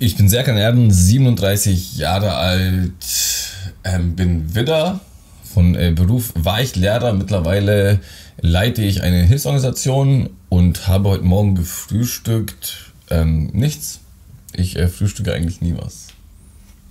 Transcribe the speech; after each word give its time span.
Ich 0.00 0.16
bin 0.16 0.28
Serkan 0.28 0.56
Erden, 0.56 0.92
37 0.92 1.96
Jahre 1.96 2.34
alt, 2.34 2.92
ähm, 3.82 4.14
bin 4.14 4.54
Widder. 4.54 5.00
Von 5.52 5.74
äh, 5.74 5.90
Beruf 5.90 6.32
war 6.36 6.60
ich 6.60 6.76
Lehrer. 6.76 7.12
Mittlerweile 7.14 7.98
leite 8.40 8.82
ich 8.82 9.02
eine 9.02 9.24
Hilfsorganisation 9.24 10.30
und 10.50 10.86
habe 10.86 11.08
heute 11.08 11.24
Morgen 11.24 11.56
gefrühstückt. 11.56 12.92
Ähm, 13.10 13.46
nichts. 13.52 13.98
Ich 14.52 14.76
äh, 14.76 14.86
frühstücke 14.86 15.34
eigentlich 15.34 15.60
nie 15.62 15.74
was. 15.76 16.06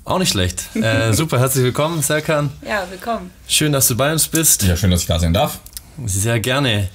Auch 0.04 0.20
nicht 0.20 0.32
schlecht. 0.32 0.64
Äh, 0.76 1.14
super, 1.14 1.40
herzlich 1.40 1.64
willkommen, 1.64 2.02
Serkan. 2.02 2.50
Ja, 2.68 2.88
willkommen. 2.90 3.32
Schön, 3.48 3.72
dass 3.72 3.88
du 3.88 3.96
bei 3.96 4.12
uns 4.12 4.28
bist. 4.28 4.64
Ja, 4.64 4.76
schön, 4.76 4.92
dass 4.92 5.04
ich 5.04 5.08
da 5.08 5.18
sein 5.18 5.34
darf. 5.34 5.62
Sehr 6.06 6.42
gerne. 6.42 6.90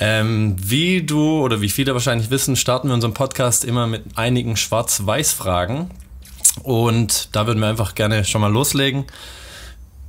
Ähm, 0.00 0.56
wie 0.58 1.02
du 1.02 1.40
oder 1.40 1.60
wie 1.60 1.68
viele 1.68 1.92
wahrscheinlich 1.92 2.30
wissen, 2.30 2.56
starten 2.56 2.88
wir 2.88 2.94
unseren 2.94 3.14
Podcast 3.14 3.64
immer 3.64 3.86
mit 3.86 4.04
einigen 4.14 4.56
Schwarz-Weiß-Fragen. 4.56 5.90
Und 6.62 7.34
da 7.34 7.46
würden 7.46 7.60
wir 7.60 7.68
einfach 7.68 7.94
gerne 7.94 8.24
schon 8.24 8.40
mal 8.40 8.52
loslegen. 8.52 9.04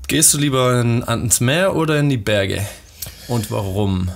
Gehst 0.07 0.33
du 0.33 0.37
lieber 0.37 0.81
in, 0.81 1.03
ans 1.03 1.39
Meer 1.39 1.75
oder 1.75 1.99
in 1.99 2.09
die 2.09 2.17
Berge? 2.17 2.65
Und 3.27 3.51
warum? 3.51 4.09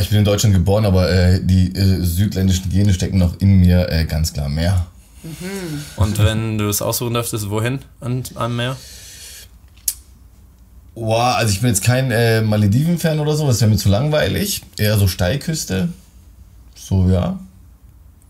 Ich 0.00 0.10
bin 0.10 0.18
in 0.18 0.24
Deutschland 0.24 0.54
geboren, 0.54 0.84
aber 0.84 1.10
äh, 1.10 1.40
die 1.42 1.74
äh, 1.74 2.02
südländischen 2.02 2.70
Gene 2.70 2.92
stecken 2.92 3.18
noch 3.18 3.40
in 3.40 3.60
mir 3.60 3.88
äh, 3.90 4.04
ganz 4.04 4.32
klar 4.32 4.48
Meer. 4.48 4.86
Mhm. 5.22 5.82
Und 5.96 6.18
wenn 6.18 6.58
du 6.58 6.68
es 6.68 6.80
aussuchen 6.82 7.14
dürftest, 7.14 7.50
wohin 7.50 7.80
an, 8.00 8.22
am 8.34 8.56
Meer? 8.56 8.76
Boah, 11.00 11.36
also 11.36 11.50
ich 11.50 11.60
bin 11.62 11.70
jetzt 11.70 11.82
kein 11.82 12.10
äh, 12.10 12.42
Malediven-Fan 12.42 13.20
oder 13.20 13.34
so, 13.34 13.46
das 13.46 13.62
wäre 13.62 13.70
mir 13.70 13.78
zu 13.78 13.88
langweilig. 13.88 14.60
Eher 14.76 14.98
so 14.98 15.08
Steilküste. 15.08 15.88
So, 16.74 17.08
ja. 17.08 17.38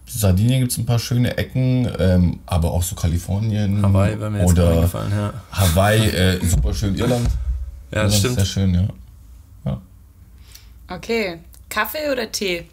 Sardinien 0.07 0.61
gibt 0.61 0.71
es 0.71 0.79
ein 0.79 0.87
paar 0.87 1.01
schöne 1.01 1.37
Ecken, 1.37 1.91
ähm, 1.99 2.39
aber 2.47 2.71
auch 2.71 2.85
so 2.85 2.95
Kalifornien. 2.95 3.83
Hawaii 3.83 4.21
wäre 4.21 4.31
mir 4.31 4.39
jetzt 4.43 4.51
oder 4.53 4.71
eingefallen, 4.71 5.11
ja. 5.11 5.35
Hawaii, 5.51 6.11
äh, 6.11 6.47
super 6.47 6.73
schön. 6.73 6.95
Irland. 6.95 7.29
Ja, 7.91 8.05
das 8.05 8.15
Irland 8.15 8.15
stimmt. 8.15 8.35
Sehr 8.37 8.45
schön, 8.45 8.75
ja. 8.75 8.89
ja. 9.65 9.81
Okay. 10.87 11.39
Kaffee 11.69 12.13
oder 12.13 12.31
Tee? 12.31 12.67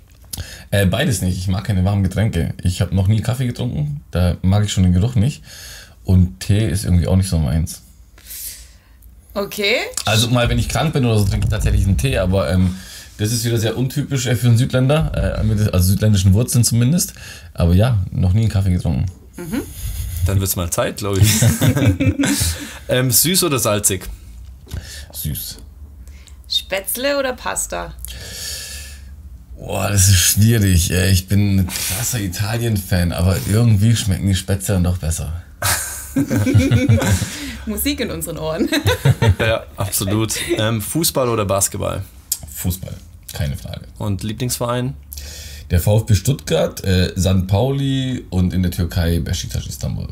Äh, 0.70 0.86
beides 0.86 1.24
nicht. 1.24 1.40
Ich 1.40 1.48
mag 1.48 1.64
keine 1.64 1.84
warmen 1.84 2.04
Getränke. 2.04 2.54
Ich 2.62 2.82
habe 2.82 2.96
noch 2.96 3.08
nie 3.08 3.22
Kaffee 3.22 3.48
getrunken. 3.48 4.02
Da 4.12 4.38
mag 4.44 4.64
ich 4.64 4.72
schon 4.72 4.84
den 4.84 4.94
Geruch 4.94 5.16
nicht. 5.16 5.42
Und 6.04 6.40
Tee 6.40 6.70
ist 6.70 6.86
irgendwie 6.86 7.08
auch 7.08 7.16
nicht 7.16 7.30
so 7.30 7.40
meins. 7.40 7.82
Okay. 9.38 9.76
Also 10.06 10.30
mal, 10.30 10.50
wenn 10.50 10.58
ich 10.58 10.68
krank 10.68 10.94
bin 10.94 11.06
oder 11.06 11.20
so, 11.20 11.26
trinke 11.26 11.46
ich 11.46 11.52
tatsächlich 11.52 11.86
einen 11.86 11.96
Tee, 11.96 12.18
aber 12.18 12.50
ähm, 12.50 12.76
das 13.20 13.32
ist 13.32 13.46
wieder 13.46 13.60
sehr 13.60 13.78
untypisch 13.78 14.26
äh, 14.26 14.36
für 14.36 14.48
einen 14.48 14.58
Südländer, 14.58 15.38
äh, 15.40 15.44
mit, 15.44 15.72
also 15.72 15.90
südländischen 15.90 16.34
Wurzeln 16.34 16.64
zumindest. 16.64 17.14
Aber 17.54 17.76
ja, 17.76 18.04
noch 18.10 18.34
nie 18.34 18.42
einen 18.42 18.50
Kaffee 18.50 18.72
getrunken. 18.72 19.06
Dann 20.26 20.40
wird 20.40 20.50
es 20.50 20.56
mal 20.56 20.72
Zeit, 20.72 20.98
glaube 20.98 21.20
ich. 21.20 21.30
ähm, 22.90 23.12
süß 23.12 23.44
oder 23.44 23.60
salzig? 23.60 24.10
Süß. 25.14 25.60
Spätzle 26.50 27.20
oder 27.20 27.34
Pasta? 27.34 27.94
Boah, 29.56 29.90
das 29.90 30.08
ist 30.08 30.18
schwierig. 30.18 30.90
Ich 30.90 31.28
bin 31.28 31.60
ein 31.60 31.68
krasser 31.68 32.20
Italien-Fan, 32.20 33.12
aber 33.12 33.38
irgendwie 33.48 33.96
schmecken 33.96 34.28
die 34.28 34.36
Spätzle 34.36 34.76
dann 34.76 34.84
doch 34.84 34.98
besser. 34.98 35.44
Musik 37.68 38.00
in 38.00 38.12
unseren 38.12 38.38
Ohren. 38.38 38.70
Ja, 39.40 39.66
absolut. 39.76 40.36
Ähm, 40.58 40.82
Fußball 40.82 41.30
oder 41.30 41.46
Basketball? 41.46 42.04
Fußball, 42.54 42.94
keine 43.34 43.56
Frage. 43.56 43.82
Und 43.98 44.24
Lieblingsverein? 44.24 44.96
Der 45.70 45.80
VfB 45.80 46.16
Stuttgart, 46.16 46.84
äh, 46.84 47.14
St. 47.20 47.48
Pauli 47.48 48.26
und 48.30 48.54
in 48.54 48.64
der 48.64 48.72
Türkei 48.72 49.20
Besiktas 49.20 49.68
Istanbul. 49.68 50.08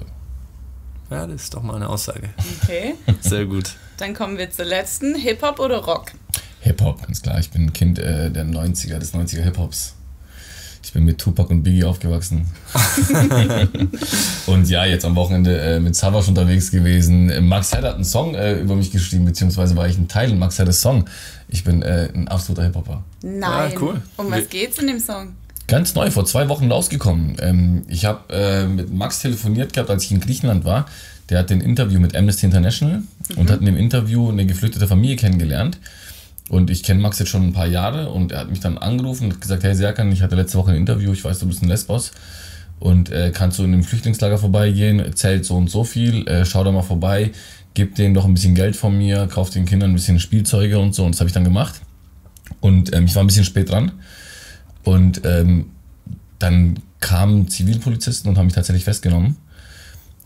Ja, 1.09 1.25
das 1.25 1.43
ist 1.43 1.53
doch 1.53 1.61
mal 1.63 1.75
eine 1.75 1.87
Aussage. 1.89 2.29
Okay. 2.61 2.95
Sehr 3.21 3.45
gut. 3.45 3.75
Dann 3.97 4.13
kommen 4.13 4.37
wir 4.37 4.51
zur 4.51 4.65
letzten. 4.65 5.15
Hip-Hop 5.15 5.59
oder 5.59 5.77
Rock? 5.77 6.11
Hip-Hop, 6.61 7.05
ganz 7.05 7.21
klar. 7.21 7.39
Ich 7.39 7.51
bin 7.51 7.67
ein 7.67 7.73
Kind 7.73 7.99
äh, 7.99 8.29
der 8.31 8.45
90er, 8.45 8.97
des 8.97 9.13
90er 9.13 9.41
Hip-Hops. 9.43 9.94
Ich 10.85 10.93
bin 10.93 11.03
mit 11.03 11.17
Tupac 11.17 11.49
und 11.49 11.63
Biggie 11.63 11.83
aufgewachsen. 11.83 12.45
und 14.45 14.69
ja, 14.69 14.85
jetzt 14.85 15.03
am 15.03 15.15
Wochenende 15.15 15.59
äh, 15.59 15.79
mit 15.79 15.95
Savage 15.95 16.27
unterwegs 16.27 16.69
gewesen. 16.69 17.47
Max 17.47 17.71
Head 17.71 17.83
hat 17.83 17.95
einen 17.95 18.03
Song 18.03 18.35
äh, 18.35 18.59
über 18.59 18.75
mich 18.75 18.91
geschrieben, 18.91 19.25
beziehungsweise 19.25 19.75
war 19.75 19.87
ich 19.87 19.97
ein 19.97 20.07
Teil 20.07 20.29
in 20.29 20.37
Max 20.37 20.59
Heddes 20.59 20.81
Song. 20.81 21.05
Ich 21.47 21.63
bin 21.63 21.81
äh, 21.81 22.09
ein 22.13 22.27
absoluter 22.27 22.65
Hip-Hopper. 22.65 23.03
Nein. 23.23 23.71
Ja, 23.71 23.81
cool. 23.81 23.99
Um 24.15 24.29
was 24.29 24.47
geht's 24.47 24.77
in 24.77 24.85
dem 24.85 24.99
Song? 24.99 25.29
Ganz 25.67 25.95
neu, 25.95 26.11
vor 26.11 26.25
zwei 26.25 26.49
Wochen 26.49 26.71
rausgekommen. 26.71 27.37
Ähm, 27.39 27.81
ich 27.87 28.05
habe 28.05 28.31
äh, 28.31 28.67
mit 28.67 28.93
Max 28.93 29.23
telefoniert 29.23 29.73
gehabt, 29.73 29.89
als 29.89 30.03
ich 30.03 30.11
in 30.11 30.19
Griechenland 30.19 30.65
war. 30.65 30.85
Der 31.29 31.39
hat 31.39 31.51
ein 31.51 31.61
Interview 31.61 31.99
mit 31.99 32.15
Amnesty 32.15 32.45
International 32.45 33.01
und 33.37 33.49
hat 33.49 33.59
in 33.59 33.65
dem 33.65 33.77
Interview 33.77 34.29
eine 34.29 34.45
geflüchtete 34.45 34.87
Familie 34.87 35.15
kennengelernt. 35.15 35.79
Und 36.49 36.69
ich 36.69 36.83
kenne 36.83 37.01
Max 37.01 37.17
jetzt 37.19 37.29
schon 37.29 37.43
ein 37.43 37.53
paar 37.53 37.65
Jahre 37.65 38.11
und 38.11 38.31
er 38.31 38.39
hat 38.41 38.49
mich 38.49 38.59
dann 38.59 38.77
angerufen 38.77 39.31
und 39.31 39.41
gesagt, 39.41 39.63
hey 39.63 39.73
Serkan, 39.73 40.11
ich 40.11 40.21
hatte 40.21 40.35
letzte 40.35 40.57
Woche 40.57 40.71
ein 40.71 40.77
Interview, 40.77 41.11
ich 41.11 41.23
weiß, 41.23 41.39
du 41.39 41.47
bist 41.47 41.63
in 41.63 41.69
Lesbos. 41.69 42.11
Und 42.79 43.09
äh, 43.09 43.31
kannst 43.33 43.57
du 43.57 43.63
in 43.63 43.73
einem 43.73 43.83
Flüchtlingslager 43.83 44.37
vorbeigehen, 44.37 45.15
zählt 45.15 45.45
so 45.45 45.55
und 45.55 45.69
so 45.69 45.83
viel, 45.83 46.27
äh, 46.27 46.45
schau 46.45 46.63
da 46.63 46.71
mal 46.71 46.83
vorbei, 46.83 47.31
gib 47.73 47.95
denen 47.95 48.13
doch 48.13 48.25
ein 48.25 48.33
bisschen 48.33 48.53
Geld 48.53 48.75
von 48.75 48.95
mir, 48.95 49.27
kauf 49.27 49.49
den 49.49 49.65
Kindern 49.65 49.91
ein 49.91 49.95
bisschen 49.95 50.19
Spielzeuge 50.19 50.77
und 50.77 50.93
so. 50.93 51.05
Und 51.05 51.15
das 51.15 51.21
habe 51.21 51.29
ich 51.29 51.33
dann 51.33 51.45
gemacht. 51.45 51.81
Und 52.59 52.93
ähm, 52.93 53.05
ich 53.05 53.15
war 53.15 53.23
ein 53.23 53.27
bisschen 53.27 53.45
spät 53.45 53.71
dran. 53.71 53.93
Und 54.83 55.21
ähm, 55.25 55.71
dann 56.37 56.79
kamen 56.99 57.47
Zivilpolizisten 57.47 58.29
und 58.29 58.37
haben 58.37 58.45
mich 58.45 58.55
tatsächlich 58.55 58.83
festgenommen 58.83 59.37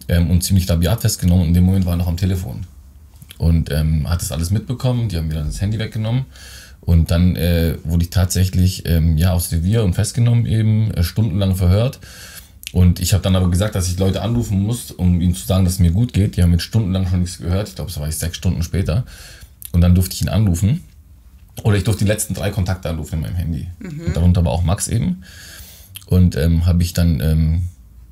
ähm, 0.09 0.29
und 0.29 0.43
ziemlich 0.43 0.67
labiat 0.67 1.01
festgenommen. 1.01 1.43
Und 1.43 1.47
in 1.49 1.53
dem 1.53 1.63
Moment 1.63 1.85
war 1.85 1.93
er 1.93 1.97
noch 1.97 2.07
am 2.07 2.17
Telefon 2.17 2.65
und 3.39 3.71
ähm, 3.71 4.07
hat 4.07 4.21
das 4.21 4.31
alles 4.31 4.51
mitbekommen. 4.51 5.09
Die 5.09 5.17
haben 5.17 5.29
mir 5.29 5.35
dann 5.35 5.47
das 5.47 5.61
Handy 5.61 5.79
weggenommen. 5.79 6.25
Und 6.81 7.09
dann 7.09 7.35
äh, 7.35 7.75
wurde 7.83 8.03
ich 8.03 8.09
tatsächlich 8.09 8.85
ähm, 8.85 9.17
ja, 9.17 9.31
aufs 9.33 9.51
Revier 9.51 9.83
und 9.83 9.93
festgenommen, 9.93 10.45
eben 10.45 10.91
äh, 10.91 11.03
stundenlang 11.03 11.55
verhört. 11.55 11.99
Und 12.73 12.99
ich 12.99 13.13
habe 13.13 13.23
dann 13.23 13.35
aber 13.35 13.49
gesagt, 13.49 13.75
dass 13.75 13.87
ich 13.87 13.97
Leute 13.97 14.21
anrufen 14.21 14.61
muss, 14.61 14.91
um 14.91 15.21
ihnen 15.21 15.33
zu 15.33 15.45
sagen, 15.45 15.63
dass 15.63 15.73
es 15.73 15.79
mir 15.79 15.91
gut 15.91 16.13
geht. 16.13 16.35
Die 16.35 16.43
haben 16.43 16.51
jetzt 16.51 16.63
stundenlang 16.63 17.07
schon 17.07 17.21
nichts 17.21 17.39
gehört. 17.39 17.69
Ich 17.69 17.75
glaube, 17.75 17.89
es 17.89 17.99
war 17.99 18.07
jetzt 18.07 18.19
sechs 18.19 18.37
Stunden 18.37 18.61
später. 18.61 19.05
Und 19.71 19.81
dann 19.81 19.95
durfte 19.95 20.13
ich 20.13 20.21
ihn 20.21 20.29
anrufen. 20.29 20.83
Oder 21.63 21.77
ich 21.77 21.83
durfte 21.83 22.03
die 22.03 22.09
letzten 22.09 22.33
drei 22.33 22.51
Kontakte 22.51 22.89
anrufen 22.89 23.15
in 23.15 23.21
meinem 23.21 23.35
Handy. 23.35 23.67
Und 24.07 24.15
darunter 24.15 24.43
war 24.43 24.51
auch 24.51 24.63
Max 24.63 24.87
eben. 24.89 25.23
Und 26.07 26.35
ähm, 26.35 26.65
habe 26.65 26.83
ich 26.83 26.93
dann, 26.93 27.21
ähm, 27.21 27.61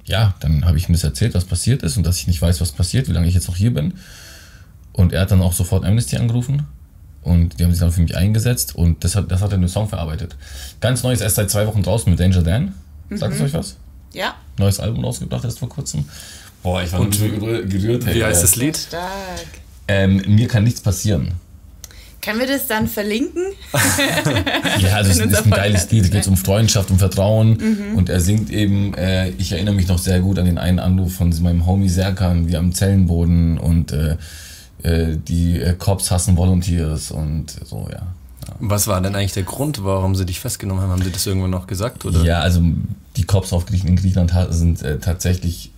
ja, 0.05 0.35
dann 0.39 0.65
habe 0.65 0.77
ich 0.77 0.87
ihm 0.87 0.93
das 0.93 1.03
erzählt, 1.03 1.33
was 1.33 1.45
passiert 1.45 1.83
ist 1.83 1.97
und 1.97 2.05
dass 2.05 2.17
ich 2.17 2.27
nicht 2.27 2.41
weiß, 2.41 2.61
was 2.61 2.71
passiert, 2.71 3.07
wie 3.09 3.13
lange 3.13 3.27
ich 3.27 3.33
jetzt 3.33 3.47
noch 3.47 3.57
hier 3.57 3.73
bin. 3.73 3.93
Und 4.97 5.13
er 5.13 5.21
hat 5.21 5.31
dann 5.31 5.41
auch 5.41 5.53
sofort 5.53 5.85
Amnesty 5.85 6.17
angerufen 6.17 6.67
und 7.21 7.59
die 7.59 7.63
haben 7.63 7.71
sich 7.71 7.79
dann 7.79 7.91
für 7.91 8.01
mich 8.01 8.17
eingesetzt 8.17 8.75
und 8.75 9.03
das 9.03 9.15
hat, 9.15 9.31
das 9.31 9.41
hat 9.41 9.51
er 9.51 9.55
in 9.55 9.61
den 9.61 9.69
Song 9.69 9.87
verarbeitet. 9.87 10.35
Ganz 10.81 11.03
neu 11.03 11.13
ist 11.13 11.21
erst 11.21 11.35
seit 11.37 11.49
zwei 11.49 11.65
Wochen 11.67 11.83
draußen 11.83 12.09
mit 12.09 12.19
Danger 12.19 12.41
Dan. 12.41 12.73
Sagt 13.11 13.35
es 13.35 13.41
euch 13.41 13.53
was? 13.53 13.77
Ja. 14.13 14.35
Neues 14.57 14.79
Album 14.79 15.05
rausgebracht 15.05 15.43
erst 15.45 15.59
vor 15.59 15.69
kurzem. 15.69 16.05
Boah, 16.63 16.81
ich 16.81 16.91
war 16.91 16.99
Und 16.99 17.17
gerührt. 17.17 17.69
gerührt 17.69 18.05
Wie 18.13 18.23
heißt 18.23 18.43
das 18.43 18.51
das? 18.51 18.59
Lied? 18.59 18.75
Stark. 18.75 19.01
Ähm, 19.87 20.21
mir 20.27 20.47
kann 20.47 20.63
nichts 20.63 20.81
passieren. 20.81 21.33
Können 22.21 22.39
wir 22.39 22.47
das 22.47 22.67
dann 22.67 22.87
verlinken? 22.87 23.43
Ja, 24.79 24.95
also 24.95 25.11
es 25.11 25.17
ist 25.19 25.43
ein 25.45 25.49
geiles. 25.49 25.89
Lied, 25.91 26.05
es 26.05 26.11
geht 26.11 26.27
um 26.27 26.35
Freundschaft, 26.37 26.91
um 26.91 26.99
Vertrauen 26.99 27.93
und 27.95 28.09
er 28.09 28.19
singt 28.19 28.49
eben, 28.49 28.93
äh, 28.95 29.29
ich 29.37 29.51
erinnere 29.51 29.75
mich 29.75 29.87
noch 29.87 29.97
sehr 29.97 30.19
gut 30.19 30.37
an 30.39 30.45
den 30.45 30.57
einen 30.57 30.79
Anruf 30.79 31.13
von 31.15 31.33
meinem 31.41 31.65
Homie 31.65 31.89
Serkan, 31.89 32.47
wie 32.47 32.57
am 32.57 32.73
Zellenboden 32.73 33.57
und 33.57 33.91
äh, 33.91 34.17
die 34.83 35.59
äh, 35.59 35.73
Cops 35.73 36.11
hassen 36.11 36.37
Volunteers 36.37 37.11
und 37.11 37.55
so, 37.65 37.87
ja. 37.91 38.07
Was 38.59 38.87
war 38.87 39.01
denn 39.01 39.15
eigentlich 39.15 39.33
der 39.33 39.43
Grund, 39.43 39.83
warum 39.83 40.15
sie 40.15 40.25
dich 40.25 40.39
festgenommen 40.39 40.81
haben? 40.81 40.91
Haben 40.91 41.03
sie 41.03 41.11
das 41.11 41.25
irgendwann 41.27 41.51
noch 41.51 41.67
gesagt? 41.67 42.05
Oder? 42.05 42.23
Ja, 42.23 42.39
also 42.39 42.61
die 43.15 43.23
Cops 43.23 43.53
auf 43.53 43.65
Griechen, 43.65 43.89
in 43.89 43.95
Griechenland 43.97 44.31
sind 44.49 44.81
äh, 44.81 44.99
tatsächlich. 44.99 45.71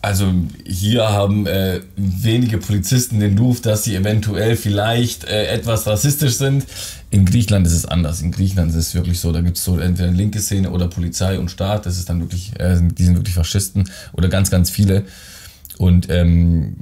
Also 0.00 0.32
hier 0.66 1.08
haben 1.08 1.46
äh, 1.46 1.80
wenige 1.96 2.58
Polizisten 2.58 3.20
den 3.20 3.38
Ruf, 3.38 3.62
dass 3.62 3.84
sie 3.84 3.94
eventuell 3.94 4.54
vielleicht 4.54 5.24
äh, 5.24 5.46
etwas 5.46 5.86
rassistisch 5.86 6.34
sind. 6.34 6.66
In 7.10 7.24
Griechenland 7.24 7.66
ist 7.66 7.72
es 7.72 7.86
anders. 7.86 8.20
In 8.20 8.30
Griechenland 8.30 8.70
ist 8.70 8.76
es 8.76 8.94
wirklich 8.94 9.18
so, 9.18 9.32
da 9.32 9.40
gibt 9.40 9.56
es 9.56 9.64
so 9.64 9.78
entweder 9.78 10.08
eine 10.08 10.16
linke 10.16 10.40
Szene 10.40 10.70
oder 10.70 10.88
Polizei 10.88 11.38
und 11.38 11.50
Staat. 11.50 11.86
Das 11.86 11.96
ist 11.96 12.08
dann 12.10 12.20
wirklich, 12.20 12.52
äh, 12.58 12.78
die 12.80 13.04
sind 13.04 13.16
wirklich 13.16 13.34
Faschisten 13.34 13.88
oder 14.12 14.28
ganz, 14.28 14.50
ganz 14.50 14.68
viele. 14.68 15.04
Und 15.78 16.10
ähm, 16.10 16.76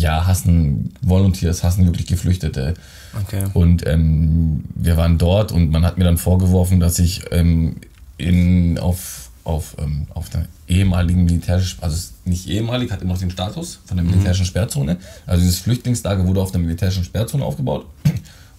ja, 0.00 0.26
hassen 0.26 0.94
Volunteers, 1.02 1.62
hassen 1.62 1.84
wirklich 1.86 2.06
Geflüchtete. 2.06 2.74
Okay. 3.22 3.44
Und 3.52 3.86
ähm, 3.86 4.64
wir 4.74 4.96
waren 4.96 5.18
dort 5.18 5.52
und 5.52 5.70
man 5.70 5.84
hat 5.84 5.98
mir 5.98 6.04
dann 6.04 6.18
vorgeworfen, 6.18 6.80
dass 6.80 6.98
ich 6.98 7.22
ähm, 7.30 7.76
in, 8.16 8.78
auf, 8.78 9.30
auf, 9.44 9.76
ähm, 9.78 10.06
auf 10.14 10.34
einer 10.34 10.46
ehemaligen 10.68 11.24
militärischen, 11.24 11.82
also 11.82 12.12
nicht 12.24 12.48
ehemalig, 12.48 12.90
hat 12.90 13.02
immer 13.02 13.12
noch 13.12 13.20
den 13.20 13.30
Status 13.30 13.80
von 13.84 13.96
der 13.96 14.06
militärischen 14.06 14.46
Sperrzone. 14.46 14.96
Also 15.26 15.42
dieses 15.42 15.58
Flüchtlingslager 15.58 16.26
wurde 16.26 16.40
auf 16.40 16.50
der 16.50 16.60
militärischen 16.60 17.04
Sperrzone 17.04 17.44
aufgebaut. 17.44 17.86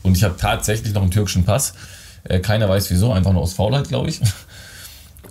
Und 0.03 0.17
ich 0.17 0.23
habe 0.23 0.35
tatsächlich 0.37 0.93
noch 0.93 1.01
einen 1.01 1.11
türkischen 1.11 1.43
Pass. 1.43 1.73
Äh, 2.23 2.39
keiner 2.39 2.69
weiß 2.69 2.91
wieso, 2.91 3.13
einfach 3.13 3.33
nur 3.33 3.41
aus 3.41 3.53
Faulheit, 3.53 3.87
glaube 3.87 4.09
ich. 4.09 4.21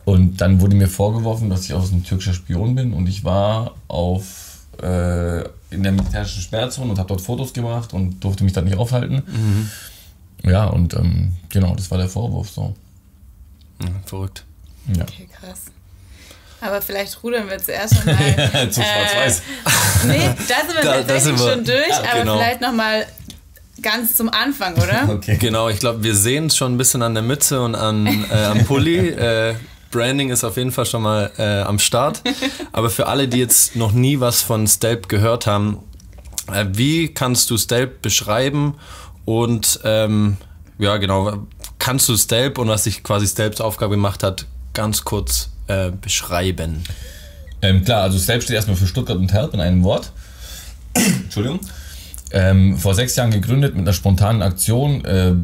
Und 0.04 0.40
dann 0.40 0.60
wurde 0.60 0.74
mir 0.74 0.88
vorgeworfen, 0.88 1.50
dass 1.50 1.64
ich 1.64 1.74
aus 1.74 1.92
ein 1.92 2.02
türkischer 2.02 2.34
Spion 2.34 2.74
bin 2.74 2.92
und 2.94 3.06
ich 3.06 3.22
war 3.22 3.74
auf 3.86 4.49
äh, 4.82 5.40
in 5.70 5.82
der 5.82 5.92
militärischen 5.92 6.42
Sperrzone 6.42 6.90
und 6.90 6.98
habe 6.98 7.08
dort 7.08 7.20
Fotos 7.20 7.52
gemacht 7.52 7.92
und 7.92 8.20
durfte 8.20 8.44
mich 8.44 8.52
da 8.52 8.60
nicht 8.62 8.76
aufhalten. 8.76 9.70
Ja, 10.42 10.64
und 10.66 10.94
ähm, 10.94 11.34
genau, 11.48 11.74
das 11.74 11.90
war 11.90 11.98
der 11.98 12.08
Vorwurf 12.08 12.50
so. 12.50 12.74
Hm, 13.82 13.94
verrückt. 14.04 14.44
Ja. 14.94 15.02
Okay, 15.02 15.28
krass. 15.40 15.62
Aber 16.62 16.82
vielleicht 16.82 17.22
rudern 17.22 17.48
wir 17.48 17.58
zuerst 17.58 17.94
nochmal. 17.94 18.16
Zu 18.70 18.82
schwarz-weiß. 18.82 19.42
nee, 20.06 20.18
da 20.48 20.66
sind 20.66 20.74
wir 20.76 20.82
da 20.82 20.92
tatsächlich 21.02 21.22
sind 21.22 21.38
wir. 21.38 21.52
schon 21.52 21.64
durch, 21.64 21.88
Ja, 21.88 22.10
aber 22.12 22.20
genau. 22.20 22.36
vielleicht 22.38 22.60
nochmal 22.60 23.06
ganz 23.82 24.16
zum 24.16 24.28
Anfang, 24.28 24.74
oder? 24.74 25.08
Okay. 25.08 25.36
Genau, 25.38 25.68
ich 25.70 25.78
glaube, 25.78 26.02
wir 26.02 26.14
sehen 26.14 26.46
es 26.46 26.56
schon 26.56 26.74
ein 26.74 26.78
bisschen 26.78 27.02
an 27.02 27.14
der 27.14 27.22
Mütze 27.22 27.62
und 27.62 27.74
an, 27.74 28.06
äh, 28.06 28.34
am 28.44 28.64
Pulli. 28.64 29.08
Äh, 29.08 29.54
Branding 29.90 30.30
ist 30.30 30.44
auf 30.44 30.56
jeden 30.56 30.72
Fall 30.72 30.86
schon 30.86 31.02
mal 31.02 31.30
äh, 31.38 31.62
am 31.62 31.78
Start. 31.78 32.22
Aber 32.72 32.90
für 32.90 33.06
alle, 33.06 33.28
die 33.28 33.38
jetzt 33.38 33.76
noch 33.76 33.92
nie 33.92 34.20
was 34.20 34.42
von 34.42 34.66
Stelp 34.66 35.08
gehört 35.08 35.46
haben, 35.46 35.78
äh, 36.52 36.66
wie 36.72 37.08
kannst 37.08 37.50
du 37.50 37.58
Stelp 37.58 38.02
beschreiben? 38.02 38.74
Und 39.24 39.80
ähm, 39.84 40.36
ja, 40.78 40.96
genau, 40.96 41.46
kannst 41.78 42.08
du 42.08 42.16
Stelp 42.16 42.58
und 42.58 42.68
was 42.68 42.84
sich 42.84 43.02
quasi 43.02 43.26
Stelps 43.26 43.60
Aufgabe 43.60 43.94
gemacht 43.94 44.22
hat, 44.22 44.46
ganz 44.74 45.04
kurz 45.04 45.50
äh, 45.66 45.90
beschreiben? 45.90 46.84
Ähm, 47.62 47.84
klar, 47.84 48.02
also 48.02 48.18
Stelp 48.18 48.42
steht 48.42 48.56
erstmal 48.56 48.76
für 48.76 48.86
Stuttgart 48.86 49.18
und 49.18 49.32
Help 49.32 49.54
in 49.54 49.60
einem 49.60 49.82
Wort. 49.82 50.12
Entschuldigung. 50.94 51.60
Ähm, 52.32 52.78
vor 52.78 52.94
sechs 52.94 53.16
Jahren 53.16 53.32
gegründet 53.32 53.74
mit 53.74 53.82
einer 53.82 53.92
spontanen 53.92 54.42
Aktion. 54.42 55.04
Äh, 55.04 55.34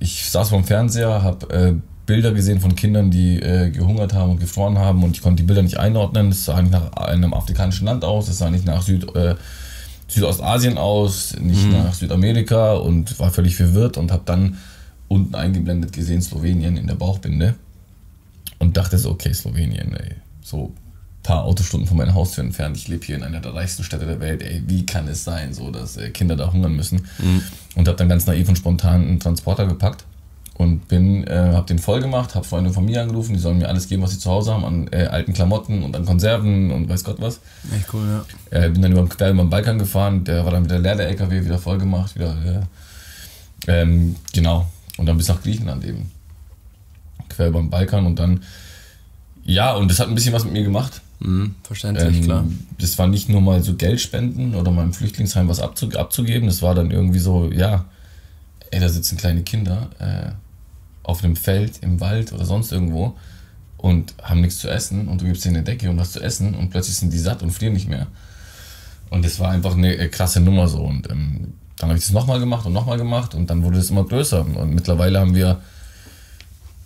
ich 0.00 0.30
saß 0.30 0.50
vorm 0.50 0.64
Fernseher, 0.64 1.22
habe 1.22 1.50
äh, 1.54 1.74
Bilder 2.06 2.32
gesehen 2.32 2.60
von 2.60 2.76
Kindern, 2.76 3.10
die 3.10 3.40
äh, 3.40 3.70
gehungert 3.70 4.14
haben 4.14 4.30
und 4.30 4.40
gefroren 4.40 4.78
haben 4.78 5.02
und 5.02 5.16
ich 5.16 5.22
konnte 5.22 5.42
die 5.42 5.46
Bilder 5.46 5.62
nicht 5.62 5.78
einordnen. 5.78 6.28
Es 6.28 6.44
sah 6.44 6.62
nicht 6.62 6.70
nach 6.70 6.92
einem 6.92 7.34
afrikanischen 7.34 7.86
Land 7.86 8.04
aus, 8.04 8.28
es 8.28 8.38
sah 8.38 8.48
nicht 8.48 8.64
nach 8.64 8.82
Süd, 8.82 9.14
äh, 9.16 9.34
Südostasien 10.06 10.78
aus, 10.78 11.36
nicht 11.40 11.70
nach 11.70 11.92
Südamerika 11.92 12.74
und 12.74 13.18
war 13.18 13.32
völlig 13.32 13.56
verwirrt 13.56 13.96
und 13.96 14.12
habe 14.12 14.22
dann 14.24 14.56
unten 15.08 15.34
eingeblendet 15.34 15.92
gesehen 15.92 16.22
Slowenien 16.22 16.76
in 16.76 16.86
der 16.86 16.94
Bauchbinde 16.94 17.56
und 18.60 18.76
dachte 18.76 18.98
so, 18.98 19.10
okay, 19.10 19.34
Slowenien, 19.34 19.94
ey, 19.96 20.14
so 20.42 20.66
ein 20.66 21.22
paar 21.24 21.44
Autostunden 21.44 21.88
von 21.88 21.96
meiner 21.96 22.14
Haustür 22.14 22.44
entfernt. 22.44 22.76
Ich 22.76 22.86
lebe 22.86 23.04
hier 23.04 23.16
in 23.16 23.24
einer 23.24 23.40
der 23.40 23.52
reichsten 23.52 23.82
Städte 23.82 24.06
der 24.06 24.20
Welt. 24.20 24.42
Ey, 24.42 24.62
wie 24.68 24.86
kann 24.86 25.08
es 25.08 25.24
sein, 25.24 25.52
so 25.52 25.72
dass 25.72 25.96
äh, 25.96 26.10
Kinder 26.10 26.36
da 26.36 26.52
hungern 26.52 26.76
müssen? 26.76 27.04
Und 27.74 27.88
habe 27.88 27.98
dann 27.98 28.08
ganz 28.08 28.26
naiv 28.26 28.48
und 28.48 28.56
spontan 28.56 29.02
einen 29.02 29.18
Transporter 29.18 29.66
gepackt 29.66 30.04
und 30.58 30.88
bin, 30.88 31.26
äh, 31.26 31.52
habe 31.52 31.66
den 31.66 31.78
voll 31.78 32.00
gemacht, 32.00 32.34
habe 32.34 32.46
Freunde 32.46 32.70
und 32.70 32.74
Familie 32.74 33.02
angerufen, 33.02 33.34
die 33.34 33.38
sollen 33.38 33.58
mir 33.58 33.68
alles 33.68 33.88
geben, 33.88 34.02
was 34.02 34.12
sie 34.12 34.18
zu 34.18 34.30
Hause 34.30 34.54
haben, 34.54 34.64
an 34.64 34.88
äh, 34.90 35.04
alten 35.04 35.34
Klamotten 35.34 35.82
und 35.82 35.94
an 35.94 36.06
Konserven 36.06 36.70
und 36.70 36.88
weiß 36.88 37.04
Gott 37.04 37.20
was. 37.20 37.40
Echt 37.74 37.92
cool, 37.92 38.24
ja. 38.50 38.58
Äh, 38.58 38.70
bin 38.70 38.80
dann 38.80 38.92
über, 38.92 39.02
über 39.02 39.32
den 39.32 39.50
Balkan 39.50 39.78
gefahren, 39.78 40.24
der 40.24 40.44
war 40.44 40.52
dann 40.52 40.64
wieder 40.64 40.78
leer, 40.78 40.96
der 40.96 41.08
LKW, 41.08 41.44
wieder 41.44 41.58
voll 41.58 41.76
gemacht, 41.76 42.14
wieder, 42.14 42.34
äh, 43.66 43.82
ähm, 43.82 44.16
genau. 44.32 44.66
Und 44.96 45.06
dann 45.06 45.18
bis 45.18 45.28
nach 45.28 45.42
Griechenland 45.42 45.84
eben. 45.84 46.10
Quer 47.28 47.48
über 47.48 47.60
den 47.60 47.68
Balkan 47.68 48.06
und 48.06 48.18
dann, 48.18 48.42
ja, 49.44 49.74
und 49.74 49.90
das 49.90 50.00
hat 50.00 50.08
ein 50.08 50.14
bisschen 50.14 50.32
was 50.32 50.44
mit 50.44 50.54
mir 50.54 50.62
gemacht. 50.62 51.02
Mhm, 51.18 51.54
verständlich, 51.64 52.22
klar. 52.22 52.44
Ähm, 52.44 52.60
das 52.78 52.98
war 52.98 53.08
nicht 53.08 53.28
nur 53.28 53.42
mal 53.42 53.62
so 53.62 53.74
Geld 53.74 54.00
spenden 54.00 54.54
oder 54.54 54.70
mal 54.70 54.84
im 54.84 54.94
Flüchtlingsheim 54.94 55.48
was 55.48 55.60
abzu 55.60 55.90
abzugeben, 55.90 56.48
das 56.48 56.62
war 56.62 56.74
dann 56.74 56.90
irgendwie 56.90 57.18
so, 57.18 57.50
ja, 57.52 57.84
ey, 58.70 58.80
da 58.80 58.88
sitzen 58.88 59.18
kleine 59.18 59.42
Kinder 59.42 59.90
äh, 59.98 60.32
auf 61.06 61.22
einem 61.22 61.36
Feld, 61.36 61.78
im 61.82 62.00
Wald 62.00 62.32
oder 62.32 62.44
sonst 62.44 62.72
irgendwo 62.72 63.16
und 63.76 64.14
haben 64.22 64.40
nichts 64.40 64.58
zu 64.58 64.68
essen 64.68 65.06
und 65.06 65.20
du 65.20 65.26
gibst 65.26 65.44
ihnen 65.46 65.56
eine 65.56 65.64
Decke 65.64 65.88
und 65.88 65.98
was 65.98 66.12
zu 66.12 66.20
essen 66.20 66.54
und 66.54 66.70
plötzlich 66.70 66.96
sind 66.96 67.12
die 67.12 67.18
satt 67.18 67.42
und 67.42 67.52
frieren 67.52 67.74
nicht 67.74 67.88
mehr. 67.88 68.08
Und 69.08 69.24
das 69.24 69.38
war 69.38 69.50
einfach 69.50 69.74
eine 69.74 69.96
äh, 69.96 70.08
krasse 70.08 70.40
Nummer 70.40 70.66
so. 70.66 70.82
Und 70.82 71.08
ähm, 71.10 71.52
dann 71.78 71.90
habe 71.90 71.98
ich 71.98 72.04
das 72.04 72.12
nochmal 72.12 72.40
gemacht 72.40 72.66
und 72.66 72.72
nochmal 72.72 72.98
gemacht 72.98 73.36
und 73.36 73.48
dann 73.50 73.62
wurde 73.62 73.78
es 73.78 73.90
immer 73.90 74.04
größer. 74.04 74.44
Und 74.44 74.74
mittlerweile 74.74 75.20
haben 75.20 75.36
wir, 75.36 75.60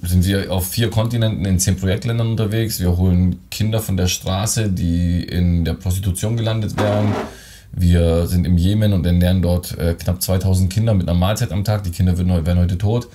sind 0.03 0.27
wir 0.27 0.53
auf 0.53 0.69
vier 0.69 0.91
Kontinenten 0.91 1.47
in 1.47 1.59
zehn 1.59 1.77
Projektländern 1.77 2.29
unterwegs. 2.29 2.79
Wir 2.79 2.95
holen 2.99 3.41
Kinder 3.51 3.81
von 3.81 3.97
der 3.97 4.09
Straße, 4.09 4.69
die 4.69 5.23
in 5.23 5.65
der 5.65 5.75
Prostitution 5.75 6.37
gelandet 6.37 6.77
wären. 6.77 7.15
Wir 7.73 8.27
sind 8.27 8.47
im 8.47 8.59
Jemen 8.59 8.93
und 8.93 9.07
ernähren 9.07 9.41
dort 9.41 9.79
äh, 9.79 9.95
knapp 9.95 10.21
2000 10.21 10.71
Kinder 10.71 10.93
mit 10.93 11.09
einer 11.09 11.19
Mahlzeit 11.19 11.53
am 11.53 11.65
Tag. 11.65 11.85
Die 11.85 11.91
Kinder 11.91 12.19
wären 12.19 12.59
heute 12.59 12.77
tot. 12.77 13.09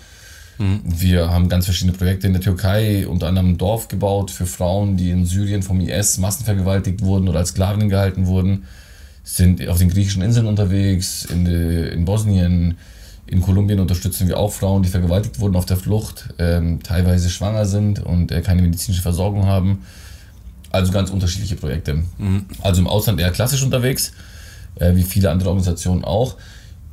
Wir 0.57 1.29
haben 1.29 1.49
ganz 1.49 1.65
verschiedene 1.65 1.97
Projekte 1.97 2.27
in 2.27 2.33
der 2.33 2.41
Türkei, 2.41 3.07
unter 3.07 3.27
anderem 3.27 3.51
ein 3.51 3.57
Dorf 3.57 3.87
gebaut 3.87 4.31
für 4.31 4.45
Frauen, 4.45 4.95
die 4.95 5.09
in 5.09 5.25
Syrien 5.25 5.63
vom 5.63 5.79
IS 5.81 6.17
massenvergewaltigt 6.17 7.01
wurden 7.01 7.27
oder 7.27 7.39
als 7.39 7.49
Sklavinnen 7.49 7.89
gehalten 7.89 8.27
wurden. 8.27 8.63
Sind 9.23 9.67
auf 9.67 9.79
den 9.79 9.89
griechischen 9.89 10.21
Inseln 10.21 10.45
unterwegs, 10.45 11.25
in, 11.25 11.45
de, 11.45 11.93
in 11.93 12.05
Bosnien, 12.05 12.77
in 13.27 13.41
Kolumbien 13.41 13.79
unterstützen 13.79 14.27
wir 14.27 14.37
auch 14.37 14.53
Frauen, 14.53 14.83
die 14.83 14.89
vergewaltigt 14.89 15.39
wurden 15.39 15.55
auf 15.55 15.65
der 15.65 15.77
Flucht, 15.77 16.29
ähm, 16.37 16.83
teilweise 16.83 17.29
schwanger 17.29 17.65
sind 17.65 17.99
und 17.99 18.31
äh, 18.31 18.41
keine 18.41 18.61
medizinische 18.61 19.01
Versorgung 19.01 19.45
haben. 19.45 19.79
Also 20.69 20.91
ganz 20.91 21.09
unterschiedliche 21.09 21.55
Projekte. 21.55 22.03
Also 22.61 22.81
im 22.81 22.87
Ausland 22.87 23.19
eher 23.19 23.31
klassisch 23.31 23.63
unterwegs, 23.63 24.11
äh, 24.75 24.95
wie 24.95 25.03
viele 25.03 25.31
andere 25.31 25.49
Organisationen 25.49 26.03
auch. 26.03 26.35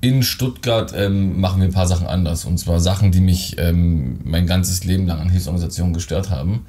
In 0.03 0.25
Stuttgart 0.25 0.93
ähm, 0.97 1.41
machen 1.41 1.61
wir 1.61 1.69
ein 1.69 1.73
paar 1.73 1.87
Sachen 1.87 2.09
anders. 2.09 2.45
Und 2.45 2.59
zwar 2.59 2.81
Sachen, 2.81 3.13
die 3.13 3.21
mich 3.21 3.55
ähm, 3.59 4.19
mein 4.25 4.49
ganzes 4.49 4.83
Leben 4.83 5.07
lang 5.07 5.21
an 5.21 5.31
Hilfsorganisationen 5.31 5.95
gestört 5.95 6.29
haben. 6.29 6.67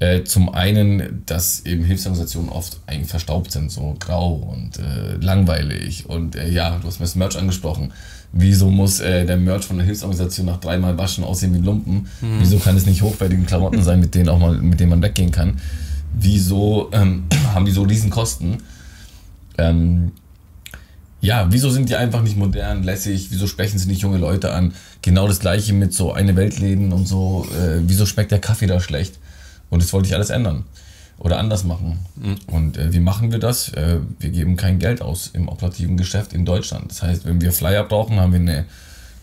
Äh, 0.00 0.24
zum 0.24 0.52
einen, 0.52 1.22
dass 1.26 1.64
eben 1.64 1.84
Hilfsorganisationen 1.84 2.50
oft 2.50 2.80
eigentlich 2.88 3.08
verstaubt 3.08 3.52
sind, 3.52 3.70
so 3.70 3.94
grau 4.00 4.32
und 4.32 4.80
äh, 4.80 5.14
langweilig. 5.20 6.06
Und 6.08 6.34
äh, 6.34 6.50
ja, 6.50 6.76
du 6.78 6.88
hast 6.88 6.98
mir 6.98 7.06
das 7.06 7.14
Merch 7.14 7.38
angesprochen. 7.38 7.92
Wieso 8.32 8.68
muss 8.68 8.98
äh, 8.98 9.24
der 9.26 9.36
Merch 9.36 9.64
von 9.64 9.76
der 9.76 9.86
Hilfsorganisation 9.86 10.46
nach 10.46 10.58
dreimal 10.58 10.98
Waschen 10.98 11.22
aussehen 11.22 11.54
wie 11.54 11.64
Lumpen? 11.64 12.08
Wieso 12.40 12.58
kann 12.58 12.76
es 12.76 12.84
nicht 12.84 13.02
hochwertige 13.02 13.42
Klamotten 13.44 13.84
sein, 13.84 14.00
mit 14.00 14.16
denen 14.16 14.28
auch 14.28 14.40
mal, 14.40 14.54
mit 14.54 14.80
denen 14.80 14.90
man 14.90 15.02
weggehen 15.02 15.30
kann? 15.30 15.60
Wieso 16.14 16.90
ähm, 16.92 17.26
haben 17.54 17.64
die 17.64 17.72
so 17.72 17.82
riesen 17.82 18.10
Kosten? 18.10 18.58
Ja, 21.20 21.48
wieso 21.50 21.70
sind 21.70 21.88
die 21.88 21.96
einfach 21.96 22.22
nicht 22.22 22.36
modern, 22.36 22.82
lässig? 22.82 23.28
Wieso 23.30 23.46
sprechen 23.46 23.78
sie 23.78 23.88
nicht 23.88 24.00
junge 24.00 24.18
Leute 24.18 24.52
an? 24.52 24.72
Genau 25.02 25.28
das 25.28 25.40
gleiche 25.40 25.74
mit 25.74 25.92
so 25.92 26.12
eine 26.12 26.34
Weltläden 26.34 26.92
und 26.92 27.06
so. 27.06 27.46
Äh, 27.50 27.80
wieso 27.82 28.06
schmeckt 28.06 28.30
der 28.30 28.38
Kaffee 28.38 28.66
da 28.66 28.80
schlecht? 28.80 29.18
Und 29.68 29.82
das 29.82 29.92
wollte 29.92 30.08
ich 30.08 30.14
alles 30.14 30.30
ändern 30.30 30.64
oder 31.18 31.38
anders 31.38 31.64
machen. 31.64 31.98
Und 32.46 32.78
äh, 32.78 32.92
wie 32.92 33.00
machen 33.00 33.30
wir 33.30 33.38
das? 33.38 33.68
Äh, 33.74 33.98
wir 34.18 34.30
geben 34.30 34.56
kein 34.56 34.78
Geld 34.78 35.02
aus 35.02 35.30
im 35.34 35.48
operativen 35.48 35.98
Geschäft 35.98 36.32
in 36.32 36.46
Deutschland. 36.46 36.90
Das 36.90 37.02
heißt, 37.02 37.26
wenn 37.26 37.40
wir 37.40 37.52
Flyer 37.52 37.84
brauchen, 37.84 38.18
haben 38.18 38.32
wir 38.32 38.40
eine 38.40 38.64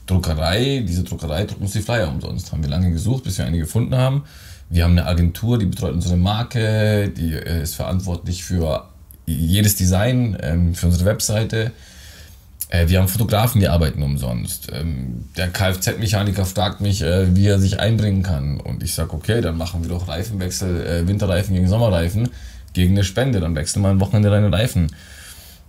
Druckerei. 0.06 0.86
Diese 0.88 1.04
Druckerei 1.04 1.46
druckt 1.46 1.62
uns 1.62 1.72
die 1.72 1.82
Flyer 1.82 2.10
umsonst. 2.10 2.52
Haben 2.52 2.62
wir 2.62 2.70
lange 2.70 2.92
gesucht, 2.92 3.24
bis 3.24 3.40
wir 3.40 3.46
eine 3.46 3.58
gefunden 3.58 3.96
haben. 3.96 4.24
Wir 4.70 4.84
haben 4.84 4.92
eine 4.92 5.08
Agentur, 5.08 5.58
die 5.58 5.66
betreut 5.66 5.94
unsere 5.94 6.18
Marke, 6.18 7.10
die 7.10 7.34
äh, 7.34 7.64
ist 7.64 7.76
verantwortlich 7.76 8.44
für 8.44 8.86
jedes 9.28 9.76
Design, 9.76 10.38
ähm, 10.42 10.74
für 10.74 10.88
unsere 10.88 11.06
Webseite. 11.06 11.72
Äh, 12.70 12.88
wir 12.88 13.00
haben 13.00 13.08
Fotografen, 13.08 13.62
die 13.62 13.68
arbeiten 13.68 14.02
umsonst. 14.02 14.70
Ähm, 14.74 15.26
der 15.38 15.50
Kfz-Mechaniker 15.50 16.46
fragt 16.46 16.82
mich, 16.82 17.02
äh, 17.02 17.36
wie 17.36 17.48
er 17.48 17.60
sich 17.60 17.80
einbringen 17.80 18.24
kann. 18.24 18.60
Und 18.60 18.84
ich 18.84 18.94
sage, 18.94 19.14
okay, 19.14 19.42
dann 19.42 19.58
machen 19.58 19.84
wir 19.84 19.90
doch 19.90 20.08
Reifenwechsel, 20.08 20.86
äh, 20.86 21.08
Winterreifen 21.08 21.54
gegen 21.54 21.68
Sommerreifen, 21.68 22.30
gegen 22.74 22.94
eine 22.94 23.04
Spende. 23.04 23.40
Dann 23.40 23.56
wechseln 23.56 23.84
wir 23.84 23.90
am 23.90 24.00
Wochenende 24.00 24.30
deine 24.30 24.52
Reifen. 24.52 24.88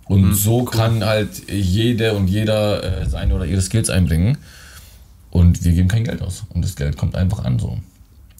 Und 0.05 0.33
so 0.33 0.63
kann 0.63 1.05
halt 1.05 1.49
jede 1.51 2.13
und 2.13 2.27
jeder 2.27 3.01
äh, 3.01 3.07
seine 3.07 3.35
oder 3.35 3.45
ihre 3.45 3.61
Skills 3.61 3.89
einbringen. 3.89 4.39
Und 5.29 5.63
wir 5.63 5.73
geben 5.73 5.87
kein 5.87 6.03
Geld 6.03 6.21
aus. 6.21 6.45
Und 6.49 6.63
das 6.63 6.75
Geld 6.75 6.97
kommt 6.97 7.15
einfach 7.15 7.45
an 7.45 7.59
so. 7.59 7.77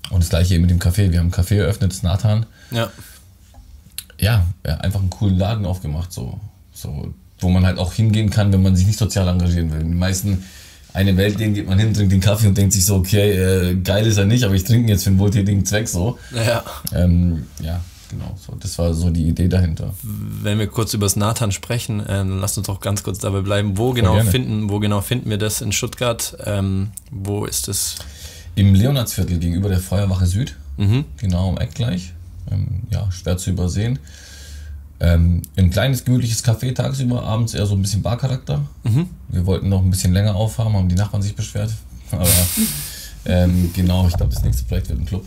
Und 0.09 0.23
das 0.23 0.29
gleiche 0.29 0.55
eben 0.55 0.63
mit 0.63 0.71
dem 0.71 0.79
Café. 0.79 1.11
Wir 1.11 1.19
haben 1.19 1.31
einen 1.31 1.45
Café 1.45 1.57
eröffnet, 1.57 1.91
das 1.91 2.01
Nathan 2.01 2.47
Ja. 2.71 2.89
Ja, 4.19 4.45
einfach 4.63 4.99
einen 4.99 5.09
coolen 5.09 5.38
Laden 5.38 5.65
aufgemacht, 5.65 6.11
so, 6.11 6.39
so, 6.73 7.13
wo 7.39 7.49
man 7.49 7.65
halt 7.65 7.77
auch 7.77 7.93
hingehen 7.93 8.29
kann, 8.29 8.51
wenn 8.51 8.61
man 8.61 8.75
sich 8.75 8.85
nicht 8.88 8.99
sozial 8.99 9.27
engagieren 9.27 9.71
will. 9.71 9.79
Die 9.83 9.95
meisten, 9.95 10.43
eine 10.93 11.15
Welt, 11.17 11.39
denen 11.39 11.53
geht 11.53 11.67
man 11.67 11.79
hin, 11.79 11.93
trinkt 11.93 12.11
den 12.11 12.19
Kaffee 12.19 12.47
und 12.47 12.57
denkt 12.57 12.73
sich 12.73 12.85
so, 12.85 12.95
okay, 12.95 13.31
äh, 13.31 13.75
geil 13.75 14.05
ist 14.05 14.17
er 14.17 14.25
nicht, 14.25 14.43
aber 14.43 14.55
ich 14.55 14.63
trinke 14.63 14.83
ihn 14.83 14.89
jetzt 14.89 15.03
für 15.03 15.09
einen 15.11 15.19
wohltätigen 15.19 15.63
Zweck 15.65 15.88
so. 15.88 16.17
Ja. 16.35 16.63
Ähm, 16.93 17.45
ja, 17.61 17.79
genau, 18.09 18.35
so, 18.45 18.55
das 18.59 18.77
war 18.77 18.93
so 18.93 19.09
die 19.09 19.27
Idee 19.29 19.47
dahinter. 19.47 19.93
Wenn 20.03 20.59
wir 20.59 20.67
kurz 20.67 20.93
über 20.93 21.05
das 21.05 21.15
Nathan 21.15 21.51
sprechen, 21.51 21.99
äh, 22.01 22.07
dann 22.07 22.39
lasst 22.39 22.57
uns 22.57 22.67
doch 22.67 22.81
ganz 22.81 23.03
kurz 23.03 23.19
dabei 23.19 23.41
bleiben. 23.41 23.77
Wo 23.77 23.93
genau 23.93 24.19
finden, 24.23 24.69
wo 24.69 24.79
genau 24.79 24.99
finden 25.01 25.29
wir 25.29 25.38
das 25.38 25.61
in 25.61 25.71
Stuttgart? 25.71 26.35
Ähm, 26.45 26.89
wo 27.11 27.45
ist 27.45 27.67
es? 27.69 27.95
Im 28.55 28.73
Leonadsviertel 28.73 29.38
gegenüber 29.38 29.69
der 29.69 29.79
Feuerwache 29.79 30.25
Süd, 30.25 30.55
Mhm. 30.77 31.05
genau 31.17 31.49
am 31.49 31.57
Eck 31.59 31.75
gleich, 31.75 32.13
ähm, 32.51 32.83
ja, 32.89 33.11
schwer 33.11 33.37
zu 33.37 33.49
übersehen. 33.51 33.99
Ähm, 35.01 35.43
ein 35.55 35.69
kleines, 35.69 36.03
gemütliches 36.03 36.43
Café 36.43 36.73
tagsüber, 36.75 37.23
abends 37.23 37.53
eher 37.53 37.65
so 37.65 37.75
ein 37.75 37.81
bisschen 37.81 38.01
Barcharakter. 38.01 38.61
Wir 39.29 39.45
wollten 39.45 39.69
noch 39.69 39.81
ein 39.81 39.89
bisschen 39.89 40.11
länger 40.13 40.35
aufhaben, 40.35 40.73
haben 40.73 40.89
die 40.89 40.95
Nachbarn 40.95 41.21
sich 41.23 41.35
beschwert. 41.35 41.71
Aber 42.11 42.27
ähm, 43.25 43.71
genau, 43.73 44.07
ich 44.07 44.17
glaube, 44.17 44.33
das 44.33 44.43
nächste 44.43 44.63
Projekt 44.65 44.89
wird 44.89 44.99
ein 44.99 45.05
Club. 45.05 45.25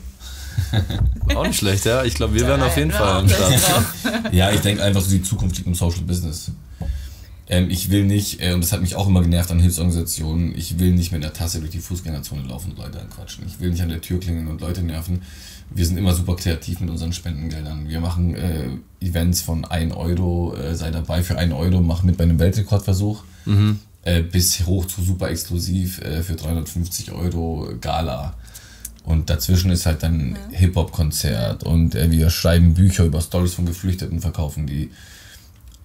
Auch 1.34 1.46
nicht 1.46 1.58
schlecht, 1.58 1.86
ja. 1.86 2.04
Ich 2.04 2.14
glaube, 2.14 2.34
wir 2.34 2.46
werden 2.46 2.62
auf 2.62 2.76
jeden 2.76 2.90
Ja, 2.90 2.96
Fall 2.98 3.20
am 3.20 3.28
Start. 3.28 4.32
Ja, 4.32 4.50
ich 4.50 4.60
denke 4.60 4.82
einfach 4.82 5.00
so, 5.00 5.10
die 5.10 5.22
Zukunft 5.22 5.56
liegt 5.56 5.66
im 5.66 5.74
Social 5.74 6.02
Business. 6.02 6.50
Ähm, 7.52 7.68
ich 7.68 7.90
will 7.90 8.06
nicht, 8.06 8.40
äh, 8.40 8.54
und 8.54 8.62
das 8.62 8.72
hat 8.72 8.80
mich 8.80 8.96
auch 8.96 9.06
immer 9.06 9.20
genervt 9.20 9.50
an 9.50 9.60
Hilfsorganisationen, 9.60 10.56
ich 10.56 10.78
will 10.78 10.92
nicht 10.92 11.12
mit 11.12 11.22
einer 11.22 11.34
Tasse 11.34 11.60
durch 11.60 11.70
die 11.70 11.80
Fußgängerzone 11.80 12.48
laufen 12.48 12.70
und 12.70 12.78
Leute 12.78 12.98
anquatschen. 12.98 13.44
Ich 13.46 13.60
will 13.60 13.70
nicht 13.70 13.82
an 13.82 13.90
der 13.90 14.00
Tür 14.00 14.18
klingeln 14.18 14.48
und 14.48 14.62
Leute 14.62 14.82
nerven. 14.82 15.20
Wir 15.68 15.84
sind 15.84 15.98
immer 15.98 16.14
super 16.14 16.34
kreativ 16.34 16.80
mit 16.80 16.88
unseren 16.88 17.12
Spendengeldern. 17.12 17.90
Wir 17.90 18.00
machen 18.00 18.34
äh, 18.36 18.68
Events 19.02 19.42
von 19.42 19.66
1 19.66 19.94
Euro, 19.94 20.56
äh, 20.56 20.74
sei 20.74 20.90
dabei 20.90 21.22
für 21.22 21.36
1 21.36 21.52
Euro, 21.52 21.82
mach 21.82 22.02
mit 22.02 22.16
bei 22.16 22.24
einem 22.24 22.38
Weltrekordversuch. 22.38 23.22
Äh, 24.04 24.22
bis 24.22 24.64
hoch 24.64 24.86
zu 24.86 25.02
super 25.02 25.28
exklusiv 25.28 26.00
äh, 26.00 26.22
für 26.22 26.36
350 26.36 27.12
Euro 27.12 27.68
Gala. 27.82 28.34
Und 29.04 29.28
dazwischen 29.28 29.70
ist 29.70 29.84
halt 29.84 30.02
dann 30.02 30.38
Hip-Hop-Konzert 30.52 31.64
und 31.64 31.96
äh, 31.96 32.10
wir 32.10 32.30
schreiben 32.30 32.72
Bücher 32.72 33.04
über 33.04 33.20
Stories 33.20 33.52
von 33.52 33.66
Geflüchteten, 33.66 34.22
verkaufen 34.22 34.66
die. 34.66 34.90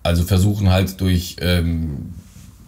Also 0.08 0.24
versuchen 0.24 0.70
halt 0.70 1.02
durch, 1.02 1.36
ähm, 1.42 2.14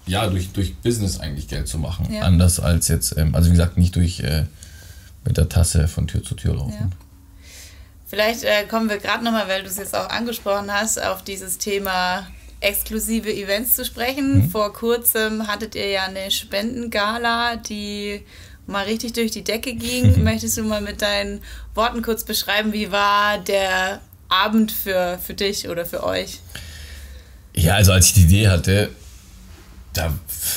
ja, 0.06 0.28
durch, 0.28 0.52
durch 0.52 0.76
Business 0.76 1.20
eigentlich 1.20 1.48
Geld 1.48 1.68
zu 1.68 1.78
machen. 1.78 2.12
Ja. 2.12 2.24
Anders 2.24 2.60
als 2.60 2.90
jetzt, 2.90 3.18
ähm, 3.18 3.34
also 3.34 3.48
wie 3.48 3.54
gesagt, 3.54 3.78
nicht 3.78 3.96
durch 3.96 4.20
äh, 4.20 4.46
mit 5.26 5.38
der 5.38 5.48
Tasse 5.48 5.88
von 5.88 6.08
Tür 6.08 6.22
zu 6.22 6.36
Tür 6.36 6.56
laufen. 6.56 6.74
Ja. 6.80 6.90
Vielleicht 8.08 8.44
äh, 8.44 8.66
kommen 8.70 8.90
wir 8.90 8.98
gerade 8.98 9.24
nochmal, 9.24 9.48
weil 9.48 9.62
du 9.64 9.70
es 9.70 9.78
jetzt 9.78 9.96
auch 9.96 10.10
angesprochen 10.10 10.70
hast, 10.74 11.02
auf 11.02 11.24
dieses 11.24 11.58
Thema 11.60 12.28
exklusive 12.60 13.32
Events 13.32 13.76
zu 13.76 13.86
sprechen. 13.86 14.40
Mhm. 14.40 14.50
Vor 14.50 14.74
kurzem 14.74 15.48
hattet 15.48 15.76
ihr 15.76 15.88
ja 15.88 16.04
eine 16.04 16.32
Spendengala, 16.32 17.56
die 17.56 18.22
mal 18.68 18.86
richtig 18.86 19.14
durch 19.14 19.32
die 19.32 19.44
Decke 19.44 19.76
ging. 19.76 20.24
Möchtest 20.26 20.58
du 20.58 20.64
mal 20.64 20.82
mit 20.82 21.02
deinen 21.02 21.42
Worten 21.74 22.02
kurz 22.02 22.26
beschreiben, 22.26 22.74
wie 22.74 22.92
war 22.92 23.38
der 23.38 24.02
Abend 24.28 24.72
für, 24.72 25.20
für 25.24 25.36
dich 25.36 25.70
oder 25.70 25.86
für 25.86 26.04
euch? 26.04 26.40
Ja, 27.56 27.76
also 27.76 27.92
als 27.92 28.08
ich 28.08 28.14
die 28.14 28.24
Idee 28.24 28.50
hatte, 28.50 28.90
da 29.94 30.14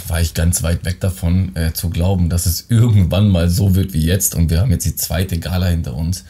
war 0.08 0.20
ich 0.20 0.34
ganz 0.34 0.62
weit 0.62 0.84
weg 0.84 1.00
davon 1.00 1.56
äh, 1.56 1.72
zu 1.72 1.90
glauben, 1.90 2.28
dass 2.28 2.46
es 2.46 2.66
irgendwann 2.68 3.28
mal 3.28 3.48
so 3.48 3.74
wird 3.74 3.92
wie 3.92 4.04
jetzt. 4.04 4.34
Und 4.34 4.50
wir 4.50 4.60
haben 4.60 4.70
jetzt 4.70 4.84
die 4.84 4.96
zweite 4.96 5.38
Gala 5.38 5.66
hinter 5.66 5.94
uns 5.94 6.24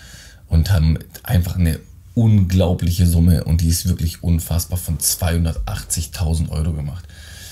und 0.49 0.71
haben 0.71 0.99
einfach 1.23 1.57
eine 1.57 1.81
unglaubliche 2.15 3.07
Summe 3.07 3.45
und 3.45 3.63
die 3.63 3.69
ist 3.69 3.89
wirklich 3.89 4.23
unfassbar 4.23 4.79
von 4.79 4.99
280.000 4.99 6.51
Euro 6.51 6.73
gemacht. 6.73 7.05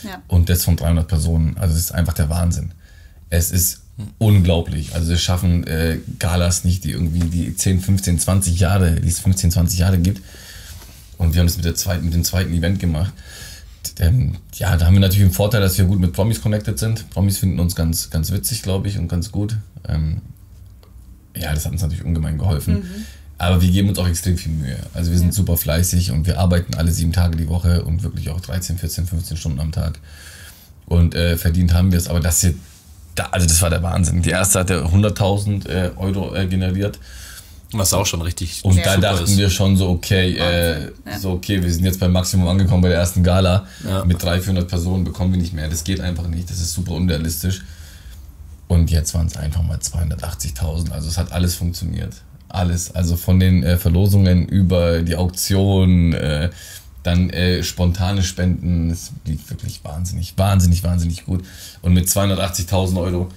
Ja. 0.03 0.23
Und 0.29 0.49
das 0.49 0.65
von 0.65 0.77
300 0.77 1.09
Personen. 1.09 1.57
Also 1.57 1.75
das 1.75 1.85
ist 1.85 1.93
einfach 1.93 2.13
der 2.13 2.29
Wahnsinn. 2.29 2.73
Es 3.31 3.51
ist 3.51 3.81
unglaublich. 4.19 4.95
Also 4.95 5.13
es 5.13 5.23
schaffen 5.23 5.67
äh, 5.67 5.99
Galas 6.19 6.65
nicht, 6.65 6.85
die 6.85 6.93
irgendwie 6.93 7.21
die 7.21 7.57
10, 7.57 7.81
15, 7.81 8.19
20 8.19 8.59
Jahre, 8.59 9.01
die 9.01 9.09
es 9.09 9.21
15, 9.21 9.51
20 9.51 9.79
Jahre 9.79 9.99
gibt. 9.99 10.23
Und 11.21 11.35
wir 11.35 11.41
haben 11.41 11.49
das 11.49 11.57
mit, 11.57 11.67
der 11.67 11.75
zweiten, 11.75 12.07
mit 12.07 12.15
dem 12.15 12.25
zweiten 12.25 12.51
Event 12.55 12.81
gemacht. 12.81 13.13
Ähm, 13.99 14.37
ja, 14.55 14.75
da 14.79 14.87
haben 14.87 14.95
wir 14.95 15.01
natürlich 15.01 15.29
den 15.29 15.35
Vorteil, 15.35 15.61
dass 15.61 15.77
wir 15.77 15.85
gut 15.85 16.01
mit 16.01 16.15
Promis 16.15 16.41
connected 16.41 16.79
sind. 16.79 17.11
Promis 17.11 17.37
finden 17.37 17.61
uns 17.61 17.77
ganz, 17.77 18.09
ganz 18.09 18.33
witzig, 18.33 18.63
glaube 18.63 18.89
ich, 18.89 18.99
und 18.99 19.09
ganz 19.09 19.31
gut. 19.31 19.59
Ähm, 19.87 20.23
ja, 21.37 21.53
das 21.53 21.67
hat 21.67 21.73
uns 21.73 21.83
natürlich 21.83 22.05
ungemein 22.07 22.39
geholfen. 22.39 22.85
Aber 23.37 23.61
wir 23.61 23.71
geben 23.71 23.91
uns 23.91 23.99
auch 23.99 24.09
extrem 24.09 24.39
viel 24.39 24.53
Mühe. 24.53 24.79
Also 24.95 25.11
wir 25.11 25.19
sind 25.19 25.35
super 25.35 25.59
fleißig 25.59 26.11
und 26.11 26.27
wir 26.27 26.39
arbeiten 26.39 26.75
alle 26.75 26.91
sieben 26.91 27.13
Tage 27.13 27.37
die 27.37 27.49
Woche 27.49 27.85
und 27.85 28.03
wirklich 28.03 28.31
auch 28.31 28.41
13, 28.41 28.79
14, 28.79 29.07
15 29.07 29.37
Stunden 29.37 29.61
am 29.61 29.73
Tag. 29.73 29.99
Und 30.87 31.15
äh, 31.15 31.37
verdient 31.37 31.75
haben 31.75 31.93
wir 31.93 31.99
es. 31.99 32.09
Aber 32.09 32.21
das 32.21 32.41
hier, 32.41 32.55
da, 33.15 33.25
also 33.31 33.47
das 33.47 33.61
war 33.61 33.69
der 33.69 33.83
Wahnsinn. 33.83 34.23
Die 34.23 34.31
erste 34.31 34.59
hatte 34.59 34.85
100.000 34.87 35.69
äh, 35.69 35.91
Euro 35.97 36.35
äh, 36.35 36.47
generiert. 36.47 36.99
Was 37.73 37.93
auch 37.95 38.07
schon 38.07 38.23
richtig 38.23 38.65
Und 38.65 38.77
Ja. 38.77 38.83
da 38.85 38.97
dachten 38.97 39.25
ist. 39.25 39.37
wir 39.37 39.49
schon 39.49 39.77
so, 39.77 39.89
okay, 39.91 40.37
äh, 40.37 40.91
Ja. 41.07 41.19
so 41.19 41.31
okay, 41.33 41.63
wir 41.63 41.73
sind 41.73 41.85
jetzt 41.85 42.01
beim 42.01 42.13
Maximum 42.13 42.49
angekommen 42.49 42.83
bei 42.83 42.89
der 42.89 42.99
ersten 42.99 43.23
Gala. 43.23 43.67
Ja. 43.87 44.05
Mit 44.05 44.23
300, 44.23 44.43
400 44.45 44.69
Personen 44.69 45.05
bekommen 45.05 45.33
wir 45.33 45.41
nicht 45.41 45.53
mehr. 45.53 45.69
Das 45.69 45.85
geht 45.85 46.01
einfach 46.01 46.27
nicht. 46.27 46.51
Das 46.51 46.61
ist 46.61 46.73
super 46.73 46.93
unrealistisch. 46.93 47.63
Und 48.67 48.91
jetzt 48.91 49.15
waren 49.15 49.27
es 49.27 49.37
einfach 49.37 49.63
mal 49.63 49.79
280.000. 49.79 50.91
Also 50.93 51.09
es 51.09 51.17
hat 51.19 51.33
alles 51.33 51.55
funktioniert. 51.55 52.15
Alles. 52.49 52.93
Also 52.95 53.17
von 53.17 53.39
den 53.39 53.63
äh, 53.63 53.77
Verlosungen 53.79 54.47
über 54.49 55.03
die 55.03 55.15
Auktion, 55.17 56.13
äh, 56.13 56.51
dann 57.05 57.31
äh, 57.31 57.63
spontane 57.63 58.23
Spenden. 58.23 58.91
Es 58.91 59.13
lief 59.25 59.49
wirklich 59.49 59.81
wahnsinnig, 59.85 60.35
wahnsinnig, 60.37 60.83
wahnsinnig 60.83 61.25
gut. 61.25 61.45
Und 61.83 61.95
mit 61.95 62.09
280.000 62.09 63.01
Euro 63.01 63.29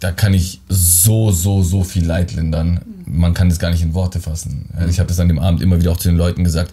da 0.00 0.10
kann 0.10 0.34
ich 0.34 0.60
so, 0.68 1.30
so, 1.30 1.62
so 1.62 1.84
viel 1.84 2.04
Leid 2.04 2.32
lindern. 2.32 2.80
Man 3.06 3.34
kann 3.34 3.48
das 3.48 3.58
gar 3.58 3.70
nicht 3.70 3.82
in 3.82 3.94
Worte 3.94 4.20
fassen. 4.20 4.70
Also 4.74 4.88
Ich 4.88 4.98
habe 4.98 5.08
das 5.08 5.20
an 5.20 5.28
dem 5.28 5.38
Abend 5.38 5.60
immer 5.60 5.78
wieder 5.80 5.92
auch 5.92 5.96
zu 5.96 6.08
den 6.08 6.16
Leuten 6.16 6.44
gesagt, 6.44 6.72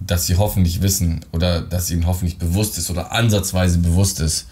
dass 0.00 0.26
sie 0.26 0.36
hoffentlich 0.36 0.82
wissen 0.82 1.20
oder 1.32 1.60
dass 1.60 1.90
ihnen 1.90 2.06
hoffentlich 2.06 2.38
bewusst 2.38 2.78
ist 2.78 2.90
oder 2.90 3.12
ansatzweise 3.12 3.78
bewusst 3.78 4.20
ist, 4.20 4.46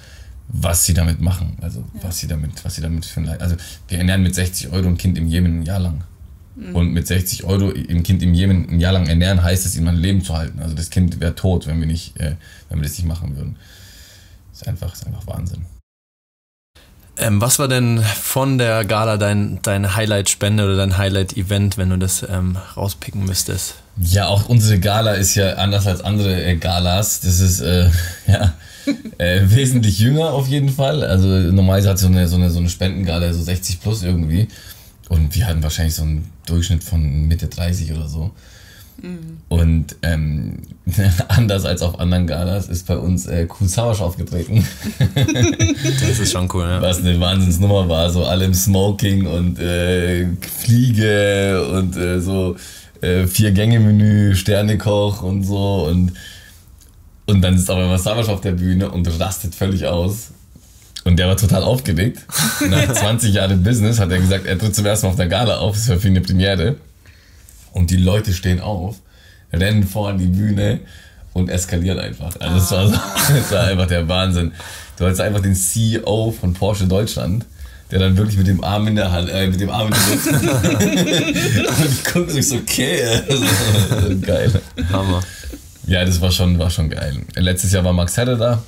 was 0.48 0.84
sie 0.84 0.94
damit 0.94 1.20
machen. 1.20 1.56
Also 1.60 1.84
was 2.02 2.18
sie 2.18 2.26
damit, 2.26 2.64
was 2.64 2.74
sie 2.74 2.82
damit 2.82 3.04
für 3.06 3.20
ein 3.20 3.26
Leid. 3.26 3.40
Also 3.40 3.56
wir 3.88 3.98
ernähren 3.98 4.22
mit 4.22 4.34
60 4.34 4.70
Euro 4.72 4.88
ein 4.88 4.98
Kind 4.98 5.16
im 5.18 5.26
Jemen 5.26 5.60
ein 5.60 5.62
Jahr 5.62 5.80
lang. 5.80 6.04
Und 6.72 6.92
mit 6.92 7.06
60 7.06 7.44
Euro 7.44 7.70
im 7.70 8.02
Kind 8.02 8.20
im 8.20 8.34
Jemen 8.34 8.68
ein 8.68 8.80
Jahr 8.80 8.92
lang 8.92 9.06
ernähren, 9.06 9.44
heißt 9.44 9.64
es, 9.64 9.76
ihm 9.76 9.86
ein 9.86 9.96
Leben 9.96 10.24
zu 10.24 10.36
halten. 10.36 10.58
Also 10.58 10.74
das 10.74 10.90
Kind 10.90 11.20
wäre 11.20 11.36
tot, 11.36 11.68
wenn 11.68 11.78
wir 11.78 11.86
nicht, 11.86 12.18
äh, 12.18 12.34
wenn 12.68 12.80
wir 12.80 12.88
das 12.88 12.98
nicht 12.98 13.06
machen 13.06 13.36
würden. 13.36 13.56
Ist 14.52 14.66
einfach, 14.66 14.92
ist 14.92 15.06
einfach 15.06 15.24
Wahnsinn. 15.28 15.66
Ähm, 17.20 17.40
was 17.40 17.58
war 17.58 17.68
denn 17.68 18.00
von 18.00 18.58
der 18.58 18.84
Gala 18.84 19.16
dein, 19.16 19.60
deine 19.62 19.96
Highlight-Spende 19.96 20.64
oder 20.64 20.76
dein 20.76 20.96
Highlight-Event, 20.96 21.76
wenn 21.76 21.90
du 21.90 21.96
das 21.96 22.24
ähm, 22.28 22.56
rauspicken 22.76 23.24
müsstest? 23.24 23.74
Ja, 24.00 24.28
auch 24.28 24.48
unsere 24.48 24.78
Gala 24.78 25.12
ist 25.12 25.34
ja 25.34 25.54
anders 25.54 25.86
als 25.86 26.00
andere 26.02 26.42
äh, 26.42 26.56
Galas. 26.56 27.20
Das 27.20 27.40
ist 27.40 27.60
äh, 27.60 27.90
ja 28.26 28.54
äh, 29.18 29.40
wesentlich 29.44 29.98
jünger 29.98 30.30
auf 30.32 30.46
jeden 30.48 30.68
Fall. 30.68 31.04
Also 31.04 31.26
normalerweise 31.26 31.90
hat 31.90 31.98
so 31.98 32.06
eine, 32.06 32.28
so 32.28 32.36
eine, 32.36 32.50
so 32.50 32.60
eine 32.60 32.68
Spendengala 32.68 33.32
so 33.32 33.42
60 33.42 33.80
plus 33.80 34.02
irgendwie. 34.02 34.48
Und 35.08 35.34
wir 35.34 35.46
hatten 35.46 35.62
wahrscheinlich 35.62 35.94
so 35.94 36.02
einen 36.02 36.30
Durchschnitt 36.46 36.84
von 36.84 37.26
Mitte 37.26 37.48
30 37.48 37.92
oder 37.92 38.08
so. 38.08 38.30
Und 39.48 39.96
ähm, 40.02 40.58
anders 41.28 41.64
als 41.64 41.82
auf 41.82 42.00
anderen 42.00 42.26
Galas 42.26 42.68
ist 42.68 42.86
bei 42.86 42.96
uns 42.96 43.26
äh, 43.26 43.46
Cool 43.48 43.68
Savage 43.68 44.02
aufgetreten. 44.02 44.66
Das 46.00 46.18
ist 46.18 46.32
schon 46.32 46.48
cool, 46.52 46.64
ja. 46.64 46.82
was 46.82 46.98
eine 46.98 47.20
Wahnsinnsnummer 47.20 47.88
war, 47.88 48.10
so 48.10 48.24
alle 48.24 48.44
im 48.44 48.54
Smoking 48.54 49.26
und 49.26 49.58
äh, 49.58 50.26
Fliege 50.40 51.68
und 51.72 51.96
äh, 51.96 52.20
so 52.20 52.56
äh, 53.00 53.26
Vier-Gänge-Menü, 53.26 54.34
Sternekoch 54.34 55.22
und 55.22 55.44
so 55.44 55.86
und, 55.86 56.12
und 57.26 57.42
dann 57.42 57.54
ist 57.54 57.70
aber 57.70 57.84
immer 57.84 57.98
Savage 57.98 58.30
auf 58.30 58.40
der 58.40 58.52
Bühne 58.52 58.90
und 58.90 59.06
rastet 59.20 59.54
völlig 59.54 59.86
aus. 59.86 60.32
Und 61.04 61.18
der 61.18 61.28
war 61.28 61.36
total 61.36 61.62
aufgeregt. 61.62 62.26
Nach 62.68 62.92
20 62.92 63.32
Jahren 63.34 63.62
Business 63.62 64.00
hat 64.00 64.10
er 64.10 64.18
gesagt, 64.18 64.46
er 64.46 64.58
tritt 64.58 64.74
zum 64.74 64.84
ersten 64.84 65.06
Mal 65.06 65.10
auf 65.10 65.16
der 65.16 65.28
Gala 65.28 65.58
auf, 65.58 65.74
das 65.74 65.88
war 65.88 65.98
für 65.98 66.08
ihn 66.08 66.16
eine 66.16 66.24
Premiere. 66.24 66.76
Und 67.72 67.90
die 67.90 67.96
Leute 67.96 68.32
stehen 68.32 68.60
auf, 68.60 68.96
rennen 69.52 69.86
vor 69.86 70.08
an 70.08 70.18
die 70.18 70.26
Bühne 70.26 70.80
und 71.32 71.48
eskalieren 71.48 71.98
einfach. 71.98 72.34
Also 72.40 72.54
das, 72.54 72.70
war 72.70 72.88
so, 72.88 72.94
das 73.34 73.52
war 73.52 73.64
einfach 73.64 73.86
der 73.86 74.08
Wahnsinn. 74.08 74.52
Du 74.96 75.04
hattest 75.04 75.20
einfach 75.20 75.40
den 75.40 75.54
CEO 75.54 76.34
von 76.38 76.54
Porsche 76.54 76.86
Deutschland, 76.86 77.44
der 77.90 78.00
dann 78.00 78.16
wirklich 78.16 78.36
mit 78.36 78.46
dem 78.46 78.62
Arm 78.62 78.88
in 78.88 78.96
der 78.96 79.12
Hand, 79.12 79.30
äh, 79.30 79.46
mit 79.46 79.60
dem 79.60 79.70
Arm 79.70 79.88
in 79.88 79.94
der 79.94 81.62
Luft 81.62 81.80
und 81.80 82.12
guckt 82.12 82.30
sich 82.30 82.48
so, 82.48 82.56
okay, 82.56 83.02
also, 83.28 84.18
geil. 84.20 84.60
Hammer. 84.92 85.22
Ja, 85.86 86.04
das 86.04 86.20
war 86.20 86.30
schon, 86.30 86.58
war 86.58 86.68
schon 86.68 86.90
geil. 86.90 87.16
Letztes 87.34 87.72
Jahr 87.72 87.84
war 87.84 87.92
Max 87.92 88.16
Herre 88.16 88.36
da. 88.36 88.62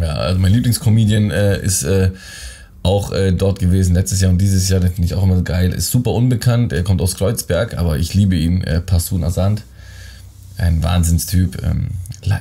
Ja, 0.00 0.14
also 0.14 0.38
mein 0.38 0.52
Lieblingscomedian 0.52 1.30
äh, 1.30 1.62
ist 1.62 1.84
äh, 1.84 2.10
auch 2.86 3.12
äh, 3.12 3.32
dort 3.32 3.58
gewesen 3.58 3.94
letztes 3.94 4.20
Jahr 4.20 4.30
und 4.30 4.38
dieses 4.38 4.68
Jahr, 4.68 4.78
den 4.80 4.92
finde 4.92 5.06
ich 5.06 5.14
auch 5.14 5.22
immer 5.24 5.40
geil. 5.42 5.72
Ist 5.72 5.90
super 5.90 6.12
unbekannt, 6.12 6.72
er 6.72 6.84
kommt 6.84 7.00
aus 7.02 7.16
Kreuzberg, 7.16 7.76
aber 7.76 7.98
ich 7.98 8.14
liebe 8.14 8.36
ihn, 8.36 8.62
äh, 8.64 8.80
Passun 8.80 9.24
Asant. 9.24 9.62
Ein 10.58 10.82
Wahnsinnstyp. 10.82 11.62
Ähm, 11.62 11.88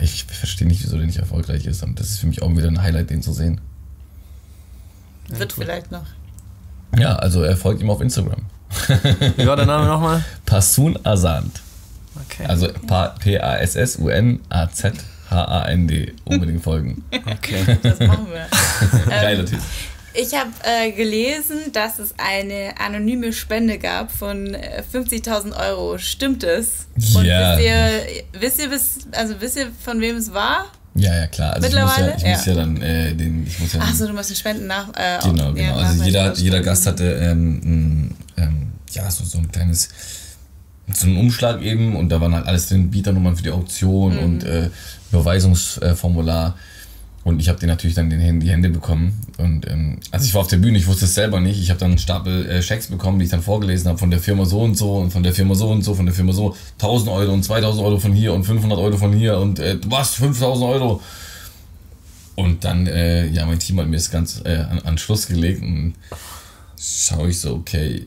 ich 0.02 0.24
verstehe 0.24 0.66
nicht, 0.68 0.82
wieso 0.84 0.96
der 0.98 1.06
nicht 1.06 1.18
erfolgreich 1.20 1.66
ist. 1.66 1.84
Und 1.84 2.00
das 2.00 2.10
ist 2.12 2.20
für 2.20 2.28
mich 2.28 2.42
auch 2.42 2.50
wieder 2.56 2.68
ein 2.70 2.82
Highlight, 2.82 3.10
den 3.10 3.22
zu 3.22 3.34
sehen. 3.34 3.60
Wird 5.28 5.52
vielleicht 5.54 5.92
noch. 5.92 6.06
Ja, 6.98 7.16
also 7.18 7.44
er 7.44 7.58
folgt 7.58 7.82
ihm 7.82 7.90
auf 7.90 8.00
Instagram. 8.00 8.44
Wie 9.36 9.46
war 9.46 9.58
der 9.58 9.66
Name 9.66 9.86
nochmal? 9.88 10.24
Passun 10.46 10.98
Asant. 11.04 11.60
Okay. 12.30 12.46
Also 12.48 12.70
Pa- 12.88 13.16
P-A-S-S-U-N-A-Z-H-A-N-D. 13.20 16.14
Unbedingt 16.26 16.64
folgen. 16.64 17.04
okay. 17.26 17.78
Das 17.84 18.00
machen 18.00 18.28
wir. 18.32 18.48
Geiler 19.10 19.46
Typ. 19.46 19.60
Ich 20.18 20.34
habe 20.34 20.50
äh, 20.64 20.92
gelesen, 20.92 21.58
dass 21.74 22.00
es 22.00 22.14
eine 22.18 22.74
anonyme 22.80 23.34
Spende 23.34 23.78
gab 23.78 24.12
von 24.12 24.54
äh, 24.54 24.82
50.000 24.94 25.56
Euro. 25.70 25.98
Stimmt 25.98 26.44
es? 26.44 26.88
Und 27.16 27.26
Ja. 27.26 27.58
wisst 27.58 28.60
ihr, 28.60 28.72
wisst 28.72 29.06
ihr, 29.06 29.18
also 29.18 29.36
wisst 29.40 29.58
ihr, 29.58 29.68
von 29.84 30.00
wem 30.02 30.16
es 30.18 30.34
war? 30.34 30.66
Ja, 30.96 31.14
ja, 31.14 31.28
klar. 31.28 31.54
Also 31.54 31.68
ich 31.68 31.74
muss 31.74 31.82
ja, 31.82 31.86
Mittlerweile? 31.86 32.18
ich 32.18 32.26
muss 32.26 32.46
ja. 32.46 32.54
Ja. 32.54 32.60
dann 32.60 32.82
äh, 32.82 33.14
den, 33.16 33.46
ich 33.46 33.60
muss 33.60 33.74
ja 33.74 33.82
Achso, 33.82 34.08
du 34.08 34.14
musst 34.14 34.30
den 34.30 34.36
Spenden 34.38 34.68
nach. 34.68 34.88
Äh, 34.96 35.20
genau, 35.24 35.52
genau. 35.52 35.58
ja, 35.58 35.76
also 35.76 36.04
jeder, 36.04 36.34
jeder. 36.36 36.62
Gast 36.62 36.86
hatte 36.88 37.04
ähm, 37.22 38.12
ähm, 38.38 38.68
ja, 38.92 39.12
so, 39.12 39.26
so 39.26 39.38
ein 39.40 39.52
kleines, 39.52 39.90
so 40.94 41.08
ein 41.08 41.18
Umschlag 41.18 41.62
eben 41.62 41.98
und 41.98 42.08
da 42.08 42.22
waren 42.22 42.34
halt 42.34 42.46
alles 42.46 42.68
drin, 42.68 42.90
Bieternummern 42.90 43.36
für 43.36 43.44
die 43.44 43.52
Auktion 43.52 44.18
und 44.18 44.44
äh, 44.46 44.70
Überweisungsformular. 45.12 46.56
Und 47.26 47.40
ich 47.40 47.50
habe 47.50 47.60
den 47.60 47.70
natürlich 47.70 47.96
dann 47.96 48.12
in 48.12 48.40
die 48.40 48.50
Hände 48.52 48.70
bekommen. 48.70 49.20
Und 49.40 49.68
ähm, 49.68 49.98
also 50.12 50.28
ich 50.28 50.36
war 50.36 50.42
auf 50.42 50.48
der 50.48 50.58
Bühne, 50.58 50.78
ich 50.78 50.86
wusste 50.86 51.06
es 51.06 51.16
selber 51.16 51.40
nicht. 51.40 51.60
Ich 51.60 51.72
habe 51.72 51.80
dann 51.80 51.90
einen 51.90 51.98
Stapel 51.98 52.46
äh, 52.46 52.62
Schecks 52.62 52.86
bekommen, 52.86 53.18
die 53.18 53.26
ich 53.26 53.32
dann 53.32 53.42
vorgelesen 53.42 53.88
habe 53.88 53.98
von 53.98 54.12
der 54.12 54.20
Firma 54.20 54.46
so 54.46 54.62
und 54.62 54.76
so 54.76 54.98
und 54.98 55.10
von 55.10 55.24
der 55.24 55.34
Firma 55.34 55.56
so 55.56 55.70
und 55.70 55.82
so, 55.82 55.96
von 55.96 56.06
der 56.06 56.14
Firma 56.14 56.34
so. 56.34 56.56
1000 56.74 57.10
Euro 57.10 57.34
und 57.34 57.42
2000 57.42 57.84
Euro 57.84 57.98
von 57.98 58.14
hier 58.14 58.32
und 58.32 58.44
500 58.44 58.78
Euro 58.78 58.96
von 58.98 59.12
hier 59.12 59.40
und 59.40 59.58
äh, 59.58 59.80
was, 59.88 60.14
5000 60.14 60.70
Euro. 60.70 61.02
Und 62.36 62.64
dann, 62.64 62.86
äh, 62.86 63.26
ja, 63.30 63.48
mein 63.48 63.58
Team 63.58 63.80
hat 63.80 63.88
mir 63.88 63.98
das 63.98 64.12
ganz 64.12 64.44
äh, 64.46 64.58
an, 64.58 64.80
an 64.84 64.98
Schluss 65.00 65.26
gelegt 65.26 65.64
und 65.64 65.96
schaue 66.80 67.30
ich 67.30 67.40
so, 67.40 67.56
okay, 67.56 68.06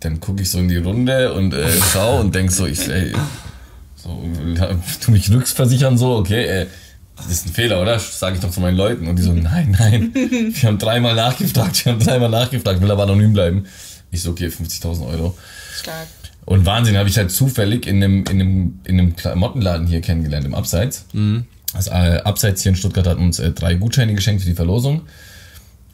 dann 0.00 0.18
gucke 0.20 0.40
ich 0.40 0.50
so 0.50 0.60
in 0.60 0.70
die 0.70 0.78
Runde 0.78 1.34
und 1.34 1.52
äh, 1.52 1.68
schau 1.92 2.20
und 2.20 2.34
denk 2.34 2.50
so, 2.50 2.64
ich, 2.64 2.88
ey, 2.88 3.12
so, 3.96 4.22
tu 5.02 5.10
mich 5.10 5.30
rücksversichern 5.30 5.98
so, 5.98 6.16
okay, 6.16 6.44
äh, 6.46 6.66
das 7.16 7.28
ist 7.28 7.46
ein 7.46 7.52
Fehler, 7.52 7.80
oder? 7.80 7.98
Sage 7.98 8.36
ich 8.36 8.42
doch 8.42 8.50
zu 8.50 8.60
meinen 8.60 8.76
Leuten. 8.76 9.06
Und 9.06 9.16
die 9.16 9.22
so, 9.22 9.32
nein, 9.32 9.76
nein. 9.78 10.12
Wir 10.14 10.68
haben 10.68 10.78
dreimal 10.78 11.14
nachgefragt, 11.14 11.84
wir 11.84 11.92
haben 11.92 12.00
dreimal 12.00 12.30
nachgefragt, 12.30 12.80
will 12.80 12.90
aber 12.90 13.04
anonym 13.04 13.32
bleiben. 13.32 13.66
Ich 14.10 14.22
so, 14.22 14.30
okay, 14.30 14.46
50.000 14.46 15.06
Euro. 15.06 15.36
Stark. 15.76 16.08
Und 16.44 16.66
Wahnsinn, 16.66 16.96
habe 16.96 17.08
ich 17.08 17.16
halt 17.16 17.30
zufällig 17.30 17.86
in 17.86 18.02
einem, 18.02 18.24
in 18.24 18.40
einem, 18.40 18.80
in 18.84 18.98
einem 18.98 19.16
Klamottenladen 19.16 19.86
hier 19.86 20.00
kennengelernt, 20.00 20.44
im 20.44 20.54
Abseits. 20.54 21.06
Mhm. 21.12 21.46
Das 21.72 21.88
äh, 21.88 22.20
Abseits 22.24 22.62
hier 22.62 22.70
in 22.70 22.76
Stuttgart 22.76 23.06
hat 23.06 23.18
uns 23.18 23.38
äh, 23.38 23.50
drei 23.52 23.74
Gutscheine 23.74 24.14
geschenkt 24.14 24.42
für 24.42 24.48
die 24.48 24.54
Verlosung. 24.54 25.02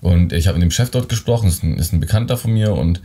Und 0.01 0.33
ich 0.33 0.49
habe 0.49 0.59
mit 0.59 0.63
dem 0.63 0.71
Chef 0.71 0.91
dort 0.91 1.09
gesprochen, 1.09 1.49
ist 1.49 1.63
ein, 1.63 1.77
ist 1.79 1.93
ein 1.93 2.01
Bekannter 2.01 2.37
von 2.37 2.53
mir 2.53 2.73
und 2.75 3.01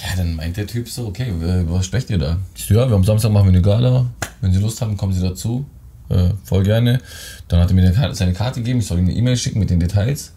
ja, 0.00 0.16
dann 0.16 0.34
meint 0.36 0.56
der 0.56 0.66
Typ 0.66 0.88
so, 0.88 1.06
okay, 1.06 1.32
was 1.66 1.86
sprecht 1.86 2.10
ihr 2.10 2.18
da? 2.18 2.38
Ich 2.56 2.64
so, 2.64 2.74
ja, 2.74 2.88
wir 2.88 2.94
haben 2.94 3.04
Samstag 3.04 3.30
machen 3.30 3.46
wir 3.46 3.52
eine 3.52 3.62
Gala. 3.62 4.06
Wenn 4.40 4.52
Sie 4.52 4.60
Lust 4.60 4.80
haben, 4.80 4.96
kommen 4.96 5.12
Sie 5.12 5.22
dazu. 5.22 5.66
Äh, 6.08 6.30
voll 6.44 6.64
gerne. 6.64 7.00
Dann 7.48 7.60
hat 7.60 7.70
er 7.70 7.74
mir 7.74 7.90
Karte, 7.92 8.14
seine 8.14 8.32
Karte 8.32 8.60
gegeben, 8.60 8.80
ich 8.80 8.86
soll 8.86 8.98
ihm 8.98 9.04
eine 9.04 9.14
E-Mail 9.14 9.36
schicken 9.36 9.58
mit 9.58 9.70
den 9.70 9.80
Details. 9.80 10.32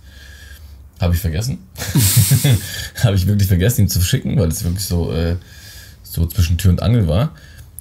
Habe 1.00 1.14
ich 1.14 1.22
vergessen. 1.22 1.60
Habe 3.04 3.16
ich 3.16 3.28
wirklich 3.28 3.48
vergessen, 3.48 3.82
ihm 3.82 3.90
zu 3.90 4.02
schicken, 4.02 4.40
weil 4.40 4.50
es 4.50 4.64
wirklich 4.64 4.86
so, 4.86 5.14
äh, 5.14 5.36
so 6.04 6.26
zwischen 6.26 6.58
Tür 6.58 6.72
und 6.72 6.82
Angel 6.82 7.08
war. 7.08 7.32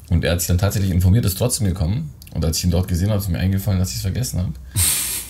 Und 0.09 0.25
er 0.25 0.33
hat 0.33 0.40
sich 0.40 0.49
dann 0.49 0.59
tatsächlich 0.59 0.90
informiert, 0.90 1.25
ist 1.25 1.38
trotzdem 1.38 1.66
gekommen. 1.66 2.12
Und 2.35 2.45
als 2.45 2.59
ich 2.59 2.64
ihn 2.64 2.71
dort 2.71 2.88
gesehen 2.88 3.11
habe, 3.11 3.21
ist 3.21 3.28
mir 3.28 3.38
eingefallen, 3.38 3.78
dass 3.78 3.90
ich 3.90 3.97
es 3.97 4.02
vergessen 4.02 4.40
habe. 4.40 4.52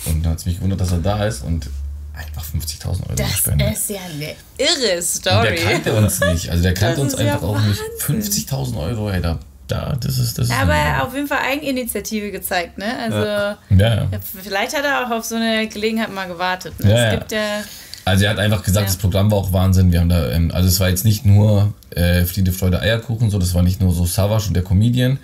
Und 0.05 0.23
dann 0.23 0.33
hat 0.33 0.39
es 0.39 0.45
mich 0.45 0.55
gewundert, 0.55 0.81
dass 0.81 0.91
er 0.91 0.99
da 0.99 1.25
ist 1.25 1.43
und 1.43 1.69
einfach 2.13 2.43
50.000 2.43 2.85
Euro 2.85 3.15
das 3.15 3.31
gespendet. 3.31 3.67
Das 3.67 3.79
ist 3.79 3.89
ja 3.89 3.99
eine 4.01 4.35
irre 4.57 5.01
Story. 5.01 5.37
Und 5.37 5.43
der 5.43 5.55
kannte 5.55 5.93
uns 5.93 6.19
nicht. 6.19 6.49
Also 6.49 6.63
der 6.63 6.73
kannte 6.73 7.01
uns 7.01 7.15
einfach 7.15 7.41
ja 7.41 7.47
auch 7.47 7.61
nicht. 7.61 7.79
50.000 7.99 8.77
Euro, 8.77 9.09
ey, 9.09 9.21
da 9.21 9.39
da, 9.67 9.97
das 9.99 10.17
ist 10.17 10.37
das. 10.37 10.49
Ja, 10.49 10.61
aber 10.61 10.73
er 10.73 10.97
hat 10.97 11.05
auf 11.05 11.13
jeden 11.13 11.27
Fall 11.27 11.39
Eigeninitiative 11.39 12.31
gezeigt, 12.31 12.77
ne? 12.77 12.97
Also 12.99 13.17
ja. 13.17 13.57
Ja, 13.69 13.95
ja. 13.95 14.07
vielleicht 14.21 14.75
hat 14.75 14.85
er 14.85 15.05
auch 15.05 15.11
auf 15.11 15.25
so 15.25 15.35
eine 15.35 15.67
Gelegenheit 15.67 16.13
mal 16.13 16.27
gewartet. 16.27 16.79
Ne? 16.83 16.91
Ja, 16.91 17.05
es 17.05 17.19
gibt 17.19 17.31
ja. 17.31 17.63
Also 18.05 18.23
er 18.23 18.31
hat 18.31 18.39
einfach 18.39 18.63
gesagt, 18.63 18.87
das 18.87 18.95
Programm 18.95 19.29
war 19.31 19.37
auch 19.37 19.51
Wahnsinn. 19.51 19.91
Wir 19.91 19.99
haben 19.99 20.09
da, 20.09 20.29
ähm, 20.29 20.51
also 20.53 20.69
es 20.69 20.79
war 20.79 20.87
jetzt 20.87 21.03
nicht 21.03 21.25
nur 21.25 21.73
äh, 21.89 22.23
Friede, 22.23 22.53
Freude, 22.53 22.79
Eierkuchen, 22.79 23.29
so, 23.29 23.37
das 23.37 23.53
war 23.53 23.63
nicht 23.63 23.81
nur 23.81 23.93
so 23.93 24.05
Savage 24.05 24.47
und 24.47 24.53
der 24.53 24.63
Comedian. 24.63 25.19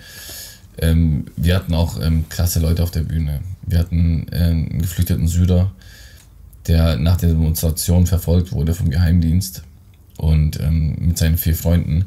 Ähm, 0.78 1.26
wir 1.36 1.56
hatten 1.56 1.72
auch 1.72 1.98
ähm, 2.00 2.26
klasse 2.28 2.60
Leute 2.60 2.82
auf 2.82 2.90
der 2.90 3.00
Bühne. 3.00 3.40
Wir 3.62 3.78
hatten 3.78 4.26
äh, 4.30 4.36
einen 4.36 4.82
geflüchteten 4.82 5.28
Süder, 5.28 5.72
der 6.66 6.96
nach 6.96 7.16
der 7.16 7.30
Demonstration 7.30 8.06
verfolgt 8.06 8.52
wurde 8.52 8.74
vom 8.74 8.90
Geheimdienst 8.90 9.62
und 10.18 10.60
ähm, 10.60 10.96
mit 10.98 11.16
seinen 11.16 11.38
vier 11.38 11.54
Freunden 11.54 12.06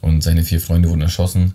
und 0.00 0.22
seine 0.22 0.44
vier 0.44 0.60
Freunde 0.60 0.88
wurden 0.88 1.02
erschossen 1.02 1.54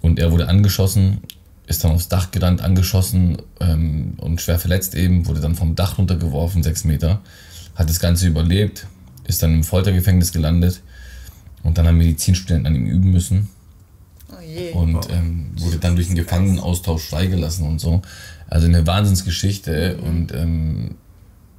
und 0.00 0.18
er 0.18 0.32
wurde 0.32 0.48
angeschossen, 0.48 1.20
ist 1.66 1.82
dann 1.82 1.92
aufs 1.92 2.08
Dach 2.08 2.30
gerannt, 2.30 2.60
angeschossen 2.60 3.38
ähm, 3.60 4.14
und 4.18 4.40
schwer 4.40 4.58
verletzt 4.58 4.94
eben, 4.94 5.26
wurde 5.26 5.40
dann 5.40 5.54
vom 5.54 5.74
Dach 5.74 5.98
runtergeworfen, 5.98 6.62
sechs 6.62 6.84
Meter, 6.84 7.20
hat 7.74 7.88
das 7.88 8.00
Ganze 8.00 8.26
überlebt, 8.26 8.86
ist 9.24 9.42
dann 9.42 9.52
im 9.52 9.64
Foltergefängnis 9.64 10.32
gelandet 10.32 10.82
und 11.62 11.78
dann 11.78 11.86
haben 11.86 11.98
Medizinstudenten 11.98 12.66
an 12.66 12.74
ihm 12.74 12.86
üben 12.86 13.10
müssen. 13.10 13.48
Oh 14.28 14.78
und 14.80 15.08
ähm, 15.10 15.52
wurde 15.58 15.78
dann 15.78 15.94
durch 15.94 16.08
den 16.08 16.16
Gefangenenaustausch 16.16 17.02
freigelassen 17.02 17.66
und 17.66 17.80
so. 17.80 18.02
Also 18.48 18.66
eine 18.66 18.86
Wahnsinnsgeschichte 18.86 19.98
und 19.98 20.32
ähm, 20.32 20.96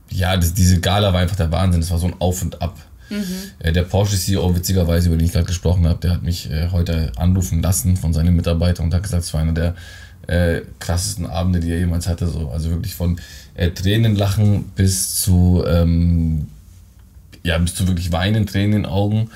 ja, 0.09 0.37
das, 0.37 0.53
diese 0.53 0.79
Gala 0.79 1.13
war 1.13 1.21
einfach 1.21 1.35
der 1.35 1.51
Wahnsinn. 1.51 1.81
Das 1.81 1.91
war 1.91 1.99
so 1.99 2.07
ein 2.07 2.15
Auf 2.19 2.41
und 2.41 2.61
Ab. 2.61 2.77
Mhm. 3.09 3.25
Äh, 3.59 3.71
der 3.71 3.83
Porsche-CEO, 3.83 4.55
witzigerweise, 4.55 5.07
über 5.07 5.17
den 5.17 5.25
ich 5.25 5.33
gerade 5.33 5.45
gesprochen 5.45 5.87
habe, 5.87 5.99
der 5.99 6.11
hat 6.11 6.23
mich 6.23 6.49
äh, 6.51 6.69
heute 6.71 7.11
anrufen 7.15 7.61
lassen 7.61 7.97
von 7.97 8.13
seinen 8.13 8.35
Mitarbeitern 8.35 8.85
und 8.87 8.93
hat 8.93 9.03
gesagt, 9.03 9.23
es 9.23 9.33
war 9.33 9.41
einer 9.41 9.53
der 9.53 9.75
äh, 10.27 10.61
krassesten 10.79 11.25
Abende, 11.25 11.59
die 11.59 11.71
er 11.71 11.79
jemals 11.79 12.07
hatte. 12.07 12.27
So. 12.27 12.49
Also 12.49 12.69
wirklich 12.69 12.95
von 12.95 13.19
äh, 13.55 13.71
Tränen 13.71 14.15
lachen 14.15 14.65
bis 14.75 15.15
zu, 15.21 15.63
ähm, 15.67 16.47
ja, 17.43 17.57
bis 17.57 17.75
zu 17.75 17.87
wirklich 17.87 18.11
Weinen, 18.11 18.45
Tränen 18.45 18.73
in 18.73 18.83
den 18.83 18.85
Augen. 18.85 19.29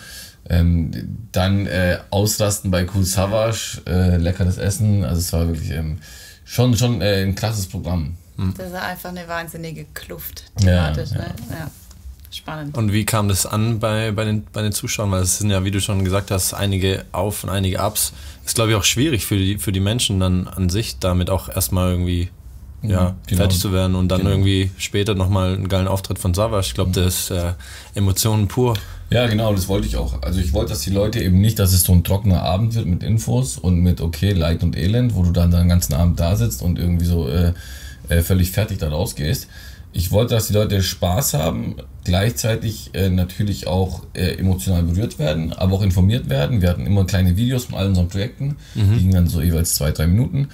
Ähm, 0.50 0.92
dann 1.32 1.68
äh, 1.68 2.00
Ausrasten 2.10 2.72
bei 2.72 2.86
Cool 2.94 3.06
Savage, 3.06 3.82
äh, 3.88 4.18
leckeres 4.18 4.58
Essen. 4.58 5.06
Also 5.06 5.20
es 5.20 5.32
war 5.32 5.48
wirklich 5.48 5.72
ähm, 5.72 6.00
schon, 6.44 6.76
schon 6.76 7.02
äh, 7.02 7.24
ein 7.24 7.36
krasses 7.36 7.68
Programm. 7.68 8.18
Das 8.58 8.68
ist 8.68 8.76
einfach 8.76 9.10
eine 9.10 9.28
wahnsinnige 9.28 9.86
Kluft 9.94 10.52
thematisch. 10.58 11.12
Ja, 11.12 11.18
ja. 11.18 11.24
Ne? 11.28 11.34
ja. 11.52 11.72
Spannend. 12.32 12.78
Und 12.78 12.94
wie 12.94 13.04
kam 13.04 13.28
das 13.28 13.46
an 13.46 13.80
bei, 13.80 14.12
bei, 14.12 14.24
den, 14.24 14.46
bei 14.54 14.62
den 14.62 14.72
Zuschauern? 14.72 15.12
Weil 15.12 15.22
es 15.22 15.40
sind 15.40 15.50
ja, 15.50 15.66
wie 15.66 15.72
du 15.72 15.82
schon 15.82 16.06
gesagt 16.06 16.32
hast, 16.32 16.54
einige 16.54 17.06
Auf- 17.12 17.44
und 17.44 17.50
einige 17.50 17.80
Ups. 17.80 18.14
Ist, 18.46 18.56
glaube 18.56 18.72
ich, 18.72 18.78
auch 18.78 18.86
schwierig 18.86 19.26
für 19.26 19.38
die, 19.38 19.58
für 19.58 19.72
die 19.72 19.82
Menschen 19.82 20.20
dann 20.20 20.48
an 20.48 20.70
sich, 20.70 20.98
damit 21.00 21.30
auch 21.30 21.50
erstmal 21.50 21.92
irgendwie 21.92 22.30
ja, 22.82 23.16
genau. 23.28 23.42
fertig 23.42 23.60
zu 23.60 23.74
werden 23.74 23.96
und 23.96 24.08
dann 24.08 24.20
genau. 24.20 24.32
irgendwie 24.32 24.72
später 24.78 25.14
nochmal 25.14 25.54
einen 25.54 25.68
geilen 25.68 25.88
Auftritt 25.88 26.20
von 26.20 26.34
Savas. 26.34 26.68
Ich 26.68 26.74
glaube, 26.74 26.92
das 26.92 27.06
ist 27.06 27.32
äh, 27.32 27.54
Emotionen 27.96 28.48
pur. 28.48 28.76
Ja, 29.10 29.28
genau, 29.28 29.54
das 29.54 29.68
wollte 29.68 29.88
ich 29.88 29.98
auch. 29.98 30.22
Also 30.22 30.40
ich 30.40 30.54
wollte, 30.54 30.70
dass 30.70 30.82
die 30.82 30.90
Leute 30.90 31.22
eben 31.22 31.42
nicht, 31.42 31.60
dass 31.60 31.74
es 31.74 31.84
so 31.84 31.92
ein 31.92 32.04
trockener 32.04 32.42
Abend 32.44 32.76
wird 32.76 32.86
mit 32.86 33.04
Infos 33.04 33.58
und 33.58 33.82
mit 33.82 34.00
okay, 34.00 34.32
Leid 34.32 34.64
und 34.64 34.78
Elend, 34.78 35.16
wo 35.16 35.24
du 35.24 35.32
dann 35.32 35.52
den 35.52 35.68
ganzen 35.68 35.94
Abend 35.94 36.20
da 36.20 36.38
sitzt 36.38 36.62
und 36.62 36.80
irgendwie 36.80 37.06
so 37.06 37.28
äh, 37.28 37.54
äh, 38.08 38.22
völlig 38.22 38.52
fertig 38.52 38.78
da 38.78 38.90
rausgehst, 38.90 39.48
ich 39.94 40.12
wollte, 40.12 40.36
dass 40.36 40.48
die 40.48 40.54
Leute 40.54 40.82
Spaß 40.82 41.34
haben, 41.34 41.76
gleichzeitig 42.04 42.92
äh, 42.94 43.10
natürlich 43.10 43.68
auch 43.68 44.04
äh, 44.14 44.38
emotional 44.38 44.84
berührt 44.84 45.20
werden, 45.20 45.54
aber 45.54 45.76
auch 45.76 45.82
informiert 45.84 46.30
werden. 46.30 46.62
Wir 46.62 46.70
hatten 46.70 46.86
immer 46.86 47.06
kleine 47.06 47.38
Videos 47.38 47.66
von 47.66 47.76
all 47.76 47.88
unseren 47.88 48.08
Projekten, 48.08 48.58
mhm. 48.76 48.94
die 48.94 49.00
gingen 49.00 49.14
dann 49.14 49.28
so 49.28 49.42
jeweils 49.42 49.76
zwei, 49.76 49.92
drei 49.92 50.08
Minuten, 50.08 50.50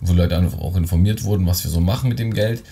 wo 0.00 0.12
Leute 0.12 0.36
einfach 0.36 0.58
auch 0.58 0.76
informiert 0.76 1.24
wurden, 1.24 1.46
was 1.46 1.64
wir 1.64 1.70
so 1.70 1.80
machen 1.80 2.08
mit 2.08 2.18
dem 2.18 2.32
Geld. 2.32 2.62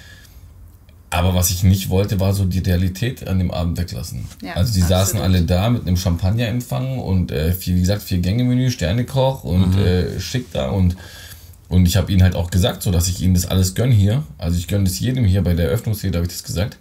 Aber 1.11 1.35
was 1.35 1.51
ich 1.51 1.63
nicht 1.63 1.91
wollte, 1.91 2.19
war 2.19 2.33
so 2.33 2.45
die 2.45 2.59
Realität 2.59 3.29
an 3.29 3.39
dem 3.39 3.53
Abend 3.53 3.79
weglassen. 3.79 4.27
Ja, 4.43 4.55
also 4.55 4.75
die 4.75 4.83
absolut. 4.83 4.89
saßen 4.89 5.21
alle 5.21 5.43
da 5.43 5.71
mit 5.71 5.87
einem 5.87 5.97
Champagnerempfang 5.97 6.99
und 6.99 7.31
äh, 7.31 7.53
vier, 7.53 7.77
wie 7.77 7.81
gesagt, 7.81 8.03
vier 8.03 8.19
Gänge-Menü, 8.19 8.71
Sternekoch 8.71 9.45
und 9.45 9.77
mhm. 9.77 9.85
äh, 9.85 10.21
schick 10.21 10.51
da 10.53 10.71
und 10.71 10.97
und 11.69 11.87
ich 11.87 11.97
habe 11.97 12.13
ihnen 12.13 12.23
halt 12.23 12.37
auch 12.37 12.51
gesagt, 12.51 12.83
so 12.83 12.91
dass 12.91 13.09
ich 13.09 13.21
ihnen 13.23 13.35
das 13.35 13.47
alles 13.47 13.75
gönne 13.75 13.95
hier. 13.95 14.23
Also 14.39 14.59
ich 14.59 14.69
gönne 14.69 14.85
das 14.85 15.01
jedem 15.01 15.25
hier 15.25 15.43
bei 15.43 15.55
der 15.55 15.67
Eröffnungsrede, 15.67 16.19
habe 16.19 16.27
ich 16.27 16.33
das 16.33 16.45
gesagt, 16.45 16.79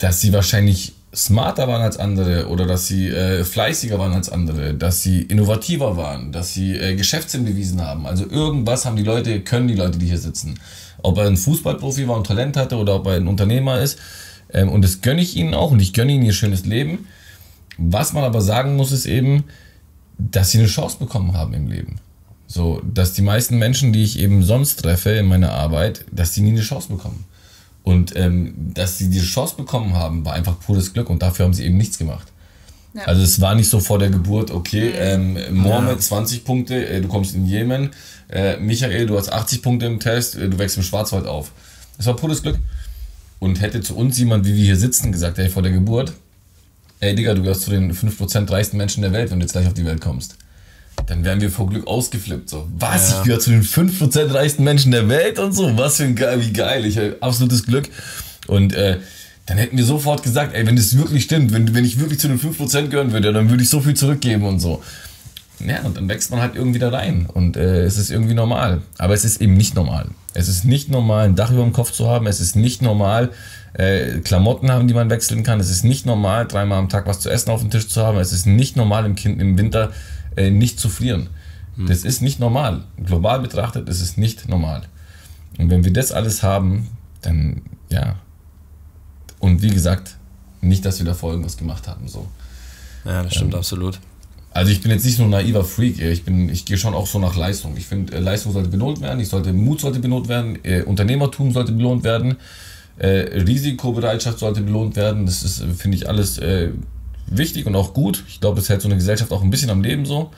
dass 0.00 0.20
sie 0.20 0.32
wahrscheinlich 0.32 0.94
smarter 1.14 1.68
waren 1.68 1.82
als 1.82 1.96
andere 1.98 2.48
oder 2.48 2.66
dass 2.66 2.86
sie 2.86 3.08
äh, 3.08 3.44
fleißiger 3.44 3.98
waren 3.98 4.12
als 4.12 4.30
andere, 4.30 4.74
dass 4.74 5.02
sie 5.02 5.22
innovativer 5.22 5.96
waren, 5.96 6.32
dass 6.32 6.54
sie 6.54 6.76
äh, 6.76 6.94
Geschäftssinn 6.94 7.44
bewiesen 7.44 7.80
haben. 7.80 8.06
Also 8.06 8.28
irgendwas 8.28 8.86
haben 8.86 8.96
die 8.96 9.02
Leute, 9.02 9.40
können 9.40 9.68
die 9.68 9.74
Leute, 9.74 9.98
die 9.98 10.06
hier 10.06 10.18
sitzen. 10.18 10.58
Ob 11.02 11.18
er 11.18 11.26
ein 11.26 11.36
Fußballprofi 11.36 12.08
war 12.08 12.16
und 12.16 12.26
Talent 12.26 12.56
hatte 12.56 12.76
oder 12.76 12.96
ob 12.96 13.06
er 13.06 13.14
ein 13.14 13.28
Unternehmer 13.28 13.80
ist. 13.80 13.98
Ähm, 14.52 14.68
und 14.68 14.82
das 14.82 15.00
gönne 15.00 15.20
ich 15.20 15.36
ihnen 15.36 15.54
auch 15.54 15.72
und 15.72 15.80
ich 15.80 15.92
gönne 15.92 16.12
ihnen 16.12 16.24
ihr 16.24 16.32
schönes 16.32 16.64
Leben. 16.64 17.06
Was 17.76 18.12
man 18.12 18.24
aber 18.24 18.40
sagen 18.40 18.76
muss, 18.76 18.92
ist 18.92 19.06
eben, 19.06 19.44
dass 20.16 20.50
sie 20.50 20.58
eine 20.58 20.68
Chance 20.68 20.98
bekommen 20.98 21.34
haben 21.34 21.54
im 21.54 21.66
Leben. 21.66 21.96
So, 22.46 22.80
dass 22.84 23.12
die 23.14 23.22
meisten 23.22 23.58
Menschen, 23.58 23.92
die 23.92 24.04
ich 24.04 24.18
eben 24.18 24.42
sonst 24.42 24.82
treffe 24.82 25.10
in 25.10 25.26
meiner 25.26 25.52
Arbeit, 25.52 26.04
dass 26.12 26.32
die 26.32 26.40
nie 26.40 26.50
eine 26.50 26.60
Chance 26.60 26.88
bekommen. 26.88 27.24
Und 27.82 28.14
ähm, 28.16 28.54
dass 28.74 28.98
sie 28.98 29.08
diese 29.08 29.24
Chance 29.24 29.56
bekommen 29.56 29.94
haben, 29.94 30.24
war 30.24 30.34
einfach 30.34 30.58
pures 30.60 30.92
Glück 30.92 31.08
und 31.08 31.22
dafür 31.22 31.46
haben 31.46 31.54
sie 31.54 31.64
eben 31.64 31.76
nichts 31.76 31.98
gemacht. 31.98 32.28
Ja. 32.92 33.04
Also 33.04 33.22
es 33.22 33.40
war 33.40 33.54
nicht 33.54 33.68
so 33.68 33.80
vor 33.80 33.98
der 33.98 34.10
Geburt, 34.10 34.50
okay, 34.50 34.90
mhm. 35.16 35.36
ähm, 35.36 35.54
Mohammed 35.54 35.96
ja. 35.96 35.98
20 35.98 36.44
Punkte, 36.44 36.86
äh, 36.86 37.00
du 37.00 37.08
kommst 37.08 37.34
in 37.34 37.46
Jemen, 37.46 37.90
äh, 38.28 38.56
Michael, 38.58 39.06
du 39.06 39.16
hast 39.16 39.32
80 39.32 39.62
Punkte 39.62 39.86
im 39.86 40.00
Test, 40.00 40.36
äh, 40.36 40.48
du 40.48 40.58
wächst 40.58 40.76
im 40.76 40.82
Schwarzwald 40.82 41.26
auf. 41.26 41.52
Es 41.98 42.06
war 42.06 42.16
pures 42.16 42.42
Glück. 42.42 42.58
Und 43.38 43.62
hätte 43.62 43.80
zu 43.80 43.96
uns 43.96 44.18
jemand, 44.18 44.44
wie 44.44 44.54
wir 44.54 44.64
hier 44.64 44.76
sitzen, 44.76 45.12
gesagt, 45.12 45.38
ey, 45.38 45.48
vor 45.48 45.62
der 45.62 45.72
Geburt, 45.72 46.12
ey 46.98 47.14
Digga, 47.14 47.32
du 47.32 47.40
gehörst 47.42 47.62
zu 47.62 47.70
den 47.70 47.94
5% 47.94 48.50
reichsten 48.50 48.76
Menschen 48.76 49.00
der 49.00 49.12
Welt, 49.12 49.30
wenn 49.30 49.38
du 49.38 49.44
jetzt 49.44 49.52
gleich 49.52 49.66
auf 49.66 49.72
die 49.72 49.86
Welt 49.86 50.02
kommst 50.02 50.36
dann 51.06 51.24
wären 51.24 51.40
wir 51.40 51.50
vor 51.50 51.68
Glück 51.68 51.86
ausgeflippt. 51.86 52.48
So, 52.48 52.68
was? 52.78 53.10
Ja. 53.10 53.18
Ich 53.18 53.24
gehöre 53.24 53.40
zu 53.40 53.50
den 53.50 53.62
5% 53.62 54.32
reichsten 54.32 54.64
Menschen 54.64 54.92
der 54.92 55.08
Welt 55.08 55.38
und 55.38 55.52
so. 55.52 55.76
Was 55.76 55.96
für 55.96 56.04
ein 56.04 56.14
geil, 56.14 56.40
wie 56.40 56.52
geil. 56.52 56.84
Ich 56.84 56.96
habe 56.96 57.16
absolutes 57.20 57.66
Glück. 57.66 57.88
Und 58.46 58.74
äh, 58.74 58.98
dann 59.46 59.58
hätten 59.58 59.76
wir 59.76 59.84
sofort 59.84 60.22
gesagt, 60.22 60.54
ey, 60.54 60.66
wenn 60.66 60.76
das 60.76 60.96
wirklich 60.96 61.24
stimmt, 61.24 61.52
wenn, 61.52 61.74
wenn 61.74 61.84
ich 61.84 61.98
wirklich 61.98 62.20
zu 62.20 62.28
den 62.28 62.38
5% 62.38 62.88
gehören 62.88 63.12
würde, 63.12 63.32
dann 63.32 63.50
würde 63.50 63.62
ich 63.62 63.68
so 63.68 63.80
viel 63.80 63.94
zurückgeben 63.94 64.44
und 64.44 64.60
so. 64.60 64.82
Ja, 65.66 65.82
und 65.82 65.96
dann 65.96 66.08
wächst 66.08 66.30
man 66.30 66.40
halt 66.40 66.54
irgendwie 66.54 66.78
da 66.78 66.88
rein 66.88 67.26
und 67.26 67.56
äh, 67.56 67.82
es 67.82 67.98
ist 67.98 68.10
irgendwie 68.10 68.34
normal. 68.34 68.80
Aber 68.96 69.12
es 69.12 69.24
ist 69.24 69.42
eben 69.42 69.54
nicht 69.54 69.74
normal. 69.74 70.06
Es 70.32 70.48
ist 70.48 70.64
nicht 70.64 70.88
normal, 70.88 71.26
ein 71.26 71.34
Dach 71.34 71.50
über 71.50 71.62
dem 71.62 71.72
Kopf 71.72 71.92
zu 71.92 72.08
haben. 72.08 72.26
Es 72.26 72.40
ist 72.40 72.56
nicht 72.56 72.80
normal, 72.80 73.30
äh, 73.74 74.20
Klamotten 74.20 74.70
haben, 74.70 74.88
die 74.88 74.94
man 74.94 75.10
wechseln 75.10 75.42
kann. 75.42 75.60
Es 75.60 75.68
ist 75.68 75.84
nicht 75.84 76.06
normal, 76.06 76.46
dreimal 76.46 76.78
am 76.78 76.88
Tag 76.88 77.06
was 77.06 77.20
zu 77.20 77.28
essen 77.28 77.50
auf 77.50 77.60
dem 77.60 77.70
Tisch 77.70 77.88
zu 77.88 78.02
haben. 78.02 78.18
Es 78.18 78.32
ist 78.32 78.46
nicht 78.46 78.76
normal, 78.76 79.04
im, 79.04 79.16
kind, 79.16 79.40
im 79.40 79.58
Winter 79.58 79.90
äh, 80.40 80.50
nicht 80.50 80.80
zu 80.80 80.88
frieren. 80.88 81.28
Hm. 81.76 81.86
Das 81.86 82.04
ist 82.04 82.22
nicht 82.22 82.40
normal. 82.40 82.84
Global 83.04 83.40
betrachtet 83.40 83.88
ist 83.88 84.00
es 84.00 84.16
nicht 84.16 84.48
normal. 84.48 84.82
Und 85.58 85.70
wenn 85.70 85.84
wir 85.84 85.92
das 85.92 86.12
alles 86.12 86.42
haben, 86.42 86.88
dann 87.22 87.62
ja. 87.90 88.16
Und 89.38 89.62
wie 89.62 89.70
gesagt, 89.70 90.16
nicht, 90.60 90.84
dass 90.84 90.98
wir 90.98 91.06
davor 91.06 91.30
irgendwas 91.32 91.56
gemacht 91.56 91.88
haben. 91.88 92.08
So. 92.08 92.26
Ja, 93.04 93.22
das 93.22 93.34
stimmt 93.34 93.54
ähm, 93.54 93.58
absolut. 93.58 93.98
Also 94.52 94.72
ich 94.72 94.80
bin 94.80 94.90
jetzt 94.90 95.04
nicht 95.04 95.18
nur 95.18 95.28
ein 95.28 95.30
naiver 95.30 95.64
Freak, 95.64 96.00
ich, 96.00 96.24
bin, 96.24 96.48
ich 96.48 96.64
gehe 96.64 96.76
schon 96.76 96.94
auch 96.94 97.06
so 97.06 97.18
nach 97.18 97.36
Leistung. 97.36 97.76
Ich 97.76 97.86
finde, 97.86 98.16
äh, 98.16 98.20
Leistung 98.20 98.52
sollte 98.52 98.68
belohnt 98.68 99.00
werden, 99.00 99.20
ich 99.20 99.28
sollte, 99.28 99.52
Mut 99.52 99.80
sollte 99.80 100.00
belohnt 100.00 100.28
werden, 100.28 100.58
äh, 100.64 100.82
Unternehmertum 100.82 101.52
sollte 101.52 101.72
belohnt 101.72 102.02
werden, 102.02 102.36
äh, 102.98 103.08
Risikobereitschaft 103.08 104.40
sollte 104.40 104.62
belohnt 104.62 104.96
werden. 104.96 105.24
Das 105.24 105.42
ist, 105.42 105.62
finde 105.78 105.96
ich, 105.96 106.08
alles 106.08 106.38
äh, 106.38 106.70
wichtig 107.30 107.66
und 107.66 107.74
auch 107.74 107.94
gut. 107.94 108.24
Ich 108.28 108.40
glaube, 108.40 108.60
es 108.60 108.68
hält 108.68 108.82
so 108.82 108.88
eine 108.88 108.96
Gesellschaft 108.96 109.32
auch 109.32 109.42
ein 109.42 109.50
bisschen 109.50 109.70
am 109.70 109.82
Leben 109.82 110.04
so. 110.04 110.30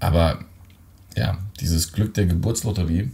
Aber 0.00 0.40
ja, 1.16 1.38
dieses 1.60 1.92
Glück 1.92 2.14
der 2.14 2.26
Geburtslotterie, 2.26 3.10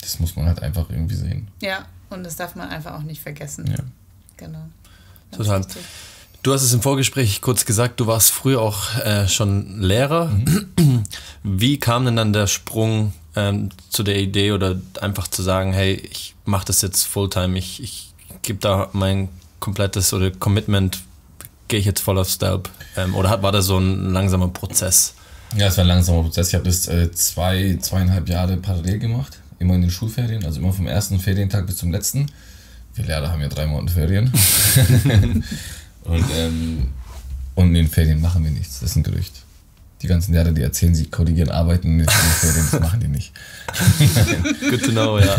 das 0.00 0.18
muss 0.18 0.34
man 0.36 0.46
halt 0.46 0.62
einfach 0.62 0.90
irgendwie 0.90 1.14
sehen. 1.14 1.48
Ja, 1.60 1.86
und 2.10 2.24
das 2.24 2.36
darf 2.36 2.56
man 2.56 2.68
einfach 2.68 2.94
auch 2.94 3.02
nicht 3.02 3.22
vergessen. 3.22 3.66
Ja. 3.66 3.78
Genau. 4.36 4.66
Total. 5.30 5.58
Richtig. 5.58 5.82
Du 6.42 6.52
hast 6.52 6.62
es 6.62 6.72
im 6.72 6.82
Vorgespräch 6.82 7.40
kurz 7.40 7.64
gesagt, 7.64 8.00
du 8.00 8.08
warst 8.08 8.32
früher 8.32 8.60
auch 8.60 8.96
äh, 8.98 9.28
schon 9.28 9.80
Lehrer. 9.80 10.26
Mhm. 10.26 11.04
Wie 11.44 11.78
kam 11.78 12.04
denn 12.04 12.16
dann 12.16 12.32
der 12.32 12.48
Sprung 12.48 13.12
ähm, 13.36 13.68
zu 13.90 14.02
der 14.02 14.18
Idee 14.18 14.50
oder 14.50 14.80
einfach 15.00 15.28
zu 15.28 15.42
sagen, 15.42 15.72
hey, 15.72 15.94
ich 15.94 16.34
mache 16.44 16.64
das 16.66 16.82
jetzt 16.82 17.04
Fulltime, 17.04 17.56
ich, 17.56 17.80
ich 17.80 18.12
gebe 18.42 18.58
da 18.58 18.90
mein 18.92 19.28
komplettes 19.60 20.12
oder 20.12 20.32
Commitment, 20.32 21.02
gehe 21.72 21.80
ich 21.80 21.86
jetzt 21.86 22.00
voll 22.00 22.18
auf 22.18 22.28
Stelp? 22.28 22.68
Ähm, 22.98 23.14
oder 23.14 23.42
war 23.42 23.50
das 23.50 23.64
so 23.64 23.78
ein 23.78 24.12
langsamer 24.12 24.48
Prozess? 24.48 25.14
Ja, 25.56 25.68
es 25.68 25.78
war 25.78 25.84
ein 25.84 25.88
langsamer 25.88 26.22
Prozess. 26.22 26.48
Ich 26.48 26.54
habe 26.54 26.64
das 26.64 26.86
äh, 26.86 27.10
zwei, 27.12 27.78
zweieinhalb 27.80 28.28
Jahre 28.28 28.58
parallel 28.58 28.98
gemacht, 28.98 29.38
immer 29.58 29.74
in 29.74 29.80
den 29.80 29.90
Schulferien, 29.90 30.44
also 30.44 30.60
immer 30.60 30.74
vom 30.74 30.86
ersten 30.86 31.18
Ferientag 31.18 31.66
bis 31.66 31.78
zum 31.78 31.90
letzten. 31.90 32.26
Wir 32.94 33.06
Lehrer 33.06 33.32
haben 33.32 33.40
ja 33.40 33.48
drei 33.48 33.66
Monate 33.66 33.94
Ferien. 33.94 34.30
Und, 36.04 36.24
ähm, 36.36 36.88
und 37.54 37.68
in 37.68 37.74
den 37.74 37.88
Ferien 37.88 38.20
machen 38.20 38.42
wir 38.42 38.50
nichts. 38.50 38.80
Das 38.80 38.90
ist 38.90 38.96
ein 38.96 39.04
Gerücht. 39.04 39.32
Die 40.02 40.08
ganzen 40.08 40.32
Lehrer, 40.34 40.50
die 40.50 40.62
erzählen, 40.62 40.96
sie 40.96 41.06
korrigieren 41.06 41.50
Arbeiten 41.50 41.92
in 41.92 41.98
den 41.98 42.08
Ferien, 42.08 42.66
das 42.68 42.80
machen 42.80 42.98
die 42.98 43.06
nicht. 43.06 43.32
Good 44.68 44.82
to 44.82 44.90
know, 44.90 45.20
ja. 45.20 45.36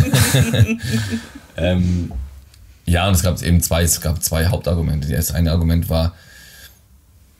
ähm, 1.58 2.14
ja, 2.86 3.08
und 3.08 3.16
es 3.16 3.24
gab 3.24 3.42
eben 3.42 3.62
zwei, 3.62 3.84
es 3.84 4.02
gab 4.02 4.22
zwei 4.24 4.48
Hauptargumente. 4.48 5.08
Das 5.08 5.32
eine 5.32 5.52
Argument 5.52 5.90
war, 5.90 6.16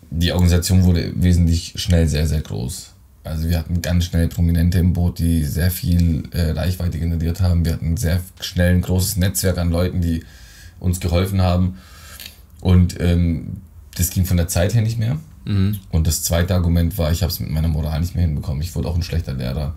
die 0.10 0.32
Organisation 0.32 0.84
wurde 0.84 1.12
wesentlich 1.16 1.74
schnell 1.76 2.08
sehr, 2.08 2.28
sehr 2.28 2.42
groß. 2.42 2.92
Also 3.24 3.50
wir 3.50 3.58
hatten 3.58 3.82
ganz 3.82 4.06
schnell 4.06 4.28
Prominente 4.28 4.80
im 4.80 4.94
Boot, 4.94 5.20
die 5.20 5.44
sehr 5.46 5.72
viel 5.72 6.24
äh, 6.32 6.52
Reichweite 6.52 7.00
generiert 7.00 7.42
haben. 7.42 7.66
Wir 7.66 7.74
hatten 7.74 7.96
sehr 7.98 8.20
schnell 8.42 8.76
ein 8.76 8.82
großes 8.82 9.18
Netzwerk 9.18 9.58
an 9.58 9.72
Leuten, 9.72 10.02
die 10.02 10.24
uns 10.80 11.00
geholfen 11.00 11.42
haben. 11.42 11.78
Und 12.60 13.00
ähm, 13.00 13.62
das 13.96 14.10
ging 14.10 14.26
von 14.26 14.38
der 14.38 14.50
Zeit 14.50 14.74
her 14.74 14.82
nicht 14.82 15.00
mehr. 15.00 15.18
Mhm. 15.46 15.80
Und 15.92 16.08
das 16.08 16.24
zweite 16.24 16.54
Argument 16.54 16.98
war, 16.98 17.12
ich 17.12 17.22
habe 17.22 17.32
es 17.32 17.40
mit 17.40 17.50
meiner 17.50 17.70
Moral 17.70 18.02
nicht 18.02 18.16
mehr 18.16 18.26
hinbekommen. 18.26 18.62
Ich 18.62 18.76
wurde 18.76 18.90
auch 18.90 18.96
ein 18.96 19.04
schlechter 19.04 19.34
Lehrer. 19.34 19.74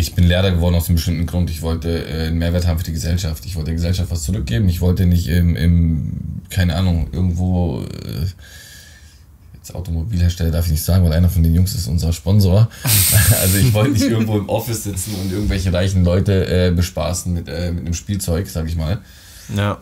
Ich 0.00 0.14
bin 0.14 0.24
Lehrer 0.24 0.50
geworden 0.50 0.74
aus 0.76 0.88
einem 0.88 0.96
bestimmten 0.96 1.26
Grund. 1.26 1.50
Ich 1.50 1.60
wollte 1.60 2.06
äh, 2.06 2.28
einen 2.28 2.38
Mehrwert 2.38 2.66
haben 2.66 2.78
für 2.78 2.84
die 2.84 2.94
Gesellschaft. 2.94 3.44
Ich 3.44 3.54
wollte 3.54 3.66
der 3.66 3.74
Gesellschaft 3.74 4.10
was 4.10 4.22
zurückgeben. 4.22 4.66
Ich 4.70 4.80
wollte 4.80 5.04
nicht 5.04 5.28
im, 5.28 5.56
im 5.56 6.12
keine 6.48 6.74
Ahnung, 6.74 7.08
irgendwo, 7.12 7.82
äh, 7.82 8.24
jetzt 9.56 9.74
Automobilhersteller 9.74 10.52
darf 10.52 10.64
ich 10.64 10.72
nicht 10.72 10.82
sagen, 10.82 11.04
weil 11.04 11.12
einer 11.12 11.28
von 11.28 11.42
den 11.42 11.54
Jungs 11.54 11.74
ist 11.74 11.86
unser 11.86 12.14
Sponsor. 12.14 12.70
also 13.42 13.58
ich 13.58 13.74
wollte 13.74 13.90
nicht 13.90 14.06
irgendwo 14.06 14.38
im 14.38 14.48
Office 14.48 14.84
sitzen 14.84 15.16
und 15.16 15.32
irgendwelche 15.32 15.70
reichen 15.70 16.02
Leute 16.02 16.46
äh, 16.46 16.70
bespaßen 16.70 17.34
mit, 17.34 17.48
äh, 17.48 17.70
mit 17.70 17.84
einem 17.84 17.94
Spielzeug, 17.94 18.48
sag 18.48 18.66
ich 18.66 18.76
mal. 18.76 19.00
Ja. 19.54 19.80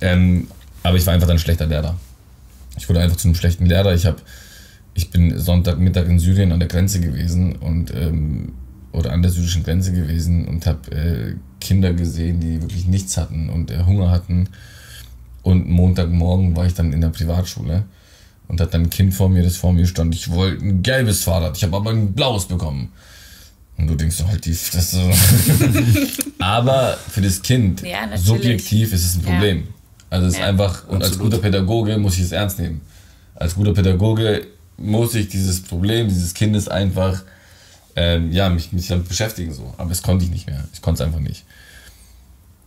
Ähm, 0.00 0.48
aber 0.82 0.96
ich 0.96 1.04
war 1.04 1.12
einfach 1.12 1.28
ein 1.28 1.38
schlechter 1.38 1.66
Lehrer. 1.66 2.00
Ich 2.78 2.88
wurde 2.88 3.00
einfach 3.00 3.18
zu 3.18 3.28
einem 3.28 3.34
schlechten 3.34 3.66
Lehrer. 3.66 3.92
Ich, 3.94 4.06
hab, 4.06 4.22
ich 4.94 5.10
bin 5.10 5.38
Sonntagmittag 5.38 6.06
in 6.06 6.18
Syrien 6.18 6.50
an 6.50 6.60
der 6.60 6.68
Grenze 6.68 7.00
gewesen 7.00 7.56
und 7.56 7.92
ähm, 7.94 8.54
oder 8.92 9.12
an 9.12 9.22
der 9.22 9.30
syrischen 9.30 9.62
Grenze 9.62 9.92
gewesen 9.92 10.46
und 10.48 10.66
habe 10.66 10.90
äh, 10.90 11.34
Kinder 11.60 11.92
gesehen, 11.92 12.40
die 12.40 12.60
wirklich 12.60 12.86
nichts 12.86 13.16
hatten 13.16 13.50
und 13.50 13.70
äh, 13.70 13.84
Hunger 13.84 14.10
hatten. 14.10 14.48
Und 15.42 15.68
Montagmorgen 15.68 16.56
war 16.56 16.66
ich 16.66 16.74
dann 16.74 16.92
in 16.92 17.00
der 17.00 17.08
Privatschule 17.08 17.84
und 18.48 18.60
hat 18.60 18.74
dann 18.74 18.82
ein 18.82 18.90
Kind 18.90 19.14
vor 19.14 19.28
mir, 19.28 19.42
das 19.42 19.56
vor 19.56 19.72
mir 19.72 19.86
stand. 19.86 20.14
Ich 20.14 20.30
wollte 20.30 20.64
ein 20.64 20.82
gelbes 20.82 21.22
Fahrrad, 21.22 21.56
ich 21.56 21.62
habe 21.62 21.76
aber 21.76 21.90
ein 21.90 22.12
blaues 22.12 22.46
bekommen. 22.46 22.92
Und 23.78 23.86
du 23.86 23.94
denkst 23.94 24.16
so 24.16 24.28
halt 24.28 24.44
die 24.44 24.52
Fresse. 24.52 25.00
aber 26.38 26.98
für 27.08 27.22
das 27.22 27.40
Kind, 27.40 27.80
ja, 27.82 28.14
subjektiv 28.18 28.92
ist 28.92 29.06
es 29.06 29.16
ein 29.16 29.22
Problem. 29.22 29.58
Ja. 29.58 29.64
Also 30.10 30.26
es 30.26 30.34
ja, 30.34 30.40
ist 30.40 30.48
einfach, 30.48 30.88
und 30.88 30.96
absolut. 30.96 31.04
als 31.04 31.18
guter 31.18 31.38
Pädagoge 31.38 31.96
muss 31.96 32.16
ich 32.16 32.24
es 32.24 32.32
ernst 32.32 32.58
nehmen. 32.58 32.80
Als 33.36 33.54
guter 33.54 33.72
Pädagoge 33.72 34.46
muss 34.76 35.14
ich 35.14 35.28
dieses 35.28 35.62
Problem 35.62 36.08
dieses 36.08 36.34
Kindes 36.34 36.68
einfach, 36.68 37.22
ähm, 37.96 38.32
ja, 38.32 38.48
mich, 38.48 38.72
mich 38.72 38.88
damit 38.88 39.08
beschäftigen 39.08 39.52
so. 39.52 39.74
Aber 39.76 39.88
das 39.88 40.02
konnte 40.02 40.24
ich 40.24 40.30
nicht 40.30 40.46
mehr. 40.46 40.64
Ich 40.72 40.82
konnte 40.82 41.02
es 41.02 41.06
einfach 41.06 41.20
nicht. 41.20 41.44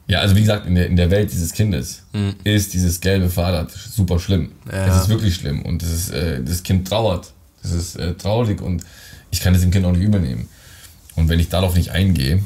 Ja, 0.07 0.19
also 0.19 0.35
wie 0.35 0.41
gesagt, 0.41 0.65
in 0.67 0.75
der, 0.75 0.87
in 0.87 0.95
der 0.95 1.09
Welt 1.11 1.31
dieses 1.31 1.53
Kindes 1.53 2.03
mhm. 2.11 2.35
ist 2.43 2.73
dieses 2.73 2.99
gelbe 2.99 3.29
Fahrrad 3.29 3.71
super 3.71 4.19
schlimm. 4.19 4.51
Ja. 4.69 4.87
Es 4.87 5.03
ist 5.03 5.09
wirklich 5.09 5.35
schlimm 5.35 5.61
und 5.61 5.81
das, 5.81 5.91
ist, 5.91 6.09
äh, 6.11 6.43
das 6.43 6.63
Kind 6.63 6.87
trauert. 6.87 7.31
Das 7.61 7.71
ist 7.71 7.95
äh, 7.95 8.13
traurig 8.15 8.61
und 8.61 8.83
ich 9.31 9.39
kann 9.39 9.55
es 9.55 9.61
dem 9.61 9.71
Kind 9.71 9.85
auch 9.85 9.93
nicht 9.93 10.03
übernehmen. 10.03 10.49
Und 11.15 11.29
wenn 11.29 11.39
ich 11.39 11.49
darauf 11.49 11.75
nicht 11.75 11.91
eingehe, 11.91 12.43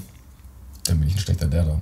dann 0.84 1.00
bin 1.00 1.10
ich 1.10 1.16
ein 1.16 1.20
schlechter 1.20 1.48
Lehrer. 1.48 1.82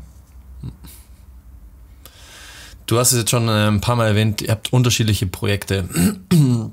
Du 2.85 2.99
hast 2.99 3.11
es 3.11 3.19
jetzt 3.19 3.31
schon 3.31 3.47
äh, 3.49 3.67
ein 3.67 3.81
paar 3.81 3.95
Mal 3.95 4.07
erwähnt, 4.07 4.41
ihr 4.41 4.51
habt 4.51 4.71
unterschiedliche 4.71 5.27
Projekte. 5.27 5.89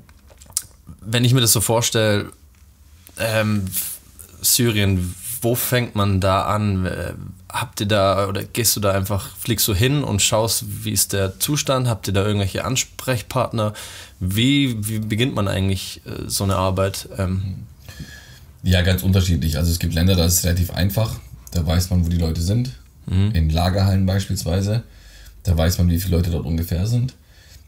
Wenn 1.01 1.25
ich 1.25 1.33
mir 1.33 1.41
das 1.41 1.51
so 1.51 1.59
vorstelle, 1.59 2.31
ähm, 3.17 3.65
Syrien, 4.43 5.15
wo 5.41 5.55
fängt 5.55 5.95
man 5.95 6.19
da 6.19 6.43
an? 6.43 6.85
Äh, 6.85 7.13
habt 7.49 7.81
ihr 7.81 7.85
da 7.85 8.27
oder 8.27 8.43
gehst 8.43 8.75
du 8.75 8.79
da 8.79 8.91
einfach, 8.91 9.35
fliegst 9.37 9.67
du 9.67 9.73
hin 9.73 10.03
und 10.03 10.21
schaust, 10.21 10.65
wie 10.83 10.91
ist 10.91 11.13
der 11.13 11.39
Zustand? 11.39 11.87
Habt 11.87 12.07
ihr 12.07 12.13
da 12.13 12.25
irgendwelche 12.25 12.65
Ansprechpartner? 12.65 13.73
Wie, 14.19 14.87
wie 14.87 14.99
beginnt 14.99 15.35
man 15.35 15.47
eigentlich 15.47 16.01
äh, 16.05 16.27
so 16.27 16.43
eine 16.43 16.55
Arbeit? 16.55 17.09
Ähm, 17.17 17.67
ja, 18.63 18.81
ganz 18.81 19.03
unterschiedlich. 19.03 19.57
Also 19.57 19.71
es 19.71 19.79
gibt 19.79 19.93
Länder, 19.93 20.15
da 20.15 20.25
ist 20.25 20.39
es 20.39 20.45
relativ 20.45 20.71
einfach. 20.71 21.19
Da 21.51 21.65
weiß 21.65 21.89
man, 21.89 22.05
wo 22.05 22.09
die 22.09 22.17
Leute 22.17 22.41
sind. 22.41 22.71
Mhm. 23.05 23.31
In 23.33 23.49
Lagerhallen 23.49 24.05
beispielsweise. 24.05 24.83
Da 25.43 25.57
weiß 25.57 25.77
man, 25.77 25.89
wie 25.89 25.99
viele 25.99 26.15
Leute 26.15 26.31
dort 26.31 26.45
ungefähr 26.45 26.87
sind. 26.87 27.13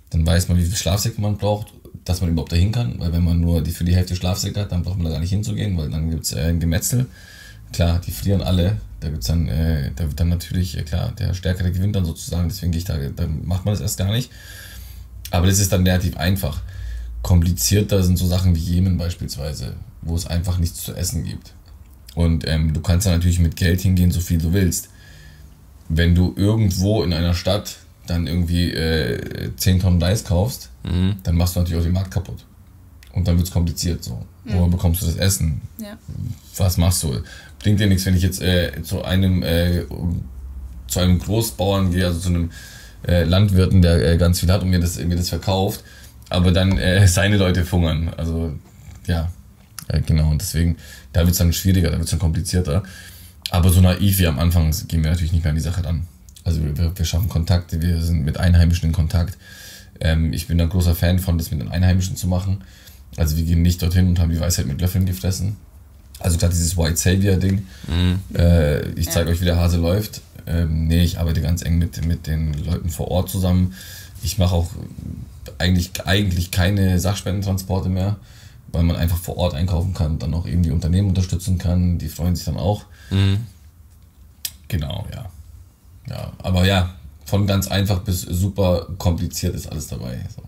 Dann 0.09 0.25
weiß 0.25 0.47
man, 0.47 0.57
wie 0.57 0.65
viel 0.65 0.75
Schlafsäcke 0.75 1.19
man 1.19 1.37
braucht, 1.37 1.73
dass 2.05 2.21
man 2.21 2.29
überhaupt 2.29 2.51
dahin 2.51 2.71
kann. 2.71 2.99
Weil 2.99 3.11
wenn 3.11 3.23
man 3.23 3.39
nur 3.39 3.61
die, 3.61 3.71
für 3.71 3.83
die 3.83 3.95
Hälfte 3.95 4.15
Schlafsäcke 4.15 4.61
hat, 4.61 4.71
dann 4.71 4.83
braucht 4.83 4.97
man 4.97 5.05
da 5.05 5.11
gar 5.11 5.19
nicht 5.19 5.31
hinzugehen, 5.31 5.77
weil 5.77 5.89
dann 5.89 6.09
gibt 6.09 6.23
es 6.23 6.33
äh, 6.33 6.41
ein 6.41 6.59
Gemetzel. 6.59 7.07
Klar, 7.73 7.99
die 7.99 8.11
frieren 8.11 8.41
alle. 8.41 8.77
Da 9.01 9.09
gibt's 9.09 9.27
dann, 9.27 9.47
äh, 9.47 9.91
da 9.95 10.05
wird 10.05 10.19
dann 10.19 10.29
natürlich, 10.29 10.77
äh, 10.77 10.83
klar, 10.83 11.11
der 11.17 11.33
Stärkere 11.33 11.71
gewinnt 11.71 11.95
dann 11.95 12.05
sozusagen, 12.05 12.47
deswegen 12.47 12.71
gehe 12.71 12.79
ich 12.79 12.85
da, 12.85 12.97
dann 12.97 13.45
macht 13.45 13.65
man 13.65 13.73
das 13.73 13.81
erst 13.81 13.97
gar 13.97 14.11
nicht. 14.11 14.31
Aber 15.31 15.47
das 15.47 15.59
ist 15.59 15.73
dann 15.73 15.85
relativ 15.85 16.17
einfach. 16.17 16.61
Komplizierter 17.21 18.03
sind 18.03 18.17
so 18.17 18.27
Sachen 18.27 18.55
wie 18.55 18.59
Jemen 18.59 18.97
beispielsweise, 18.97 19.73
wo 20.01 20.15
es 20.15 20.27
einfach 20.27 20.59
nichts 20.59 20.83
zu 20.83 20.93
essen 20.95 21.23
gibt. 21.23 21.53
Und 22.13 22.47
ähm, 22.47 22.73
du 22.73 22.81
kannst 22.81 23.07
da 23.07 23.11
natürlich 23.11 23.39
mit 23.39 23.55
Geld 23.55 23.81
hingehen, 23.81 24.11
so 24.11 24.21
viel 24.21 24.37
du 24.37 24.53
willst 24.53 24.89
wenn 25.89 26.15
du 26.15 26.33
irgendwo 26.35 27.03
in 27.03 27.13
einer 27.13 27.33
Stadt 27.33 27.77
dann 28.07 28.27
irgendwie 28.27 28.71
äh, 28.71 29.51
10 29.55 29.79
Tonnen 29.79 30.01
Reis 30.01 30.23
kaufst, 30.23 30.69
mhm. 30.85 31.15
dann 31.23 31.35
machst 31.35 31.55
du 31.55 31.59
natürlich 31.59 31.79
auch 31.79 31.85
den 31.85 31.93
Markt 31.93 32.11
kaputt. 32.11 32.45
Und 33.13 33.27
dann 33.27 33.37
wird 33.37 33.47
es 33.47 33.53
kompliziert 33.53 34.03
so. 34.03 34.25
Mhm. 34.43 34.53
Wo 34.53 34.67
bekommst 34.67 35.01
du 35.01 35.05
das 35.05 35.15
Essen? 35.15 35.61
Ja. 35.77 35.97
Was 36.57 36.77
machst 36.77 37.01
du? 37.03 37.21
Bringt 37.59 37.79
dir 37.79 37.87
nichts, 37.87 38.05
wenn 38.05 38.15
ich 38.15 38.23
jetzt 38.23 38.41
äh, 38.41 38.83
zu 38.83 39.03
einem 39.03 39.41
äh, 39.41 39.83
zu 40.87 40.99
einem 40.99 41.19
Großbauern 41.19 41.91
gehe, 41.91 42.05
also 42.05 42.19
zu 42.19 42.29
einem 42.29 42.51
äh, 43.07 43.23
Landwirten, 43.23 43.81
der 43.81 44.13
äh, 44.13 44.17
ganz 44.17 44.39
viel 44.39 44.51
hat 44.51 44.61
und 44.61 44.69
mir 44.69 44.79
das, 44.79 44.97
mir 44.97 45.15
das 45.15 45.29
verkauft, 45.29 45.83
aber 46.29 46.51
dann 46.51 46.77
äh, 46.77 47.07
seine 47.07 47.37
Leute 47.37 47.65
fungern. 47.65 48.11
Also 48.15 48.53
ja, 49.07 49.29
genau. 50.05 50.29
Und 50.29 50.41
deswegen, 50.41 50.77
da 51.13 51.21
wird 51.21 51.31
es 51.31 51.37
dann 51.37 51.53
schwieriger, 51.53 51.89
da 51.89 51.97
wird 51.97 52.05
es 52.05 52.11
dann 52.11 52.19
komplizierter. 52.19 52.83
Aber 53.51 53.69
so 53.69 53.79
naiv 53.81 54.17
wie 54.19 54.27
am 54.27 54.39
Anfang 54.39 54.71
gehen 54.87 55.03
wir 55.03 55.11
natürlich 55.11 55.31
nicht 55.31 55.43
mehr 55.43 55.51
an 55.51 55.55
die 55.55 55.61
Sache 55.61 55.83
ran. 55.83 56.07
Also 56.43 56.61
wir, 56.63 56.97
wir 56.97 57.05
schaffen 57.05 57.29
Kontakte, 57.29 57.81
wir 57.81 58.01
sind 58.01 58.23
mit 58.23 58.37
Einheimischen 58.37 58.89
in 58.89 58.93
Kontakt. 58.93 59.37
Ähm, 59.99 60.33
ich 60.33 60.47
bin 60.47 60.59
ein 60.59 60.69
großer 60.69 60.95
Fan 60.95 61.19
von, 61.19 61.37
das 61.37 61.51
mit 61.51 61.61
den 61.61 61.69
Einheimischen 61.69 62.15
zu 62.15 62.27
machen. 62.27 62.63
Also 63.17 63.37
wir 63.37 63.43
gehen 63.43 63.61
nicht 63.61 63.81
dorthin 63.81 64.07
und 64.07 64.19
haben 64.19 64.31
die 64.31 64.39
Weisheit 64.39 64.67
mit 64.67 64.81
Löffeln 64.81 65.05
gefressen. 65.05 65.55
Also 66.19 66.37
gerade 66.37 66.53
dieses 66.53 66.77
White 66.77 66.97
Savior 66.97 67.37
Ding. 67.37 67.67
Mhm. 67.87 68.19
Äh, 68.37 68.89
ich 68.91 69.09
zeige 69.09 69.29
ja. 69.29 69.33
euch, 69.33 69.41
wie 69.41 69.45
der 69.45 69.57
Hase 69.57 69.77
läuft. 69.77 70.21
Ähm, 70.47 70.87
nee, 70.87 71.03
ich 71.03 71.19
arbeite 71.19 71.41
ganz 71.41 71.61
eng 71.63 71.77
mit, 71.77 72.05
mit 72.05 72.27
den 72.27 72.53
Leuten 72.65 72.89
vor 72.89 73.09
Ort 73.09 73.29
zusammen. 73.29 73.73
Ich 74.23 74.37
mache 74.37 74.55
auch 74.55 74.69
eigentlich, 75.57 75.91
eigentlich 76.05 76.51
keine 76.51 76.99
Sachspendentransporte 76.99 77.89
mehr, 77.89 78.17
weil 78.71 78.83
man 78.83 78.95
einfach 78.95 79.17
vor 79.17 79.37
Ort 79.37 79.53
einkaufen 79.53 79.93
kann, 79.93 80.19
dann 80.19 80.33
auch 80.33 80.45
irgendwie 80.45 80.71
Unternehmen 80.71 81.09
unterstützen 81.09 81.57
kann. 81.57 81.97
Die 81.97 82.09
freuen 82.09 82.35
sich 82.35 82.45
dann 82.45 82.57
auch. 82.57 82.85
Mhm. 83.09 83.45
Genau, 84.67 85.05
ja. 85.13 85.29
Ja, 86.07 86.33
aber 86.39 86.65
ja, 86.65 86.94
von 87.25 87.47
ganz 87.47 87.67
einfach 87.67 87.99
bis 87.99 88.21
super 88.21 88.87
kompliziert 88.97 89.55
ist 89.55 89.67
alles 89.67 89.87
dabei. 89.87 90.19
So. 90.35 90.43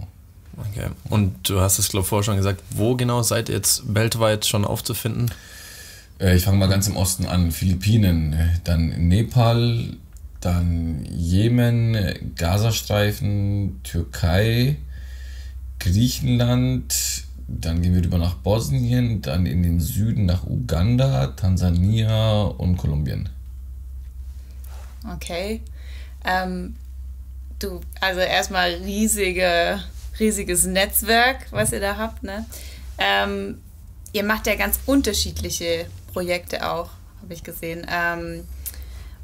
Okay. 0.57 0.89
Und 1.09 1.49
du 1.49 1.59
hast 1.59 1.79
es, 1.79 1.89
glaube 1.89 2.03
ich, 2.03 2.09
vorher 2.09 2.23
schon 2.23 2.37
gesagt, 2.37 2.61
wo 2.71 2.95
genau 2.95 3.21
seid 3.21 3.49
ihr 3.49 3.55
jetzt 3.55 3.93
weltweit 3.93 4.45
schon 4.45 4.65
aufzufinden? 4.65 5.31
Äh, 6.19 6.35
ich 6.35 6.43
fange 6.43 6.57
mal 6.57 6.67
ganz 6.67 6.87
im 6.87 6.97
Osten 6.97 7.25
an. 7.25 7.51
Philippinen, 7.51 8.35
dann 8.63 9.07
Nepal, 9.07 9.95
dann 10.41 11.05
Jemen, 11.05 11.95
Gazastreifen, 12.35 13.79
Türkei, 13.83 14.77
Griechenland, 15.79 17.23
dann 17.47 17.81
gehen 17.81 17.93
wir 17.95 18.03
rüber 18.03 18.17
nach 18.17 18.33
Bosnien, 18.35 19.21
dann 19.21 19.45
in 19.45 19.63
den 19.63 19.79
Süden 19.79 20.25
nach 20.25 20.45
Uganda, 20.45 21.27
Tansania 21.27 22.41
und 22.41 22.77
Kolumbien. 22.77 23.29
Okay. 25.13 25.61
Ähm, 26.25 26.75
du, 27.59 27.81
also 28.01 28.19
erstmal 28.19 28.73
riesige, 28.75 29.79
riesiges 30.19 30.65
Netzwerk, 30.65 31.47
was 31.51 31.71
ihr 31.71 31.79
da 31.79 31.97
habt, 31.97 32.23
ne? 32.23 32.45
Ähm, 32.97 33.61
ihr 34.13 34.23
macht 34.23 34.47
ja 34.47 34.55
ganz 34.55 34.79
unterschiedliche 34.85 35.85
Projekte 36.13 36.69
auch, 36.69 36.89
habe 37.21 37.33
ich 37.33 37.43
gesehen. 37.43 37.85
Ähm, 37.89 38.43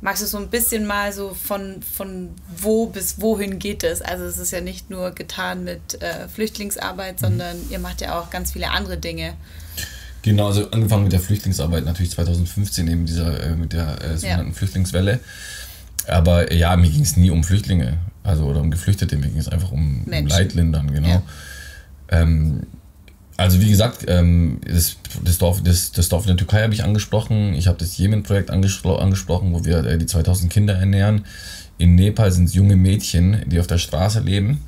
magst 0.02 0.22
du 0.22 0.28
so 0.28 0.38
ein 0.38 0.50
bisschen 0.50 0.86
mal 0.86 1.12
so 1.14 1.34
von, 1.34 1.82
von 1.82 2.30
wo 2.58 2.88
bis 2.88 3.20
wohin 3.22 3.58
geht 3.58 3.84
es? 3.84 4.02
Also 4.02 4.26
es 4.26 4.38
ist 4.38 4.52
ja 4.52 4.62
nicht 4.62 4.90
nur 4.90 5.12
getan 5.12 5.64
mit 5.64 6.02
äh, 6.02 6.28
Flüchtlingsarbeit, 6.28 7.20
sondern 7.20 7.58
ihr 7.70 7.80
macht 7.80 8.02
ja 8.02 8.20
auch 8.20 8.30
ganz 8.30 8.52
viele 8.52 8.70
andere 8.70 8.98
Dinge. 8.98 9.34
Genau, 10.22 10.48
also 10.48 10.70
angefangen 10.72 11.04
mit 11.04 11.14
der 11.14 11.20
Flüchtlingsarbeit 11.20 11.86
natürlich 11.86 12.12
2015 12.12 12.88
eben 12.88 13.06
dieser, 13.06 13.44
äh, 13.44 13.56
mit 13.56 13.74
der 13.74 14.02
äh, 14.02 14.18
sogenannten 14.18 14.52
ja. 14.52 14.58
Flüchtlingswelle. 14.58 15.20
Aber 16.08 16.52
ja, 16.54 16.76
mir 16.76 16.90
ging 16.90 17.02
es 17.02 17.18
nie 17.18 17.30
um 17.30 17.44
Flüchtlinge, 17.44 17.98
also 18.24 18.46
oder 18.46 18.62
um 18.62 18.72
Geflüchtete, 18.72 19.18
mir 19.18 19.28
ging 19.28 19.40
es 19.40 19.48
einfach 19.48 19.72
um, 19.72 20.04
um 20.06 20.28
Leitlindern, 20.28 20.92
genau. 20.92 21.08
Ja. 21.08 21.24
Ähm, 22.10 22.64
also 23.36 23.60
wie 23.60 23.70
gesagt, 23.70 24.06
ähm, 24.08 24.60
das, 24.66 24.98
das, 25.24 25.38
Dorf, 25.40 25.64
das, 25.64 25.92
das 25.92 26.10
Dorf 26.10 26.24
in 26.24 26.30
der 26.30 26.38
Türkei 26.38 26.62
habe 26.62 26.74
ich 26.74 26.84
angesprochen. 26.84 27.54
Ich 27.56 27.68
habe 27.68 27.78
das 27.80 27.98
Jemen-Projekt 27.98 28.52
angespro 28.52 28.96
angesprochen, 28.96 29.54
wo 29.54 29.66
wir 29.66 29.84
äh, 29.86 29.98
die 29.98 30.06
2000 30.06 30.52
Kinder 30.52 30.76
ernähren. 30.76 31.26
In 31.78 31.96
Nepal 31.96 32.32
sind 32.32 32.46
es 32.46 32.54
junge 32.54 32.76
Mädchen, 32.76 33.42
die 33.48 33.60
auf 33.60 33.68
der 33.68 33.80
Straße 33.80 34.20
leben 34.20 34.62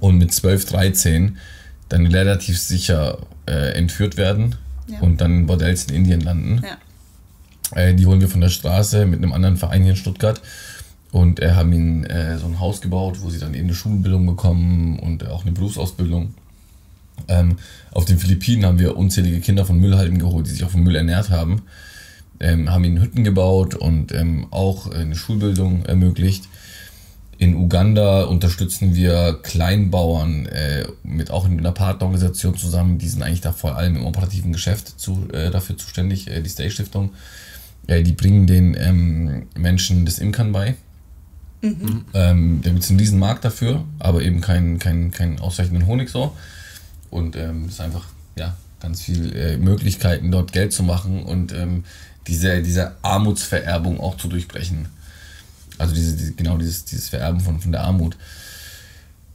und 0.00 0.18
mit 0.18 0.32
12, 0.32 0.66
13 0.66 1.38
dann 1.88 2.06
relativ 2.06 2.58
sicher 2.60 3.18
äh, 3.46 3.72
entführt 3.72 4.18
werden 4.18 4.56
ja. 4.86 5.00
und 5.00 5.20
dann 5.20 5.32
in 5.32 5.46
Bordells 5.46 5.86
in 5.86 5.94
Indien 5.94 6.20
landen. 6.20 6.60
Ja. 6.62 6.76
Äh, 7.74 7.94
die 7.94 8.06
holen 8.06 8.20
wir 8.20 8.28
von 8.28 8.40
der 8.40 8.48
Straße 8.48 9.06
mit 9.06 9.22
einem 9.22 9.32
anderen 9.32 9.56
Verein 9.56 9.82
hier 9.82 9.92
in 9.92 9.96
Stuttgart 9.96 10.40
und 11.10 11.40
äh, 11.40 11.52
haben 11.52 11.72
ihnen 11.72 12.04
äh, 12.04 12.38
so 12.38 12.46
ein 12.46 12.60
Haus 12.60 12.80
gebaut, 12.80 13.18
wo 13.20 13.30
sie 13.30 13.38
dann 13.38 13.54
eben 13.54 13.66
eine 13.66 13.74
Schulbildung 13.74 14.26
bekommen 14.26 14.98
und 14.98 15.26
auch 15.26 15.42
eine 15.42 15.52
Berufsausbildung. 15.52 16.34
Ähm, 17.26 17.56
auf 17.92 18.04
den 18.04 18.18
Philippinen 18.18 18.64
haben 18.64 18.78
wir 18.78 18.96
unzählige 18.96 19.40
Kinder 19.40 19.64
von 19.64 19.78
Müllhalden 19.78 20.18
geholt, 20.18 20.46
die 20.46 20.50
sich 20.50 20.64
auch 20.64 20.70
vom 20.70 20.82
Müll 20.82 20.96
ernährt 20.96 21.30
haben. 21.30 21.62
Ähm, 22.40 22.70
haben 22.70 22.84
ihnen 22.84 23.02
Hütten 23.02 23.24
gebaut 23.24 23.74
und 23.74 24.12
ähm, 24.12 24.46
auch 24.50 24.90
eine 24.90 25.16
Schulbildung 25.16 25.84
ermöglicht. 25.86 26.44
In 27.38 27.54
Uganda 27.54 28.24
unterstützen 28.24 28.94
wir 28.94 29.38
Kleinbauern 29.42 30.46
äh, 30.46 30.86
mit 31.02 31.30
auch 31.30 31.46
in 31.46 31.58
einer 31.58 31.72
Partnerorganisation 31.72 32.56
zusammen. 32.56 32.98
Die 32.98 33.08
sind 33.08 33.22
eigentlich 33.22 33.40
da 33.40 33.52
vor 33.52 33.76
allem 33.76 33.96
im 33.96 34.06
operativen 34.06 34.52
Geschäft 34.52 35.00
zu, 35.00 35.28
äh, 35.32 35.50
dafür 35.50 35.76
zuständig, 35.76 36.28
äh, 36.28 36.40
die 36.42 36.50
Stay 36.50 36.70
Stiftung. 36.70 37.10
Ja, 37.88 38.00
die 38.00 38.12
bringen 38.12 38.46
den 38.46 38.76
ähm, 38.78 39.46
Menschen 39.56 40.04
das 40.04 40.18
Imkern 40.18 40.52
bei. 40.52 40.76
Mhm. 41.62 42.04
Ähm, 42.14 42.60
da 42.62 42.70
gibt 42.70 42.84
es 42.84 42.90
einen 42.90 43.00
riesen 43.00 43.18
Markt 43.18 43.44
dafür, 43.44 43.84
aber 43.98 44.22
eben 44.22 44.40
keinen 44.40 44.78
kein, 44.78 45.10
kein 45.10 45.40
ausreichenden 45.40 45.86
Honig 45.86 46.10
so. 46.10 46.36
Und 47.10 47.34
ähm, 47.36 47.64
es 47.66 47.74
ist 47.74 47.80
einfach, 47.80 48.04
ja, 48.36 48.54
ganz 48.80 49.02
viele 49.02 49.32
äh, 49.32 49.56
Möglichkeiten, 49.56 50.30
dort 50.30 50.52
Geld 50.52 50.72
zu 50.72 50.82
machen 50.82 51.22
und 51.22 51.52
ähm, 51.52 51.84
diese, 52.26 52.62
diese 52.62 52.92
Armutsvererbung 53.02 53.98
auch 54.00 54.16
zu 54.16 54.28
durchbrechen. 54.28 54.86
Also 55.78 55.94
diese, 55.94 56.16
die, 56.16 56.36
genau 56.36 56.58
dieses, 56.58 56.84
dieses 56.84 57.08
Vererben 57.08 57.40
von, 57.40 57.60
von 57.60 57.72
der 57.72 57.82
Armut. 57.82 58.16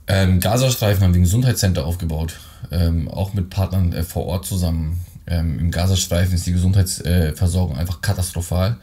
Ähm, 0.07 0.39
Gazastreifen 0.39 1.03
haben 1.03 1.13
wir 1.13 1.21
ein 1.21 1.23
Gesundheitscenter 1.23 1.85
aufgebaut, 1.85 2.39
ähm, 2.71 3.07
auch 3.07 3.33
mit 3.33 3.49
Partnern 3.49 3.93
äh, 3.93 4.03
vor 4.03 4.25
Ort 4.25 4.45
zusammen. 4.45 4.99
Ähm, 5.27 5.59
Im 5.59 5.71
Gazastreifen 5.71 6.36
ist 6.36 6.45
die 6.45 6.53
Gesundheitsversorgung 6.53 7.77
einfach 7.77 8.01
katastrophal. 8.01 8.77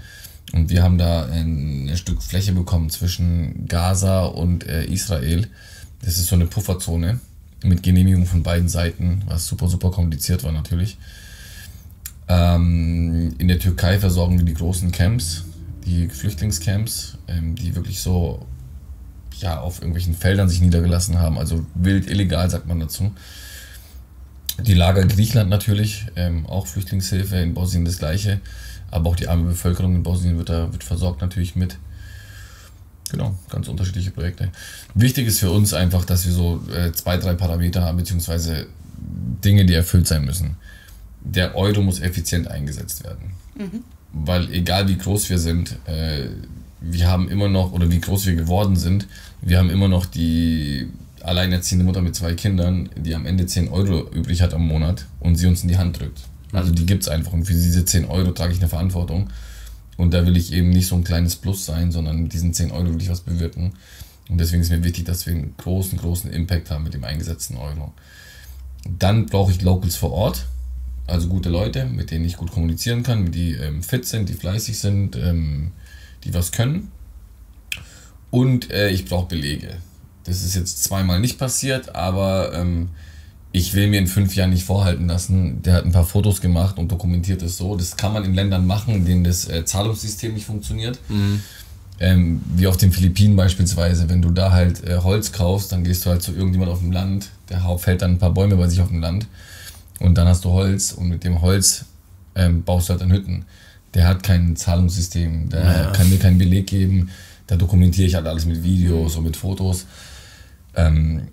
Und 0.52 0.68
wir 0.68 0.82
haben 0.82 0.98
da 0.98 1.26
ein, 1.26 1.90
Stück 1.94 2.22
Fläche 2.22 2.52
bekommen 2.52 2.90
zwischen 2.90 3.66
Gaza 3.68 4.24
und 4.24 4.66
äh, 4.66 4.84
Israel. 4.84 5.46
Das 6.02 6.18
ist 6.18 6.26
so 6.26 6.34
eine 6.34 6.46
Pufferzone 6.46 7.20
mit 7.62 7.82
Genehmigung 7.82 8.26
von 8.26 8.42
beiden 8.42 8.68
Seiten, 8.68 9.22
was 9.26 9.46
super, 9.46 9.68
super 9.68 9.90
kompliziert 9.90 10.42
war 10.44 10.52
natürlich. 10.52 10.98
Ähm, 12.28 13.34
in 13.38 13.48
der 13.48 13.58
Türkei 13.58 13.98
versorgen 13.98 14.38
wir 14.38 14.44
die 14.44 14.54
großen 14.54 14.92
Camps, 14.92 15.44
die 15.84 16.08
Flüchtlingscamps, 16.08 17.18
ähm, 17.28 17.54
die 17.54 17.74
wirklich 17.74 18.00
so 18.00 18.46
ja, 19.40 19.60
auf 19.60 19.78
irgendwelchen 19.78 20.14
Feldern 20.14 20.48
sich 20.48 20.60
niedergelassen 20.60 21.18
haben, 21.18 21.38
also 21.38 21.64
wild 21.74 22.08
illegal 22.10 22.48
sagt 22.50 22.66
man 22.66 22.80
dazu. 22.80 23.12
Die 24.58 24.74
Lager 24.74 25.04
Griechenland 25.06 25.50
natürlich, 25.50 26.06
ähm, 26.16 26.46
auch 26.46 26.66
Flüchtlingshilfe, 26.66 27.36
in 27.36 27.54
Bosnien 27.54 27.84
das 27.84 27.98
gleiche, 27.98 28.40
aber 28.90 29.10
auch 29.10 29.16
die 29.16 29.28
arme 29.28 29.44
Bevölkerung 29.44 29.94
in 29.94 30.02
Bosnien 30.02 30.36
wird 30.38 30.48
da 30.48 30.72
wird 30.72 30.84
versorgt 30.84 31.20
natürlich 31.20 31.56
mit. 31.56 31.78
Genau, 33.10 33.34
ganz 33.48 33.68
unterschiedliche 33.68 34.12
Projekte. 34.12 34.50
Wichtig 34.94 35.26
ist 35.26 35.40
für 35.40 35.50
uns 35.50 35.74
einfach, 35.74 36.04
dass 36.04 36.26
wir 36.26 36.32
so 36.32 36.62
äh, 36.72 36.92
zwei, 36.92 37.16
drei 37.16 37.34
Parameter 37.34 37.82
haben, 37.82 37.98
beziehungsweise 37.98 38.66
Dinge, 39.44 39.64
die 39.64 39.74
erfüllt 39.74 40.06
sein 40.06 40.24
müssen. 40.24 40.56
Der 41.20 41.56
Euro 41.56 41.82
muss 41.82 42.00
effizient 42.00 42.48
eingesetzt 42.48 43.04
werden. 43.04 43.32
Mhm. 43.56 43.84
Weil 44.12 44.52
egal 44.52 44.88
wie 44.88 44.96
groß 44.96 45.28
wir 45.28 45.38
sind, 45.38 45.76
äh, 45.86 46.28
wir 46.80 47.08
haben 47.08 47.28
immer 47.28 47.48
noch, 47.48 47.72
oder 47.72 47.90
wie 47.90 48.00
groß 48.00 48.26
wir 48.26 48.34
geworden 48.34 48.76
sind, 48.76 49.06
wir 49.42 49.58
haben 49.58 49.70
immer 49.70 49.88
noch 49.88 50.06
die 50.06 50.88
alleinerziehende 51.22 51.84
Mutter 51.84 52.02
mit 52.02 52.14
zwei 52.14 52.34
Kindern, 52.34 52.88
die 52.96 53.14
am 53.14 53.26
Ende 53.26 53.46
10 53.46 53.68
Euro 53.68 54.08
übrig 54.10 54.42
hat 54.42 54.54
am 54.54 54.66
Monat 54.66 55.06
und 55.20 55.36
sie 55.36 55.46
uns 55.46 55.62
in 55.62 55.68
die 55.68 55.78
Hand 55.78 56.00
drückt. 56.00 56.20
Also 56.52 56.72
die 56.72 56.86
gibt 56.86 57.02
es 57.02 57.08
einfach 57.08 57.32
und 57.32 57.44
für 57.44 57.52
diese 57.52 57.84
10 57.84 58.06
Euro 58.06 58.32
trage 58.32 58.52
ich 58.52 58.58
eine 58.58 58.68
Verantwortung. 58.68 59.30
Und 59.96 60.14
da 60.14 60.24
will 60.24 60.36
ich 60.36 60.52
eben 60.52 60.70
nicht 60.70 60.86
so 60.86 60.96
ein 60.96 61.04
kleines 61.04 61.36
Plus 61.36 61.66
sein, 61.66 61.92
sondern 61.92 62.22
mit 62.22 62.32
diesen 62.32 62.54
10 62.54 62.70
Euro 62.70 62.94
will 62.94 63.02
ich 63.02 63.10
was 63.10 63.20
bewirken. 63.20 63.72
Und 64.28 64.38
deswegen 64.38 64.62
ist 64.62 64.70
mir 64.70 64.82
wichtig, 64.82 65.04
dass 65.04 65.26
wir 65.26 65.34
einen 65.34 65.54
großen, 65.56 65.98
großen 65.98 66.32
Impact 66.32 66.70
haben 66.70 66.84
mit 66.84 66.94
dem 66.94 67.04
eingesetzten 67.04 67.56
Euro. 67.56 67.92
Dann 68.98 69.26
brauche 69.26 69.52
ich 69.52 69.60
Locals 69.60 69.96
vor 69.96 70.12
Ort, 70.12 70.46
also 71.06 71.28
gute 71.28 71.48
Leute, 71.50 71.84
mit 71.84 72.10
denen 72.10 72.24
ich 72.24 72.36
gut 72.36 72.52
kommunizieren 72.52 73.02
kann, 73.02 73.32
die 73.32 73.52
ähm, 73.52 73.82
fit 73.82 74.06
sind, 74.06 74.28
die 74.28 74.34
fleißig 74.34 74.78
sind, 74.78 75.16
ähm, 75.16 75.72
die 76.24 76.32
was 76.32 76.52
können. 76.52 76.90
Und 78.30 78.70
äh, 78.70 78.90
ich 78.90 79.04
brauche 79.04 79.26
Belege. 79.26 79.76
Das 80.24 80.42
ist 80.42 80.54
jetzt 80.54 80.84
zweimal 80.84 81.20
nicht 81.20 81.38
passiert, 81.38 81.94
aber 81.94 82.52
ähm, 82.54 82.90
ich 83.52 83.74
will 83.74 83.88
mir 83.88 83.98
in 83.98 84.06
fünf 84.06 84.36
Jahren 84.36 84.50
nicht 84.50 84.64
vorhalten 84.64 85.08
lassen, 85.08 85.62
der 85.62 85.74
hat 85.74 85.84
ein 85.84 85.92
paar 85.92 86.04
Fotos 86.04 86.40
gemacht 86.40 86.78
und 86.78 86.92
dokumentiert 86.92 87.42
es 87.42 87.56
so. 87.56 87.76
Das 87.76 87.96
kann 87.96 88.12
man 88.12 88.24
in 88.24 88.34
Ländern 88.34 88.66
machen, 88.66 88.94
in 88.94 89.04
denen 89.04 89.24
das 89.24 89.48
äh, 89.48 89.64
Zahlungssystem 89.64 90.34
nicht 90.34 90.46
funktioniert. 90.46 90.98
Mhm. 91.08 91.40
Ähm, 91.98 92.40
wie 92.54 92.66
auf 92.66 92.76
den 92.76 92.92
Philippinen 92.92 93.36
beispielsweise, 93.36 94.08
wenn 94.08 94.22
du 94.22 94.30
da 94.30 94.52
halt 94.52 94.84
äh, 94.84 94.98
Holz 94.98 95.32
kaufst, 95.32 95.72
dann 95.72 95.84
gehst 95.84 96.06
du 96.06 96.10
halt 96.10 96.22
zu 96.22 96.32
irgendjemand 96.32 96.70
auf 96.70 96.78
dem 96.78 96.92
Land, 96.92 97.28
der 97.50 97.60
fällt 97.78 98.02
dann 98.02 98.12
ein 98.12 98.18
paar 98.18 98.32
Bäume 98.32 98.56
bei 98.56 98.68
sich 98.68 98.80
auf 98.80 98.88
dem 98.88 99.00
Land 99.00 99.26
und 99.98 100.16
dann 100.16 100.26
hast 100.26 100.44
du 100.44 100.50
Holz 100.50 100.92
und 100.92 101.08
mit 101.08 101.24
dem 101.24 101.42
Holz 101.42 101.84
ähm, 102.36 102.62
baust 102.62 102.88
du 102.88 102.92
halt 102.92 103.02
dann 103.02 103.12
Hütten. 103.12 103.44
Der 103.92 104.06
hat 104.06 104.22
kein 104.22 104.56
Zahlungssystem, 104.56 105.50
der 105.50 105.64
ja. 105.64 105.90
kann 105.90 106.08
mir 106.08 106.18
keinen 106.18 106.38
Beleg 106.38 106.68
geben, 106.68 107.10
da 107.48 107.56
dokumentiere 107.56 108.06
ich 108.06 108.14
halt 108.14 108.26
alles 108.26 108.46
mit 108.46 108.62
Videos 108.62 109.16
und 109.16 109.24
mit 109.24 109.36
Fotos. 109.36 109.84
Ähm, 110.74 111.28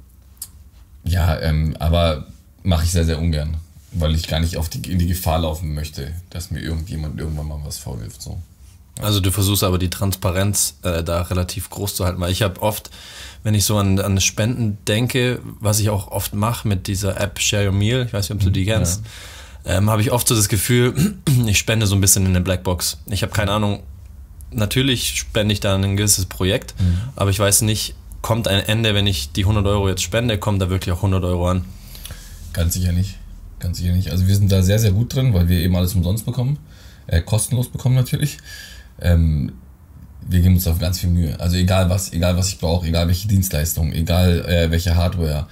ja, 1.04 1.40
ähm, 1.40 1.76
aber 1.80 2.28
mache 2.64 2.84
ich 2.84 2.92
sehr, 2.92 3.06
sehr 3.06 3.20
ungern, 3.20 3.58
weil 3.92 4.14
ich 4.16 4.28
gar 4.28 4.40
nicht 4.40 4.58
auf 4.58 4.70
die, 4.70 4.92
in 4.92 5.00
die 5.00 5.08
Gefahr 5.08 5.40
laufen 5.40 5.74
möchte, 5.74 6.14
dass 6.30 6.52
mir 6.52 6.60
irgendjemand 6.60 7.20
irgendwann 7.20 7.48
mal 7.48 7.60
was 7.64 7.78
vorwirft. 7.78 8.22
So. 8.22 8.42
Also 9.00 9.20
du 9.20 9.32
versuchst 9.32 9.64
aber 9.64 9.78
die 9.78 9.90
Transparenz 9.90 10.78
äh, 10.84 11.04
da 11.04 11.22
relativ 11.24 11.70
groß 11.70 11.96
zu 11.96 12.06
halten, 12.06 12.20
weil 12.20 12.32
ich 12.32 12.42
habe 12.42 12.62
oft, 12.62 12.90
wenn 13.44 13.54
ich 13.54 13.64
so 13.64 13.78
an, 13.78 14.00
an 14.00 14.20
Spenden 14.20 14.78
denke, 14.88 15.40
was 15.60 15.80
ich 15.80 15.90
auch 15.90 16.12
oft 16.12 16.34
mache 16.34 16.68
mit 16.68 16.88
dieser 16.88 17.20
App 17.20 17.40
Share 17.40 17.68
Your 17.68 17.74
Meal, 17.74 18.06
ich 18.06 18.14
weiß 18.14 18.30
nicht, 18.30 18.40
ob 18.40 18.44
du 18.44 18.50
die 18.50 18.62
mhm, 18.62 18.68
kennst, 18.68 19.04
ja. 19.66 19.78
ähm, 19.78 19.90
habe 19.90 20.02
ich 20.02 20.12
oft 20.12 20.28
so 20.28 20.36
das 20.36 20.50
Gefühl, 20.50 21.16
ich 21.46 21.58
spende 21.58 21.86
so 21.86 21.96
ein 21.96 22.02
bisschen 22.02 22.26
in 22.26 22.32
eine 22.32 22.42
Blackbox. 22.42 22.98
Ich 23.08 23.22
habe 23.22 23.32
keine 23.32 23.52
Ahnung, 23.52 23.84
natürlich 24.52 25.20
spende 25.20 25.54
ich 25.54 25.60
da 25.60 25.76
ein 25.76 25.96
gewisses 25.96 26.26
Projekt, 26.26 26.74
mhm. 26.80 27.00
aber 27.16 27.30
ich 27.30 27.40
weiß 27.40 27.62
nicht, 27.62 27.96
kommt 28.22 28.48
ein 28.48 28.60
Ende, 28.60 28.94
wenn 28.94 29.08
ich 29.08 29.32
die 29.32 29.44
100 29.44 29.66
Euro 29.66 29.90
jetzt 29.90 30.02
spende, 30.02 30.38
kommt 30.38 30.62
da 30.62 30.70
wirklich 30.70 30.94
auch 30.94 30.98
100 30.98 31.24
Euro 31.24 31.50
an? 31.50 31.66
Ganz 32.54 32.74
sicher 32.74 32.92
nicht. 32.92 33.16
Ganz 33.60 33.78
sicher 33.78 33.94
nicht. 33.94 34.12
Also 34.12 34.28
wir 34.28 34.36
sind 34.36 34.52
da 34.52 34.62
sehr, 34.62 34.80
sehr 34.80 34.92
gut 34.92 35.14
drin, 35.16 35.34
weil 35.34 35.48
wir 35.50 35.60
eben 35.60 35.76
alles 35.76 35.96
umsonst 35.96 36.26
bekommen. 36.26 36.60
Äh, 37.08 37.22
kostenlos 37.22 37.70
bekommen 37.70 37.96
natürlich. 37.96 38.38
Ähm, 39.02 39.54
wir 40.28 40.42
geben 40.42 40.56
uns 40.56 40.68
auf 40.68 40.80
ganz 40.80 41.00
viel 41.00 41.10
Mühe. 41.10 41.40
Also 41.40 41.56
egal 41.56 41.90
was, 41.90 42.12
egal 42.14 42.38
was 42.38 42.50
ich 42.50 42.60
brauche, 42.60 42.88
egal 42.88 43.08
welche 43.08 43.28
Dienstleistung, 43.28 43.94
egal 43.94 44.46
äh, 44.46 44.72
welche 44.72 44.96
Hardware. 44.96 45.48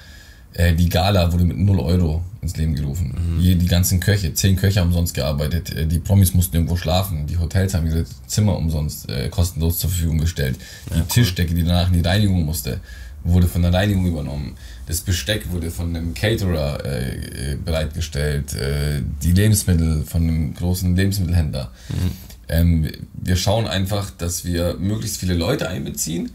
Äh, 0.55 0.73
die 0.73 0.89
Gala 0.89 1.31
wurde 1.31 1.43
mit 1.43 1.57
0 1.57 1.79
Euro 1.79 2.23
ins 2.41 2.55
Leben 2.55 2.75
gerufen. 2.75 3.13
Mhm. 3.13 3.41
Hier 3.41 3.55
die 3.55 3.67
ganzen 3.67 3.99
Köche, 3.99 4.33
zehn 4.33 4.55
Köche 4.55 4.79
haben 4.79 4.87
umsonst 4.87 5.13
gearbeitet. 5.13 5.75
Äh, 5.75 5.85
die 5.85 5.99
Promis 5.99 6.33
mussten 6.33 6.55
irgendwo 6.55 6.77
schlafen. 6.77 7.27
Die 7.27 7.37
Hotels 7.37 7.73
haben 7.73 7.87
ihre 7.87 8.05
Zimmer 8.27 8.57
umsonst 8.57 9.09
äh, 9.09 9.29
kostenlos 9.29 9.79
zur 9.79 9.89
Verfügung 9.89 10.19
gestellt. 10.19 10.55
Die 10.89 10.93
ja, 10.93 11.01
cool. 11.01 11.07
Tischdecke, 11.09 11.53
die 11.53 11.63
danach 11.63 11.87
in 11.87 12.01
die 12.01 12.07
Reinigung 12.07 12.45
musste, 12.45 12.79
wurde 13.23 13.47
von 13.47 13.63
der 13.63 13.73
Reinigung 13.73 14.05
übernommen. 14.05 14.55
Das 14.87 15.01
Besteck 15.01 15.51
wurde 15.51 15.71
von 15.71 15.93
einem 15.95 16.13
Caterer 16.13 16.85
äh, 16.85 17.53
äh 17.53 17.55
bereitgestellt. 17.57 18.53
Äh, 18.53 19.01
die 19.23 19.33
Lebensmittel 19.33 20.03
von 20.05 20.21
einem 20.21 20.53
großen 20.53 20.95
Lebensmittelhändler. 20.95 21.71
Mhm. 21.89 22.11
Ähm, 22.47 22.91
wir 23.13 23.35
schauen 23.35 23.67
einfach, 23.67 24.11
dass 24.11 24.45
wir 24.45 24.75
möglichst 24.75 25.17
viele 25.17 25.33
Leute 25.33 25.67
einbeziehen. 25.67 26.31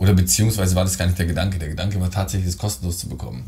Oder 0.00 0.14
beziehungsweise 0.14 0.74
war 0.74 0.84
das 0.84 0.96
gar 0.98 1.06
nicht 1.06 1.18
der 1.18 1.26
Gedanke. 1.26 1.58
Der 1.58 1.68
Gedanke 1.68 2.00
war 2.00 2.10
tatsächlich, 2.10 2.48
es 2.48 2.58
kostenlos 2.58 2.98
zu 2.98 3.08
bekommen. 3.08 3.44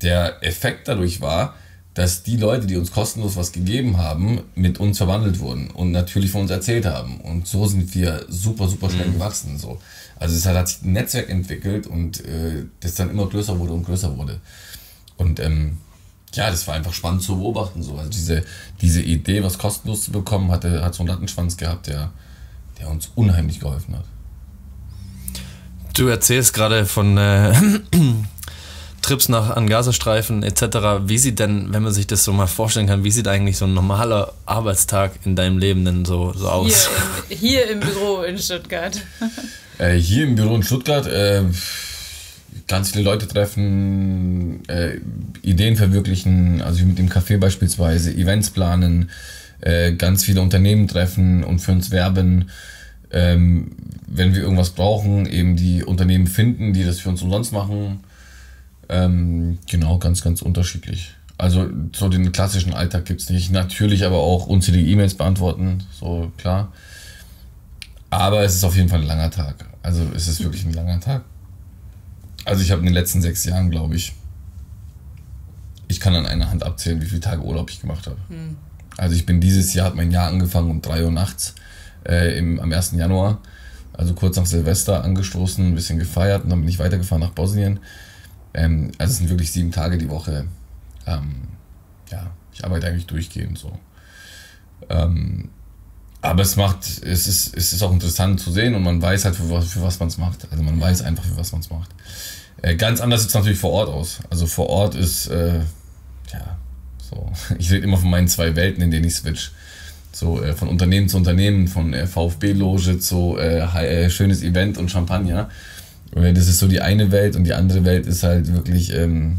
Der 0.00 0.42
Effekt 0.42 0.86
dadurch 0.86 1.20
war, 1.20 1.54
dass 1.94 2.22
die 2.22 2.36
Leute, 2.36 2.66
die 2.66 2.76
uns 2.76 2.92
kostenlos 2.92 3.36
was 3.36 3.50
gegeben 3.50 3.98
haben, 3.98 4.42
mit 4.54 4.78
uns 4.78 4.98
verwandelt 4.98 5.40
wurden 5.40 5.70
und 5.70 5.90
natürlich 5.90 6.30
von 6.30 6.42
uns 6.42 6.52
erzählt 6.52 6.86
haben. 6.86 7.20
Und 7.20 7.48
so 7.48 7.66
sind 7.66 7.94
wir 7.96 8.24
super, 8.28 8.68
super 8.68 8.88
schnell 8.90 9.08
mhm. 9.08 9.14
gewachsen. 9.14 9.58
So. 9.58 9.78
Also 10.16 10.36
es 10.36 10.46
hat, 10.46 10.68
sich 10.68 10.82
ein 10.82 10.92
Netzwerk 10.92 11.28
entwickelt 11.28 11.88
und 11.88 12.24
äh, 12.24 12.64
das 12.78 12.94
dann 12.94 13.10
immer 13.10 13.26
größer 13.26 13.58
wurde 13.58 13.72
und 13.72 13.84
größer 13.84 14.16
wurde. 14.16 14.40
Und 15.16 15.40
ähm, 15.40 15.78
ja, 16.32 16.48
das 16.48 16.66
war 16.68 16.76
einfach 16.76 16.94
spannend 16.94 17.22
zu 17.22 17.36
beobachten. 17.36 17.82
So. 17.82 17.96
Also 17.98 18.08
diese, 18.08 18.44
diese 18.80 19.02
Idee, 19.02 19.42
was 19.42 19.58
kostenlos 19.58 20.04
zu 20.04 20.12
bekommen, 20.12 20.52
hatte, 20.52 20.82
hat 20.84 20.94
so 20.94 21.02
einen 21.02 21.08
Lattenschwanz 21.08 21.56
gehabt, 21.56 21.88
der, 21.88 22.12
der 22.78 22.88
uns 22.88 23.10
unheimlich 23.16 23.58
geholfen 23.58 23.96
hat. 23.96 24.04
Du 25.94 26.08
erzählst 26.08 26.54
gerade 26.54 26.86
von 26.86 27.18
äh, 27.18 27.52
Trips 29.02 29.28
nach 29.28 29.50
an 29.50 29.68
Gazastreifen 29.68 30.42
etc. 30.42 30.62
Wie 31.06 31.18
sieht 31.18 31.38
denn, 31.38 31.72
wenn 31.72 31.82
man 31.82 31.92
sich 31.92 32.06
das 32.06 32.24
so 32.24 32.32
mal 32.32 32.46
vorstellen 32.46 32.86
kann, 32.86 33.04
wie 33.04 33.10
sieht 33.10 33.28
eigentlich 33.28 33.58
so 33.58 33.66
ein 33.66 33.74
normaler 33.74 34.32
Arbeitstag 34.46 35.12
in 35.24 35.36
deinem 35.36 35.58
Leben 35.58 35.84
denn 35.84 36.04
so, 36.04 36.32
so 36.32 36.48
aus? 36.48 36.88
Hier 37.28 37.34
im, 37.36 37.38
hier 37.38 37.70
im 37.70 37.80
Büro 37.80 38.22
in 38.22 38.38
Stuttgart. 38.38 39.00
Äh, 39.78 39.94
hier 39.94 40.24
im 40.24 40.34
Büro 40.34 40.54
in 40.54 40.62
Stuttgart 40.62 41.06
äh, 41.06 41.44
ganz 42.68 42.90
viele 42.90 43.04
Leute 43.04 43.26
treffen, 43.26 44.62
äh, 44.68 44.98
Ideen 45.40 45.76
verwirklichen, 45.76 46.60
also 46.60 46.80
wie 46.80 46.84
mit 46.84 46.98
dem 46.98 47.08
Café 47.08 47.38
beispielsweise, 47.38 48.12
Events 48.12 48.50
planen, 48.50 49.10
äh, 49.62 49.92
ganz 49.94 50.24
viele 50.24 50.42
Unternehmen 50.42 50.88
treffen 50.88 51.42
und 51.42 51.60
für 51.60 51.72
uns 51.72 51.90
werben. 51.90 52.50
Ähm, 53.12 53.72
wenn 54.06 54.34
wir 54.34 54.42
irgendwas 54.42 54.70
brauchen, 54.70 55.26
eben 55.26 55.56
die 55.56 55.84
Unternehmen 55.84 56.26
finden, 56.26 56.72
die 56.72 56.84
das 56.84 57.00
für 57.00 57.08
uns 57.08 57.22
umsonst 57.22 57.52
machen 57.52 58.00
ähm, 58.92 59.58
genau, 59.68 59.98
ganz, 59.98 60.22
ganz 60.22 60.42
unterschiedlich. 60.42 61.14
Also 61.38 61.68
so 61.94 62.08
den 62.08 62.30
klassischen 62.30 62.74
Alltag 62.74 63.06
gibt 63.06 63.22
es 63.22 63.30
nicht. 63.30 63.50
Natürlich 63.50 64.04
aber 64.04 64.18
auch 64.18 64.46
unzählige 64.46 64.88
E-Mails 64.88 65.14
beantworten, 65.14 65.82
so 65.98 66.30
klar. 66.36 66.72
Aber 68.10 68.44
es 68.44 68.54
ist 68.54 68.64
auf 68.64 68.76
jeden 68.76 68.90
Fall 68.90 69.00
ein 69.00 69.06
langer 69.06 69.30
Tag. 69.30 69.64
Also 69.82 70.02
es 70.14 70.28
ist 70.28 70.44
wirklich 70.44 70.64
ein 70.64 70.74
langer 70.74 71.00
Tag. 71.00 71.24
Also 72.44 72.62
ich 72.62 72.70
habe 72.70 72.80
in 72.80 72.86
den 72.86 72.94
letzten 72.94 73.22
sechs 73.22 73.44
Jahren, 73.44 73.70
glaube 73.70 73.96
ich, 73.96 74.12
ich 75.88 75.98
kann 75.98 76.14
an 76.14 76.26
einer 76.26 76.50
Hand 76.50 76.62
abzählen, 76.62 77.00
wie 77.00 77.06
viele 77.06 77.20
Tage 77.20 77.42
Urlaub 77.42 77.70
ich 77.70 77.80
gemacht 77.80 78.06
habe. 78.06 78.18
Hm. 78.28 78.56
Also 78.98 79.16
ich 79.16 79.24
bin 79.24 79.40
dieses 79.40 79.72
Jahr, 79.72 79.86
hat 79.86 79.94
mein 79.94 80.10
Jahr 80.10 80.28
angefangen 80.28 80.70
um 80.70 80.82
3 80.82 81.04
Uhr 81.04 81.10
nachts 81.10 81.54
äh, 82.06 82.38
im, 82.38 82.60
am 82.60 82.72
1. 82.72 82.92
Januar. 82.92 83.40
Also 83.92 84.14
kurz 84.14 84.36
nach 84.36 84.46
Silvester 84.46 85.04
angestoßen, 85.04 85.66
ein 85.66 85.74
bisschen 85.74 85.98
gefeiert 85.98 86.44
und 86.44 86.50
dann 86.50 86.60
bin 86.60 86.68
ich 86.68 86.78
weitergefahren 86.78 87.22
nach 87.22 87.32
Bosnien. 87.32 87.80
Ähm, 88.54 88.90
also 88.98 89.12
es 89.12 89.18
sind 89.18 89.28
wirklich 89.28 89.52
sieben 89.52 89.70
Tage 89.70 89.98
die 89.98 90.08
Woche. 90.08 90.46
Ähm, 91.06 91.48
ja, 92.10 92.30
ich 92.52 92.64
arbeite 92.64 92.86
eigentlich 92.86 93.06
durchgehend 93.06 93.58
so. 93.58 93.78
Ähm, 94.88 95.50
aber 96.22 96.42
es 96.42 96.56
macht, 96.56 96.84
es 96.84 97.26
ist, 97.26 97.56
es 97.56 97.72
ist 97.72 97.82
auch 97.82 97.92
interessant 97.92 98.40
zu 98.40 98.52
sehen 98.52 98.74
und 98.74 98.82
man 98.84 99.02
weiß 99.02 99.24
halt, 99.24 99.34
für 99.34 99.50
was, 99.50 99.72
für 99.72 99.82
was 99.82 99.98
man 99.98 100.08
es 100.08 100.18
macht. 100.18 100.46
Also 100.50 100.62
man 100.62 100.80
weiß 100.80 101.02
einfach, 101.02 101.24
für 101.24 101.36
was 101.36 101.52
man 101.52 101.60
es 101.60 101.70
macht. 101.70 101.90
Äh, 102.62 102.76
ganz 102.76 103.00
anders 103.00 103.22
sieht 103.22 103.30
es 103.30 103.34
natürlich 103.34 103.58
vor 103.58 103.72
Ort 103.72 103.88
aus. 103.88 104.20
Also 104.30 104.46
vor 104.46 104.68
Ort 104.68 104.94
ist, 104.94 105.26
äh, 105.26 105.58
ja, 106.32 106.56
so, 106.98 107.30
ich 107.58 107.70
rede 107.72 107.84
immer 107.84 107.98
von 107.98 108.08
meinen 108.08 108.28
zwei 108.28 108.54
Welten, 108.54 108.82
in 108.82 108.90
denen 108.90 109.04
ich 109.04 109.16
switch. 109.16 109.52
So 110.12 110.42
äh, 110.42 110.52
von 110.52 110.68
Unternehmen 110.68 111.08
zu 111.08 111.16
Unternehmen, 111.16 111.68
von 111.68 111.92
äh, 111.94 112.06
VfB-Loge 112.06 112.98
zu 112.98 113.36
äh, 113.38 113.60
äh, 113.60 114.10
schönes 114.10 114.42
Event 114.42 114.78
und 114.78 114.90
Champagner. 114.90 115.48
Das 116.14 116.46
ist 116.46 116.58
so 116.58 116.68
die 116.68 116.82
eine 116.82 117.10
Welt 117.10 117.36
und 117.36 117.44
die 117.44 117.54
andere 117.54 117.86
Welt 117.86 118.06
ist 118.06 118.22
halt 118.22 118.52
wirklich, 118.52 118.92
ähm, 118.92 119.38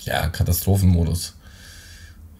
ja, 0.00 0.28
Katastrophenmodus. 0.28 1.34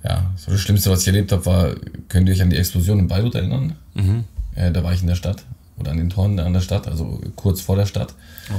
Ja, 0.05 0.31
so 0.37 0.53
das 0.53 0.61
Schlimmste, 0.61 0.91
was 0.91 1.01
ich 1.01 1.07
erlebt 1.07 1.33
habe, 1.33 1.47
war, 1.47 1.75
könnt 2.09 2.29
ihr 2.29 2.35
euch 2.35 2.43
an 2.43 2.51
die 2.51 2.57
Explosion 2.57 2.99
in 2.99 3.09
Beirut 3.09 3.35
erinnern? 3.35 3.77
Mhm. 3.95 4.25
Da 4.55 4.85
war 4.85 4.93
ich 4.93 5.01
in 5.01 5.07
der 5.07 5.15
Stadt 5.15 5.45
oder 5.79 5.93
an 5.93 5.97
den 5.97 6.11
Toren 6.11 6.39
an 6.41 6.53
der 6.53 6.61
Stadt, 6.61 6.87
also 6.89 7.21
kurz 7.37 7.61
vor 7.61 7.77
der 7.77 7.87
Stadt. 7.87 8.15
Oh. 8.51 8.55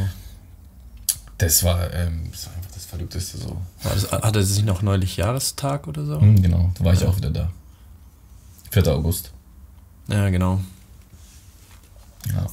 Das, 1.37 1.63
war, 1.63 1.93
ähm, 1.93 2.29
das 2.31 2.47
war 2.47 2.55
einfach 2.55 2.71
das 2.73 2.85
Verrückteste 2.85 3.37
so. 3.37 3.61
Das, 3.83 4.11
hatte 4.11 4.43
sich 4.43 4.63
noch 4.65 4.81
neulich 4.81 5.17
Jahrestag 5.17 5.87
oder 5.87 6.05
so? 6.05 6.19
Mhm, 6.19 6.41
genau, 6.41 6.71
da 6.77 6.85
war 6.85 6.93
ich 6.93 7.01
ja. 7.01 7.07
auch 7.07 7.17
wieder 7.17 7.29
da. 7.29 7.51
4. 8.71 8.87
August. 8.87 9.31
Ja, 10.07 10.29
genau. 10.29 10.59
Ja. 12.27 12.47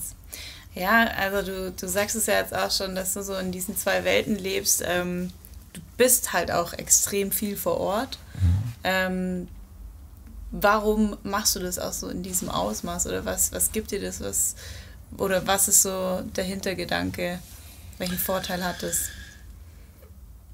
Ja, 0.74 1.06
also 1.16 1.50
du, 1.50 1.72
du 1.72 1.88
sagst 1.88 2.16
es 2.16 2.26
ja 2.26 2.34
jetzt 2.34 2.54
auch 2.54 2.70
schon, 2.70 2.94
dass 2.94 3.14
du 3.14 3.22
so 3.22 3.34
in 3.36 3.50
diesen 3.50 3.76
zwei 3.76 4.04
Welten 4.04 4.36
lebst. 4.36 4.82
Ähm, 4.86 5.30
du 5.72 5.80
bist 5.96 6.34
halt 6.34 6.50
auch 6.50 6.74
extrem 6.74 7.32
viel 7.32 7.56
vor 7.56 7.78
Ort. 7.78 8.18
Mhm. 8.34 8.74
Ähm, 8.84 9.48
warum 10.50 11.16
machst 11.22 11.56
du 11.56 11.60
das 11.60 11.78
auch 11.78 11.94
so 11.94 12.08
in 12.08 12.22
diesem 12.22 12.50
Ausmaß? 12.50 13.06
Oder 13.06 13.24
was, 13.24 13.52
was 13.52 13.72
gibt 13.72 13.90
dir 13.90 14.00
das? 14.00 14.20
Was, 14.20 14.54
oder 15.16 15.46
was 15.46 15.68
ist 15.68 15.82
so 15.82 16.22
der 16.36 16.44
Hintergedanke? 16.44 17.38
Welchen 17.96 18.18
Vorteil 18.18 18.62
hat 18.62 18.82
es? 18.82 19.08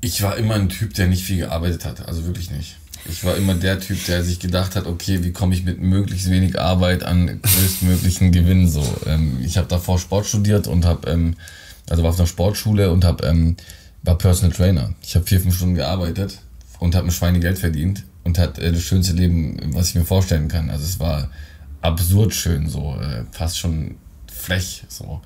Ich 0.00 0.22
war 0.22 0.36
immer 0.36 0.54
ein 0.54 0.68
Typ, 0.68 0.94
der 0.94 1.08
nicht 1.08 1.24
viel 1.24 1.38
gearbeitet 1.38 1.84
hat. 1.84 2.06
Also 2.06 2.26
wirklich 2.26 2.50
nicht. 2.50 2.76
Ich 3.08 3.24
war 3.24 3.36
immer 3.36 3.54
der 3.54 3.80
Typ, 3.80 4.04
der 4.06 4.22
sich 4.22 4.38
gedacht 4.38 4.76
hat, 4.76 4.86
okay, 4.86 5.24
wie 5.24 5.32
komme 5.32 5.54
ich 5.54 5.64
mit 5.64 5.80
möglichst 5.80 6.30
wenig 6.30 6.58
Arbeit 6.60 7.02
an 7.02 7.40
größtmöglichen 7.42 8.30
Gewinn 8.30 8.68
so. 8.68 8.84
Ähm, 9.06 9.38
ich 9.42 9.56
habe 9.56 9.66
davor 9.66 9.98
Sport 9.98 10.26
studiert 10.26 10.68
und 10.68 10.84
habe, 10.84 11.10
ähm, 11.10 11.34
also 11.90 12.02
war 12.02 12.10
auf 12.10 12.18
einer 12.18 12.28
Sportschule 12.28 12.90
und 12.90 13.04
habe, 13.04 13.26
ähm, 13.26 13.56
war 14.02 14.16
Personal 14.16 14.54
Trainer. 14.54 14.94
Ich 15.02 15.14
habe 15.16 15.26
vier, 15.26 15.40
fünf 15.40 15.56
Stunden 15.56 15.74
gearbeitet 15.74 16.38
und 16.78 16.94
habe 16.94 17.08
ein 17.08 17.12
Schweinegeld 17.12 17.58
verdient 17.58 18.04
und 18.24 18.38
hat 18.38 18.58
äh, 18.58 18.70
das 18.70 18.82
schönste 18.82 19.14
Leben, 19.14 19.56
was 19.74 19.88
ich 19.88 19.94
mir 19.96 20.04
vorstellen 20.04 20.48
kann. 20.48 20.70
Also 20.70 20.84
es 20.84 21.00
war 21.00 21.28
absurd 21.80 22.34
schön, 22.34 22.68
so 22.68 22.96
äh, 23.00 23.24
fast 23.32 23.58
schon 23.58 23.96
frech 24.32 24.84
so. 24.88 25.20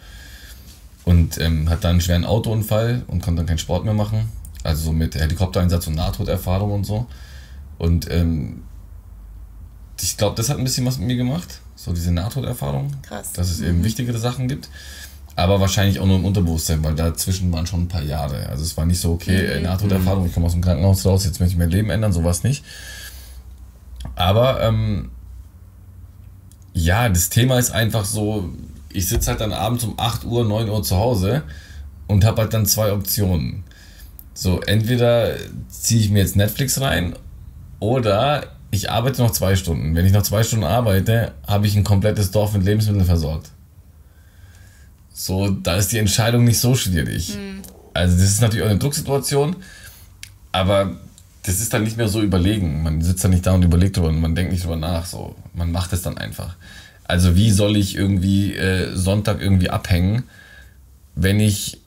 Und 1.04 1.38
ähm, 1.38 1.68
hat 1.70 1.84
dann 1.84 1.92
einen 1.92 2.00
schweren 2.00 2.24
Autounfall 2.24 3.02
und 3.06 3.22
konnte 3.22 3.40
dann 3.40 3.46
keinen 3.46 3.58
Sport 3.58 3.84
mehr 3.84 3.94
machen. 3.94 4.28
Also 4.64 4.86
so 4.86 4.92
mit 4.92 5.14
Helikoptereinsatz 5.14 5.86
und 5.86 5.94
Nahtoderfahrung 5.94 6.72
und 6.72 6.84
so. 6.84 7.06
Und 7.78 8.10
ähm, 8.10 8.62
ich 10.00 10.16
glaube, 10.16 10.36
das 10.36 10.48
hat 10.48 10.58
ein 10.58 10.64
bisschen 10.64 10.86
was 10.86 10.98
mit 10.98 11.08
mir 11.08 11.16
gemacht, 11.16 11.60
so 11.74 11.92
diese 11.92 12.12
Nahtoderfahrung. 12.12 12.92
Krass. 13.02 13.32
Dass 13.32 13.50
es 13.50 13.60
eben 13.60 13.78
mhm. 13.78 13.84
wichtigere 13.84 14.18
Sachen 14.18 14.48
gibt. 14.48 14.68
Aber 15.34 15.60
wahrscheinlich 15.60 16.00
auch 16.00 16.06
nur 16.06 16.16
im 16.16 16.24
Unterbewusstsein, 16.24 16.82
weil 16.82 16.94
dazwischen 16.94 17.52
waren 17.52 17.66
schon 17.66 17.82
ein 17.82 17.88
paar 17.88 18.02
Jahre. 18.02 18.48
Also 18.48 18.64
es 18.64 18.76
war 18.76 18.86
nicht 18.86 19.00
so, 19.00 19.12
okay, 19.12 19.58
mhm. 19.58 19.64
Nahtoderfahrung, 19.64 20.26
ich 20.26 20.32
komme 20.32 20.46
aus 20.46 20.52
dem 20.52 20.62
Krankenhaus 20.62 21.04
raus, 21.04 21.24
jetzt 21.24 21.40
möchte 21.40 21.52
ich 21.52 21.58
mein 21.58 21.70
Leben 21.70 21.90
ändern, 21.90 22.12
sowas 22.12 22.42
nicht. 22.42 22.64
Aber 24.14 24.62
ähm, 24.62 25.10
ja, 26.72 27.08
das 27.08 27.28
Thema 27.28 27.58
ist 27.58 27.70
einfach 27.70 28.06
so, 28.06 28.50
ich 28.90 29.08
sitze 29.08 29.30
halt 29.30 29.40
dann 29.40 29.52
abends 29.52 29.84
um 29.84 29.94
8 29.98 30.24
Uhr, 30.24 30.44
9 30.44 30.70
Uhr 30.70 30.82
zu 30.82 30.96
Hause 30.96 31.42
und 32.06 32.24
habe 32.24 32.42
halt 32.42 32.54
dann 32.54 32.64
zwei 32.64 32.92
Optionen. 32.92 33.64
So, 34.32 34.60
entweder 34.60 35.34
ziehe 35.68 36.00
ich 36.00 36.10
mir 36.10 36.20
jetzt 36.20 36.36
Netflix 36.36 36.80
rein 36.80 37.14
oder 37.80 38.44
ich 38.70 38.90
arbeite 38.90 39.22
noch 39.22 39.30
zwei 39.30 39.56
Stunden. 39.56 39.94
Wenn 39.94 40.06
ich 40.06 40.12
noch 40.12 40.22
zwei 40.22 40.42
Stunden 40.42 40.64
arbeite, 40.64 41.32
habe 41.46 41.66
ich 41.66 41.76
ein 41.76 41.84
komplettes 41.84 42.30
Dorf 42.30 42.52
mit 42.52 42.64
Lebensmitteln 42.64 43.04
versorgt. 43.04 43.50
So, 45.12 45.50
da 45.50 45.76
ist 45.76 45.92
die 45.92 45.98
Entscheidung 45.98 46.44
nicht 46.44 46.60
so 46.60 46.74
schwierig. 46.74 47.36
Mhm. 47.36 47.62
Also, 47.94 48.16
das 48.16 48.26
ist 48.26 48.42
natürlich 48.42 48.64
auch 48.64 48.70
eine 48.70 48.78
Drucksituation, 48.78 49.56
aber 50.52 50.96
das 51.42 51.60
ist 51.60 51.72
dann 51.72 51.84
nicht 51.84 51.96
mehr 51.96 52.08
so 52.08 52.20
überlegen. 52.20 52.82
Man 52.82 53.00
sitzt 53.00 53.24
dann 53.24 53.30
nicht 53.30 53.46
da 53.46 53.52
und 53.52 53.64
überlegt 53.64 53.96
drüber 53.96 54.08
und 54.08 54.20
man 54.20 54.34
denkt 54.34 54.52
nicht 54.52 54.64
drüber 54.64 54.76
nach. 54.76 55.06
So, 55.06 55.34
man 55.54 55.72
macht 55.72 55.92
es 55.92 56.02
dann 56.02 56.18
einfach. 56.18 56.56
Also, 57.04 57.36
wie 57.36 57.50
soll 57.50 57.76
ich 57.76 57.96
irgendwie 57.96 58.54
äh, 58.54 58.94
Sonntag 58.94 59.40
irgendwie 59.40 59.70
abhängen, 59.70 60.24
wenn 61.14 61.40
ich 61.40 61.80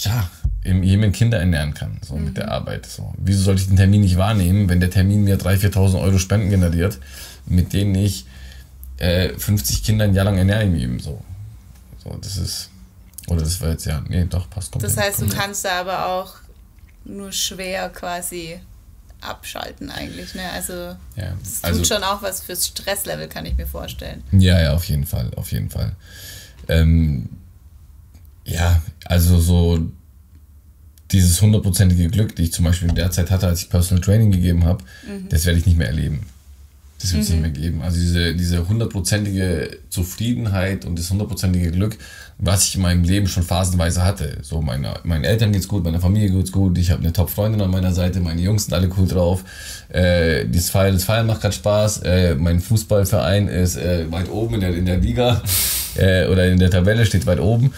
ja, 0.00 0.30
im 0.62 0.82
Jemen 0.82 1.12
Kinder 1.12 1.38
ernähren 1.38 1.74
kann, 1.74 1.98
so 2.02 2.16
mhm. 2.16 2.26
mit 2.26 2.36
der 2.36 2.50
Arbeit. 2.50 2.86
So. 2.86 3.12
Wieso 3.18 3.42
sollte 3.42 3.62
ich 3.62 3.68
den 3.68 3.76
Termin 3.76 4.00
nicht 4.00 4.16
wahrnehmen, 4.16 4.68
wenn 4.68 4.80
der 4.80 4.90
Termin 4.90 5.24
mir 5.24 5.38
3.000, 5.38 5.72
4.000 5.72 6.00
Euro 6.00 6.18
Spenden 6.18 6.50
generiert, 6.50 6.98
mit 7.46 7.72
denen 7.72 7.94
ich 7.94 8.26
äh, 8.98 9.30
50 9.36 9.82
Kinder 9.82 10.04
ein 10.04 10.14
Jahr 10.14 10.24
lang 10.24 10.38
ernähre 10.38 10.64
im 10.64 10.76
Jemen, 10.76 11.00
so. 11.00 11.22
So, 12.02 12.16
das 12.20 12.36
ist, 12.36 12.70
oder 13.28 13.42
das 13.42 13.60
war 13.60 13.70
jetzt 13.70 13.86
ja, 13.86 14.02
nee, 14.08 14.24
doch, 14.24 14.48
passt 14.50 14.72
komplett. 14.72 14.96
Das 14.96 15.02
heißt, 15.02 15.22
du 15.22 15.28
kannst 15.28 15.64
da 15.64 15.80
aber 15.80 16.06
auch 16.06 16.34
nur 17.04 17.32
schwer 17.32 17.88
quasi 17.90 18.60
abschalten 19.20 19.90
eigentlich, 19.90 20.34
ne? 20.34 20.50
Also, 20.52 20.72
ja, 21.16 21.34
es 21.42 21.60
tut 21.60 21.70
also, 21.70 21.84
schon 21.84 22.02
auch 22.02 22.22
was 22.22 22.42
fürs 22.42 22.66
Stresslevel, 22.66 23.28
kann 23.28 23.46
ich 23.46 23.56
mir 23.56 23.66
vorstellen. 23.66 24.22
Ja, 24.32 24.60
ja, 24.60 24.74
auf 24.74 24.84
jeden 24.84 25.06
Fall, 25.06 25.30
auf 25.36 25.52
jeden 25.52 25.70
Fall. 25.70 25.92
Ähm, 26.68 27.28
ja, 28.44 28.82
also 29.04 29.40
so 29.40 29.78
dieses 31.12 31.40
hundertprozentige 31.42 32.08
Glück, 32.08 32.34
die 32.36 32.44
ich 32.44 32.52
zum 32.52 32.64
Beispiel 32.64 32.88
in 32.88 32.94
der 32.94 33.10
Zeit 33.10 33.30
hatte, 33.30 33.46
als 33.46 33.62
ich 33.62 33.70
Personal 33.70 34.02
Training 34.02 34.30
gegeben 34.30 34.64
habe, 34.64 34.82
mhm. 35.06 35.28
das 35.28 35.44
werde 35.44 35.58
ich 35.58 35.66
nicht 35.66 35.78
mehr 35.78 35.88
erleben. 35.88 36.26
Das 37.02 37.12
wird 37.12 37.24
es 37.24 37.30
mhm. 37.30 37.34
nicht 37.34 37.42
mehr 37.42 37.62
geben. 37.62 37.82
Also 37.82 37.98
diese, 37.98 38.34
diese 38.34 38.68
hundertprozentige 38.68 39.78
Zufriedenheit 39.90 40.84
und 40.84 40.98
das 40.98 41.10
hundertprozentige 41.10 41.72
Glück, 41.72 41.98
was 42.38 42.68
ich 42.68 42.76
in 42.76 42.82
meinem 42.82 43.02
Leben 43.02 43.26
schon 43.26 43.42
phasenweise 43.42 44.04
hatte. 44.04 44.38
So 44.42 44.62
meine, 44.62 44.94
meinen 45.02 45.24
Eltern 45.24 45.52
geht's 45.52 45.66
gut, 45.66 45.82
meiner 45.84 46.00
Familie 46.00 46.30
geht's 46.30 46.52
gut, 46.52 46.78
ich 46.78 46.90
habe 46.92 47.02
eine 47.02 47.12
Top-Freundin 47.12 47.60
an 47.60 47.70
meiner 47.70 47.92
Seite, 47.92 48.20
meine 48.20 48.40
Jungs 48.40 48.66
sind 48.66 48.74
alle 48.74 48.88
cool 48.96 49.08
drauf. 49.08 49.44
Äh, 49.88 50.46
das, 50.48 50.70
Feiern, 50.70 50.94
das 50.94 51.04
Feiern 51.04 51.26
macht 51.26 51.40
gerade 51.40 51.54
Spaß. 51.54 52.02
Äh, 52.04 52.36
mein 52.36 52.60
Fußballverein 52.60 53.48
ist 53.48 53.76
äh, 53.76 54.10
weit 54.10 54.30
oben 54.30 54.54
in 54.54 54.60
der, 54.60 54.74
in 54.74 54.86
der 54.86 54.98
Liga 54.98 55.42
äh, 55.96 56.26
oder 56.26 56.46
in 56.46 56.58
der 56.58 56.70
Tabelle 56.70 57.04
steht 57.04 57.26
weit 57.26 57.40
oben. 57.40 57.72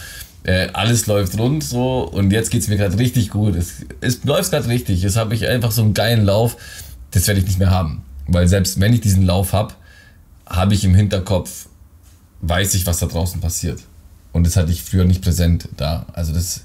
Äh, 0.45 0.69
alles 0.75 1.07
läuft 1.07 1.39
rund 1.39 1.65
so 1.65 2.03
und 2.03 2.31
jetzt 2.31 2.51
geht 2.51 2.61
es 2.61 2.69
mir 2.69 2.77
gerade 2.77 2.99
richtig 2.99 3.31
gut. 3.31 3.57
Es, 3.57 3.77
es 4.01 4.25
läuft 4.25 4.51
gerade 4.51 4.69
richtig. 4.69 5.03
Jetzt 5.03 5.17
habe 5.17 5.35
ich 5.35 5.49
einfach 5.49 5.73
so 5.73 5.83
einen 5.83 5.95
geilen 5.95 6.25
Lauf. 6.25 6.57
Das 7.11 7.27
werde 7.27 7.41
ich 7.41 7.47
nicht 7.47 7.59
mehr 7.59 7.71
haben. 7.71 8.03
Weil 8.27 8.47
selbst 8.47 8.79
wenn 8.79 8.93
ich 8.93 9.01
diesen 9.01 9.25
Lauf 9.25 9.55
habe, 9.55 9.75
habe 10.47 10.75
ich 10.75 10.85
im 10.85 10.95
Hinterkopf, 10.95 11.67
weiß 12.43 12.75
ich, 12.75 12.87
was 12.87 12.99
da 12.99 13.07
draußen 13.07 13.41
passiert. 13.41 13.81
Und 14.33 14.47
das 14.47 14.57
hatte 14.57 14.71
ich 14.71 14.83
früher 14.83 15.05
nicht 15.05 15.23
präsent 15.23 15.69
da. 15.79 16.07
Also 16.13 16.35
das, 16.35 16.65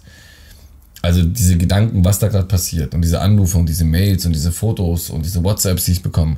also 1.02 1.24
diese 1.24 1.58
Gedanken, 1.58 2.04
was 2.04 2.20
da 2.20 2.28
gerade 2.28 2.48
passiert 2.48 2.94
und 2.94 3.02
diese 3.02 3.22
Anrufe 3.22 3.58
und 3.58 3.68
diese 3.70 3.86
Mails 3.86 4.26
und 4.26 4.34
diese 4.34 4.52
Fotos 4.52 5.10
und 5.10 5.24
diese 5.24 5.42
WhatsApps, 5.44 5.86
die 5.86 5.94
ich 5.94 6.04
bekomme, 6.04 6.38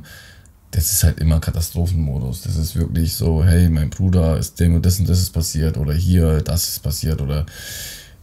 das 0.72 0.90
ist 0.90 1.04
halt 1.04 1.20
immer 1.20 1.38
Katastrophenmodus. 1.38 2.42
Das 2.42 2.56
ist 2.56 2.74
wirklich 2.74 3.14
so, 3.14 3.44
hey, 3.44 3.68
mein 3.68 3.90
Bruder 3.90 4.38
ist 4.38 4.58
dem 4.58 4.74
und 4.74 4.84
das 4.84 4.98
und 4.98 5.08
das 5.08 5.20
ist 5.20 5.30
passiert 5.30 5.76
oder 5.76 5.92
hier, 5.92 6.40
das 6.40 6.68
ist 6.68 6.82
passiert 6.82 7.20
oder 7.20 7.46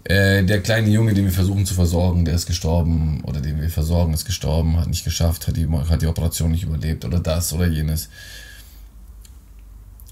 äh, 0.03 0.43
der 0.43 0.61
kleine 0.61 0.89
Junge, 0.89 1.13
den 1.13 1.25
wir 1.25 1.31
versuchen 1.31 1.65
zu 1.67 1.75
versorgen, 1.75 2.25
der 2.25 2.33
ist 2.33 2.47
gestorben 2.47 3.21
oder 3.23 3.39
den 3.39 3.61
wir 3.61 3.69
versorgen, 3.69 4.13
ist 4.13 4.25
gestorben, 4.25 4.77
hat 4.77 4.87
nicht 4.87 5.03
geschafft, 5.03 5.47
hat 5.47 5.57
die, 5.57 5.67
hat 5.69 6.01
die 6.01 6.07
Operation 6.07 6.51
nicht 6.51 6.63
überlebt 6.63 7.05
oder 7.05 7.19
das 7.19 7.53
oder 7.53 7.67
jenes. 7.67 8.09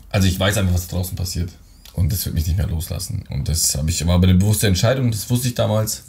Also 0.10 0.28
ich 0.28 0.40
weiß 0.40 0.58
einfach, 0.58 0.76
was 0.76 0.88
da 0.88 0.98
draußen 0.98 1.18
passiert 1.18 1.50
und 1.94 2.12
das 2.14 2.24
wird 2.26 2.36
mich 2.36 2.46
nicht 2.46 2.58
mehr 2.58 2.68
loslassen. 2.68 3.24
Und 3.30 3.50
das 3.50 3.76
habe 3.76 3.90
ich, 3.90 4.06
war 4.06 4.16
aber 4.16 4.28
eine 4.28 4.38
bewusste 4.38 4.68
Entscheidung, 4.68 5.10
das 5.10 5.28
wusste 5.32 5.48
ich 5.48 5.56
damals. 5.56 6.04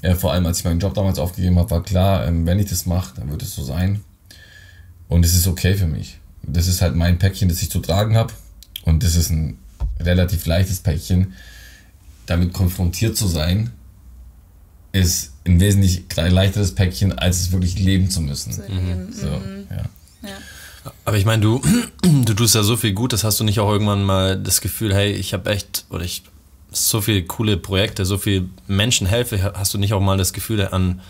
Ja, 0.00 0.14
vor 0.14 0.32
allem, 0.32 0.46
als 0.46 0.60
ich 0.60 0.64
meinen 0.64 0.80
Job 0.80 0.94
damals 0.94 1.18
aufgegeben 1.18 1.58
habe, 1.58 1.70
war 1.70 1.82
klar, 1.82 2.26
ähm, 2.26 2.46
wenn 2.46 2.58
ich 2.58 2.70
das 2.70 2.86
mache, 2.86 3.16
dann 3.16 3.30
wird 3.30 3.42
es 3.42 3.54
so 3.54 3.62
sein. 3.62 4.02
Und 5.08 5.24
es 5.24 5.34
ist 5.34 5.46
okay 5.46 5.74
für 5.74 5.86
mich. 5.86 6.18
Das 6.42 6.66
ist 6.66 6.82
halt 6.82 6.94
mein 6.94 7.18
Päckchen, 7.18 7.48
das 7.48 7.62
ich 7.62 7.70
zu 7.70 7.80
tragen 7.80 8.16
habe. 8.16 8.32
Und 8.84 9.02
das 9.02 9.16
ist 9.16 9.30
ein 9.30 9.58
relativ 10.00 10.46
leichtes 10.46 10.80
Päckchen. 10.80 11.34
Damit 12.26 12.52
konfrontiert 12.52 13.16
zu 13.16 13.28
sein, 13.28 13.70
ist 14.92 15.32
ein 15.44 15.60
wesentlich 15.60 16.04
leichteres 16.16 16.74
Päckchen, 16.74 17.16
als 17.18 17.40
es 17.40 17.52
wirklich 17.52 17.78
leben 17.78 18.10
zu 18.10 18.20
müssen. 18.20 18.54
Mhm. 18.68 19.12
So, 19.12 19.26
mhm. 19.26 19.66
ja. 19.70 20.28
ja. 20.28 20.92
Aber 21.04 21.16
ich 21.16 21.24
meine, 21.24 21.42
du, 21.42 21.60
du 22.02 22.34
tust 22.34 22.54
ja 22.54 22.62
so 22.62 22.76
viel 22.76 22.92
gut, 22.92 23.12
das 23.12 23.24
hast 23.24 23.38
du 23.38 23.44
nicht 23.44 23.60
auch 23.60 23.70
irgendwann 23.70 24.04
mal 24.04 24.40
das 24.40 24.60
Gefühl, 24.60 24.94
hey, 24.94 25.12
ich 25.12 25.34
habe 25.34 25.50
echt, 25.50 25.84
oder 25.90 26.04
ich 26.04 26.22
so 26.70 27.00
viele 27.00 27.22
coole 27.24 27.56
Projekte, 27.56 28.04
so 28.04 28.18
viele 28.18 28.48
Menschen 28.66 29.06
helfe, 29.06 29.52
hast 29.54 29.72
du 29.74 29.78
nicht 29.78 29.92
auch 29.92 30.00
mal 30.00 30.18
das 30.18 30.32
Gefühl 30.32 30.66
an 30.66 31.00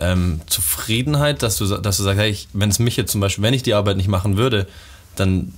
ähm, 0.00 0.40
Zufriedenheit, 0.46 1.42
dass 1.42 1.56
du, 1.56 1.66
dass 1.66 1.96
du 1.96 2.02
sagst, 2.02 2.18
hey, 2.18 2.36
wenn 2.52 2.70
es 2.70 2.78
mich 2.78 2.96
jetzt 2.96 3.12
zum 3.12 3.20
Beispiel, 3.20 3.42
wenn 3.42 3.54
ich 3.54 3.62
die 3.62 3.74
Arbeit 3.74 3.96
nicht 3.96 4.08
machen 4.08 4.36
würde, 4.36 4.66
dann 5.16 5.52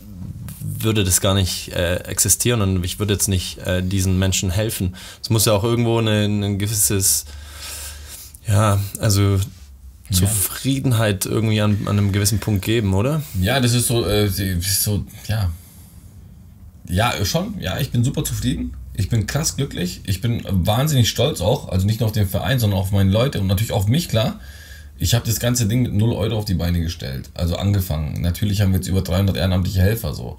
würde 0.61 1.05
das 1.05 1.20
gar 1.20 1.34
nicht 1.34 1.72
äh, 1.72 1.97
existieren 2.05 2.61
und 2.61 2.84
ich 2.84 2.99
würde 2.99 3.14
jetzt 3.14 3.28
nicht 3.28 3.59
äh, 3.59 3.82
diesen 3.82 4.18
Menschen 4.18 4.51
helfen. 4.51 4.97
Es 5.22 5.30
muss 5.30 5.45
ja 5.45 5.53
auch 5.53 5.64
irgendwo 5.64 5.99
ein, 5.99 6.43
ein 6.43 6.59
gewisses, 6.59 7.24
ja, 8.47 8.80
also 8.99 9.39
Zufriedenheit 10.11 11.24
ja. 11.24 11.30
irgendwie 11.30 11.61
an, 11.61 11.78
an, 11.87 11.99
einem 11.99 12.12
gewissen 12.12 12.39
Punkt 12.39 12.64
geben, 12.64 12.95
oder? 12.95 13.22
Ja, 13.41 13.61
das 13.61 13.72
ist 13.74 13.87
so, 13.87 14.07
äh, 14.07 14.28
so, 14.28 15.05
ja. 15.28 15.51
Ja, 16.89 17.24
schon, 17.24 17.59
ja, 17.61 17.78
ich 17.78 17.91
bin 17.91 18.05
super 18.05 18.22
zufrieden. 18.22 18.74
Ich 18.97 19.11
bin 19.11 19.26
krass 19.26 19.57
glücklich. 19.57 20.01
Ich 20.05 20.20
bin 20.20 20.42
wahnsinnig 20.49 21.09
stolz 21.09 21.40
auch. 21.40 21.68
Also 21.68 21.86
nicht 21.86 22.01
nur 22.01 22.09
auf 22.09 22.14
den 22.14 22.26
Verein, 22.26 22.59
sondern 22.59 22.80
auf 22.80 22.92
meine 22.92 23.11
Leute 23.11 23.40
und 23.40 23.47
natürlich 23.47 23.72
auf 23.72 23.88
mich, 23.88 24.09
klar. 24.09 24.40
Ich 24.99 25.14
habe 25.14 25.26
das 25.26 25.38
ganze 25.38 25.68
Ding 25.68 25.82
mit 25.82 25.92
0 25.92 26.12
Euro 26.14 26.38
auf 26.38 26.47
die 26.47 26.55
Beine 26.55 26.80
gestellt. 26.80 27.28
Also 27.34 27.57
angefangen. 27.57 28.22
Natürlich 28.22 28.62
haben 28.62 28.72
wir 28.72 28.78
jetzt 28.78 28.88
über 28.88 29.03
300 29.03 29.36
ehrenamtliche 29.36 29.82
Helfer 29.82 30.14
so. 30.14 30.38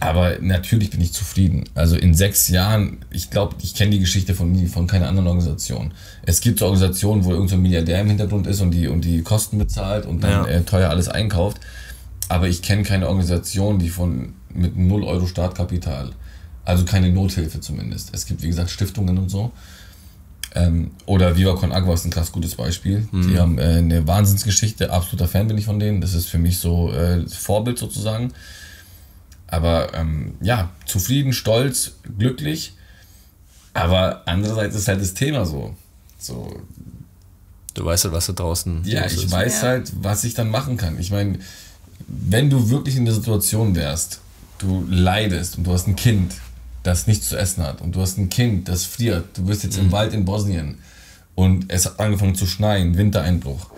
Aber 0.00 0.38
natürlich 0.40 0.90
bin 0.90 1.00
ich 1.02 1.12
zufrieden. 1.12 1.64
Also 1.74 1.96
in 1.96 2.14
sechs 2.14 2.48
Jahren, 2.48 2.98
ich 3.10 3.28
glaube, 3.30 3.56
ich 3.60 3.74
kenne 3.74 3.90
die 3.90 3.98
Geschichte 3.98 4.34
von, 4.34 4.66
von 4.68 4.86
keiner 4.86 5.08
anderen 5.08 5.26
Organisation. 5.26 5.92
Es 6.22 6.40
gibt 6.40 6.60
so 6.60 6.66
Organisationen, 6.66 7.24
wo 7.24 7.32
irgendein 7.32 7.58
so 7.58 7.62
Milliardär 7.62 8.00
im 8.00 8.08
Hintergrund 8.08 8.46
ist 8.46 8.62
und 8.62 8.70
die, 8.70 8.88
und 8.88 9.04
die 9.04 9.22
Kosten 9.22 9.58
bezahlt 9.58 10.06
und 10.06 10.22
dann 10.22 10.30
ja. 10.30 10.46
äh, 10.46 10.62
teuer 10.62 10.88
alles 10.88 11.08
einkauft. 11.08 11.60
Aber 12.28 12.48
ich 12.48 12.62
kenne 12.62 12.84
keine 12.84 13.08
Organisation, 13.08 13.78
die 13.78 13.90
von 13.90 14.32
mit 14.48 14.76
0 14.76 15.04
Euro 15.04 15.26
Startkapital 15.26 16.12
also 16.64 16.84
keine 16.84 17.10
Nothilfe 17.10 17.60
zumindest. 17.60 18.10
Es 18.12 18.26
gibt, 18.26 18.42
wie 18.42 18.48
gesagt, 18.48 18.70
Stiftungen 18.70 19.18
und 19.18 19.28
so. 19.28 19.52
Ähm, 20.54 20.92
oder 21.06 21.36
Viva 21.36 21.54
Con 21.54 21.72
Agua 21.72 21.94
ist 21.94 22.04
ein 22.04 22.10
krass 22.10 22.30
gutes 22.30 22.54
Beispiel. 22.54 23.08
Mhm. 23.10 23.28
Die 23.28 23.38
haben 23.38 23.58
äh, 23.58 23.62
eine 23.78 24.06
Wahnsinnsgeschichte. 24.06 24.92
Absoluter 24.92 25.26
Fan 25.28 25.48
bin 25.48 25.58
ich 25.58 25.64
von 25.64 25.80
denen. 25.80 26.00
Das 26.00 26.14
ist 26.14 26.26
für 26.26 26.38
mich 26.38 26.58
so 26.58 26.92
äh, 26.92 27.26
Vorbild 27.26 27.78
sozusagen. 27.78 28.32
Aber 29.48 29.94
ähm, 29.94 30.34
ja, 30.40 30.70
zufrieden, 30.86 31.32
stolz, 31.32 31.92
glücklich. 32.18 32.74
Aber 33.74 34.22
andererseits 34.26 34.76
ist 34.76 34.86
halt 34.88 35.00
das 35.00 35.14
Thema 35.14 35.44
so. 35.44 35.74
so 36.18 36.62
du 37.74 37.84
weißt 37.84 38.04
halt, 38.04 38.14
was 38.14 38.26
da 38.26 38.32
draußen 38.32 38.82
Ja, 38.84 39.04
ich 39.06 39.14
ist. 39.14 39.30
weiß 39.32 39.62
ja. 39.62 39.68
halt, 39.68 39.92
was 40.00 40.22
ich 40.22 40.34
dann 40.34 40.50
machen 40.50 40.76
kann. 40.76 40.98
Ich 41.00 41.10
meine, 41.10 41.40
wenn 42.06 42.48
du 42.48 42.70
wirklich 42.70 42.96
in 42.96 43.04
der 43.04 43.14
Situation 43.14 43.74
wärst, 43.74 44.20
du 44.58 44.86
leidest 44.88 45.58
und 45.58 45.64
du 45.64 45.72
hast 45.72 45.88
ein 45.88 45.96
Kind 45.96 46.34
das 46.84 47.08
nichts 47.08 47.28
zu 47.28 47.36
essen 47.36 47.64
hat 47.64 47.80
und 47.80 47.96
du 47.96 48.00
hast 48.00 48.18
ein 48.18 48.28
Kind, 48.28 48.68
das 48.68 48.84
friert, 48.84 49.36
du 49.36 49.46
bist 49.46 49.64
jetzt 49.64 49.78
mhm. 49.78 49.86
im 49.86 49.92
Wald 49.92 50.12
in 50.12 50.24
Bosnien 50.24 50.78
und 51.34 51.64
es 51.68 51.86
hat 51.86 51.98
angefangen 51.98 52.36
zu 52.36 52.46
schneien, 52.46 52.96
Wintereinbruch 52.96 53.70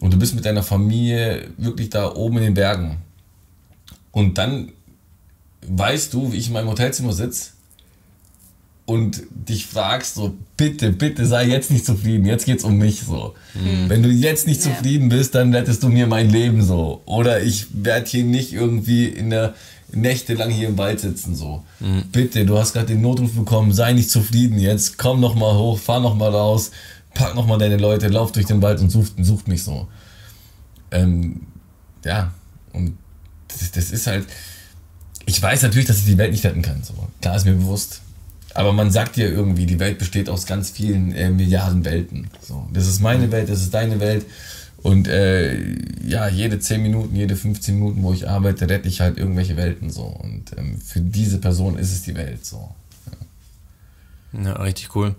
und 0.00 0.12
du 0.12 0.18
bist 0.18 0.34
mit 0.34 0.44
deiner 0.44 0.64
Familie 0.64 1.50
wirklich 1.56 1.90
da 1.90 2.12
oben 2.12 2.38
in 2.38 2.44
den 2.44 2.54
Bergen 2.54 2.96
und 4.10 4.38
dann 4.38 4.72
weißt 5.62 6.12
du, 6.14 6.32
wie 6.32 6.38
ich 6.38 6.48
in 6.48 6.54
meinem 6.54 6.68
Hotelzimmer 6.68 7.12
sitze 7.12 7.50
und 8.88 9.22
dich 9.30 9.66
fragst 9.66 10.14
so, 10.14 10.34
bitte, 10.56 10.92
bitte 10.92 11.26
sei 11.26 11.46
jetzt 11.46 11.70
nicht 11.70 11.84
zufrieden, 11.84 12.24
jetzt 12.24 12.46
geht's 12.46 12.64
um 12.64 12.78
mich 12.78 13.02
so. 13.02 13.34
Mhm. 13.52 13.90
Wenn 13.90 14.02
du 14.02 14.08
jetzt 14.08 14.46
nicht 14.46 14.64
ja. 14.64 14.72
zufrieden 14.72 15.10
bist, 15.10 15.34
dann 15.34 15.54
rettest 15.54 15.82
du 15.82 15.90
mir 15.90 16.06
mein 16.06 16.30
Leben 16.30 16.62
so. 16.62 17.02
Oder 17.04 17.42
ich 17.42 17.66
werde 17.72 18.08
hier 18.08 18.24
nicht 18.24 18.54
irgendwie 18.54 19.04
in 19.04 19.28
der 19.28 19.52
nächtelang 19.92 20.50
hier 20.50 20.68
im 20.68 20.78
Wald 20.78 21.00
sitzen 21.00 21.34
so. 21.34 21.64
Mhm. 21.80 22.04
Bitte, 22.12 22.44
du 22.44 22.58
hast 22.58 22.72
gerade 22.72 22.86
den 22.86 23.00
Notruf 23.00 23.34
bekommen, 23.34 23.72
sei 23.72 23.92
nicht 23.92 24.10
zufrieden 24.10 24.58
jetzt, 24.58 24.98
komm 24.98 25.20
noch 25.20 25.34
mal 25.34 25.54
hoch, 25.54 25.78
fahr 25.78 26.00
noch 26.00 26.14
mal 26.14 26.30
raus, 26.30 26.70
pack 27.14 27.34
noch 27.34 27.46
mal 27.46 27.58
deine 27.58 27.76
Leute, 27.76 28.08
lauf 28.08 28.32
durch 28.32 28.46
den 28.46 28.62
Wald 28.62 28.80
und 28.80 28.90
such, 28.90 29.06
such 29.18 29.46
mich 29.46 29.62
so. 29.62 29.88
Ähm, 30.90 31.42
ja, 32.04 32.32
und 32.72 32.96
das, 33.48 33.70
das, 33.72 33.90
ist 33.90 34.06
halt, 34.06 34.26
ich 35.26 35.40
weiß 35.40 35.62
natürlich, 35.62 35.86
dass 35.86 35.98
ich 35.98 36.06
die 36.06 36.18
Welt 36.18 36.32
nicht 36.32 36.44
retten 36.44 36.62
kann, 36.62 36.82
so. 36.82 36.94
klar 37.20 37.36
ist 37.36 37.44
mir 37.44 37.54
bewusst. 37.54 38.02
Aber 38.54 38.72
man 38.72 38.90
sagt 38.90 39.16
ja 39.16 39.26
irgendwie, 39.26 39.66
die 39.66 39.78
Welt 39.78 39.98
besteht 39.98 40.28
aus 40.28 40.46
ganz 40.46 40.70
vielen 40.70 41.12
äh, 41.12 41.30
Milliarden 41.30 41.84
Welten. 41.84 42.28
So. 42.40 42.66
Das 42.72 42.88
ist 42.88 43.00
meine 43.00 43.30
Welt, 43.30 43.48
das 43.48 43.60
ist 43.60 43.72
deine 43.72 44.00
Welt. 44.00 44.24
Und 44.82 45.08
äh, 45.08 45.56
ja, 46.06 46.28
jede 46.28 46.60
10 46.60 46.82
Minuten, 46.82 47.16
jede 47.16 47.34
15 47.34 47.74
Minuten, 47.74 48.02
wo 48.02 48.12
ich 48.12 48.28
arbeite, 48.28 48.68
rette 48.68 48.88
ich 48.88 49.00
halt 49.00 49.18
irgendwelche 49.18 49.56
Welten 49.56 49.90
so. 49.90 50.04
Und 50.04 50.56
ähm, 50.56 50.80
für 50.80 51.00
diese 51.00 51.38
Person 51.38 51.78
ist 51.78 51.92
es 51.92 52.02
die 52.02 52.14
Welt 52.14 52.46
so. 52.46 52.70
Ja, 54.32 54.42
ja 54.42 54.52
richtig 54.62 54.94
cool. 54.94 55.14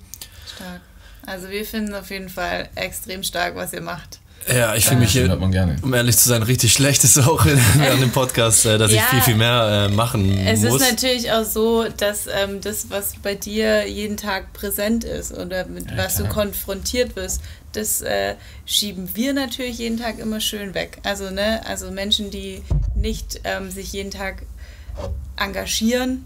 Stark. 0.55 0.81
Also 1.25 1.49
wir 1.49 1.65
finden 1.65 1.93
auf 1.93 2.09
jeden 2.09 2.29
Fall 2.29 2.69
extrem 2.75 3.21
stark, 3.23 3.55
was 3.55 3.73
ihr 3.73 3.81
macht. 3.81 4.19
Ja, 4.47 4.73
ich 4.73 4.85
fühle 4.85 5.01
mich 5.01 5.11
hier, 5.11 5.37
um 5.83 5.93
ehrlich 5.93 6.17
zu 6.17 6.29
sein, 6.29 6.41
richtig 6.43 6.73
schlecht 6.73 7.03
ist 7.03 7.19
auch 7.19 7.45
während 7.45 8.01
dem 8.01 8.11
Podcast, 8.11 8.65
äh, 8.65 8.77
dass 8.77 8.91
ja, 8.91 9.01
ich 9.01 9.07
viel, 9.07 9.21
viel 9.21 9.35
mehr 9.35 9.89
äh, 9.89 9.93
machen 9.93 10.31
es 10.31 10.61
muss. 10.61 10.75
Es 10.75 10.81
ist 10.81 10.91
natürlich 10.91 11.31
auch 11.31 11.43
so, 11.43 11.85
dass 11.97 12.27
ähm, 12.27 12.61
das, 12.61 12.89
was 12.89 13.13
bei 13.21 13.35
dir 13.35 13.87
jeden 13.87 14.17
Tag 14.17 14.53
präsent 14.53 15.03
ist 15.03 15.33
oder 15.33 15.65
mit 15.67 15.91
ja, 15.91 15.97
was 15.97 16.15
klar. 16.15 16.27
du 16.27 16.33
konfrontiert 16.33 17.15
wirst, 17.15 17.41
das 17.73 18.01
äh, 18.01 18.35
schieben 18.65 19.15
wir 19.15 19.33
natürlich 19.33 19.77
jeden 19.77 19.99
Tag 19.99 20.19
immer 20.19 20.39
schön 20.39 20.73
weg. 20.73 20.99
Also, 21.03 21.29
ne, 21.29 21.65
also 21.65 21.91
Menschen, 21.91 22.31
die 22.31 22.61
nicht 22.95 23.41
ähm, 23.43 23.71
sich 23.71 23.93
jeden 23.93 24.11
Tag 24.11 24.43
engagieren, 25.37 26.25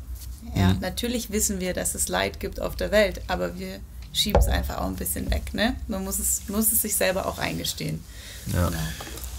ja, 0.55 0.73
mhm. 0.73 0.79
natürlich 0.81 1.31
wissen 1.31 1.59
wir, 1.59 1.73
dass 1.73 1.95
es 1.95 2.07
Leid 2.07 2.39
gibt 2.39 2.59
auf 2.59 2.75
der 2.75 2.91
Welt, 2.91 3.21
aber 3.27 3.57
wir 3.57 3.79
schieben 4.11 4.39
es 4.41 4.47
einfach 4.47 4.77
auch 4.77 4.87
ein 4.87 4.95
bisschen 4.95 5.29
weg. 5.31 5.53
Ne? 5.53 5.75
Man 5.87 6.03
muss 6.03 6.19
es, 6.19 6.43
muss 6.47 6.71
es 6.71 6.81
sich 6.81 6.95
selber 6.95 7.25
auch 7.25 7.39
eingestehen. 7.39 7.99
Ja, 8.53 8.67
genau. 8.67 8.81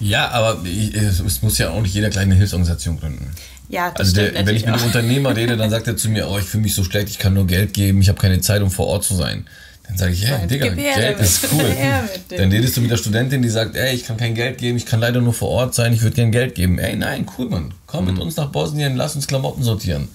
ja 0.01 0.29
aber 0.31 0.65
es 0.67 1.43
muss 1.43 1.59
ja 1.59 1.71
auch 1.71 1.81
nicht 1.81 1.95
jeder 1.95 2.11
kleine 2.11 2.35
Hilfsorganisation 2.35 2.99
gründen. 2.99 3.31
Ja, 3.69 3.91
das 3.91 4.01
also 4.01 4.15
der, 4.17 4.47
wenn 4.47 4.57
ich 4.57 4.67
mit 4.67 4.75
einem 4.75 4.85
Unternehmer 4.85 5.35
rede, 5.35 5.57
dann 5.57 5.71
sagt 5.71 5.87
er 5.87 5.97
zu 5.97 6.09
mir, 6.09 6.29
oh, 6.29 6.39
ich 6.39 6.45
fühle 6.45 6.65
mich 6.65 6.75
so 6.75 6.85
schlecht, 6.85 7.09
ich 7.09 7.19
kann 7.19 7.33
nur 7.35 7.47
Geld 7.47 7.73
geben, 7.73 8.01
ich 8.01 8.09
habe 8.09 8.21
keine 8.21 8.41
Zeit, 8.41 8.61
um 8.63 8.71
vor 8.71 8.87
Ort 8.89 9.05
zu 9.05 9.15
sein. 9.15 9.47
Dann 9.87 9.99
sage 9.99 10.12
ich, 10.12 10.22
ja, 10.22 10.37
hey, 10.37 10.47
Digga, 10.49 10.70
Geld 10.70 11.20
ist 11.20 11.47
cool. 11.53 11.76
Dann 12.30 12.51
redest 12.51 12.76
du 12.76 12.80
mit 12.80 12.91
der 12.91 12.97
Studentin, 12.97 13.43
die 13.43 13.51
sagt, 13.51 13.76
ey, 13.76 13.95
ich 13.95 14.05
kann 14.05 14.16
kein 14.16 14.35
Geld 14.35 14.59
geben, 14.59 14.78
ich 14.78 14.87
kann 14.87 15.01
leider 15.01 15.20
nur 15.20 15.35
vor 15.35 15.51
Ort 15.51 15.74
sein, 15.74 15.93
ich 15.93 16.03
würde 16.03 16.16
gern 16.16 16.32
Geld 16.32 16.55
geben. 16.55 16.78
Ey, 16.78 16.97
nein, 16.97 17.26
cool, 17.37 17.51
Mann. 17.51 17.74
Komm 17.87 18.07
mhm. 18.07 18.14
mit 18.14 18.22
uns 18.22 18.37
nach 18.37 18.49
Bosnien, 18.49 18.97
lass 18.97 19.14
uns 19.14 19.26
Klamotten 19.26 19.62
sortieren. 19.62 20.09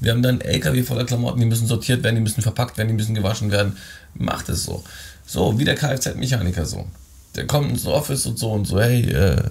Wir 0.00 0.12
haben 0.12 0.22
dann 0.22 0.40
LKW 0.40 0.82
voller 0.82 1.04
Klamotten, 1.04 1.40
die 1.40 1.46
müssen 1.46 1.66
sortiert 1.66 2.02
werden, 2.02 2.16
die 2.16 2.20
müssen 2.20 2.42
verpackt 2.42 2.76
werden, 2.76 2.88
die 2.88 2.94
müssen 2.94 3.14
gewaschen 3.14 3.50
werden. 3.50 3.76
Macht 4.14 4.50
es 4.50 4.64
so. 4.64 4.84
So, 5.26 5.58
wie 5.58 5.64
der 5.64 5.76
Kfz-Mechaniker 5.76 6.66
so. 6.66 6.86
Der 7.34 7.46
kommt 7.46 7.70
ins 7.70 7.86
Office 7.86 8.26
und 8.26 8.38
so 8.38 8.52
und 8.52 8.66
so, 8.66 8.80
hey, 8.80 9.10
äh, 9.10 9.42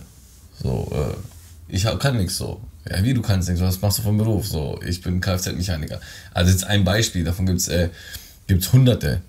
so, 0.61 0.91
äh, 0.93 1.76
ich 1.76 1.88
kann 1.99 2.17
nichts 2.17 2.38
so. 2.38 2.61
Ja, 2.88 3.03
wie 3.03 3.13
du 3.13 3.21
kannst 3.21 3.49
nichts, 3.49 3.63
was 3.63 3.82
machst 3.82 3.97
du 3.97 4.03
vom 4.03 4.17
Beruf? 4.17 4.47
So, 4.47 4.80
ich 4.86 5.01
bin 5.01 5.19
Kfz-Mechaniker. 5.19 5.99
Also 6.34 6.51
jetzt 6.51 6.65
ein 6.65 6.84
Beispiel, 6.84 7.24
davon 7.24 7.47
gibt 7.47 7.59
es 7.59 7.69
äh, 7.69 7.89
gibt's 8.45 8.71
hunderte. 8.71 9.21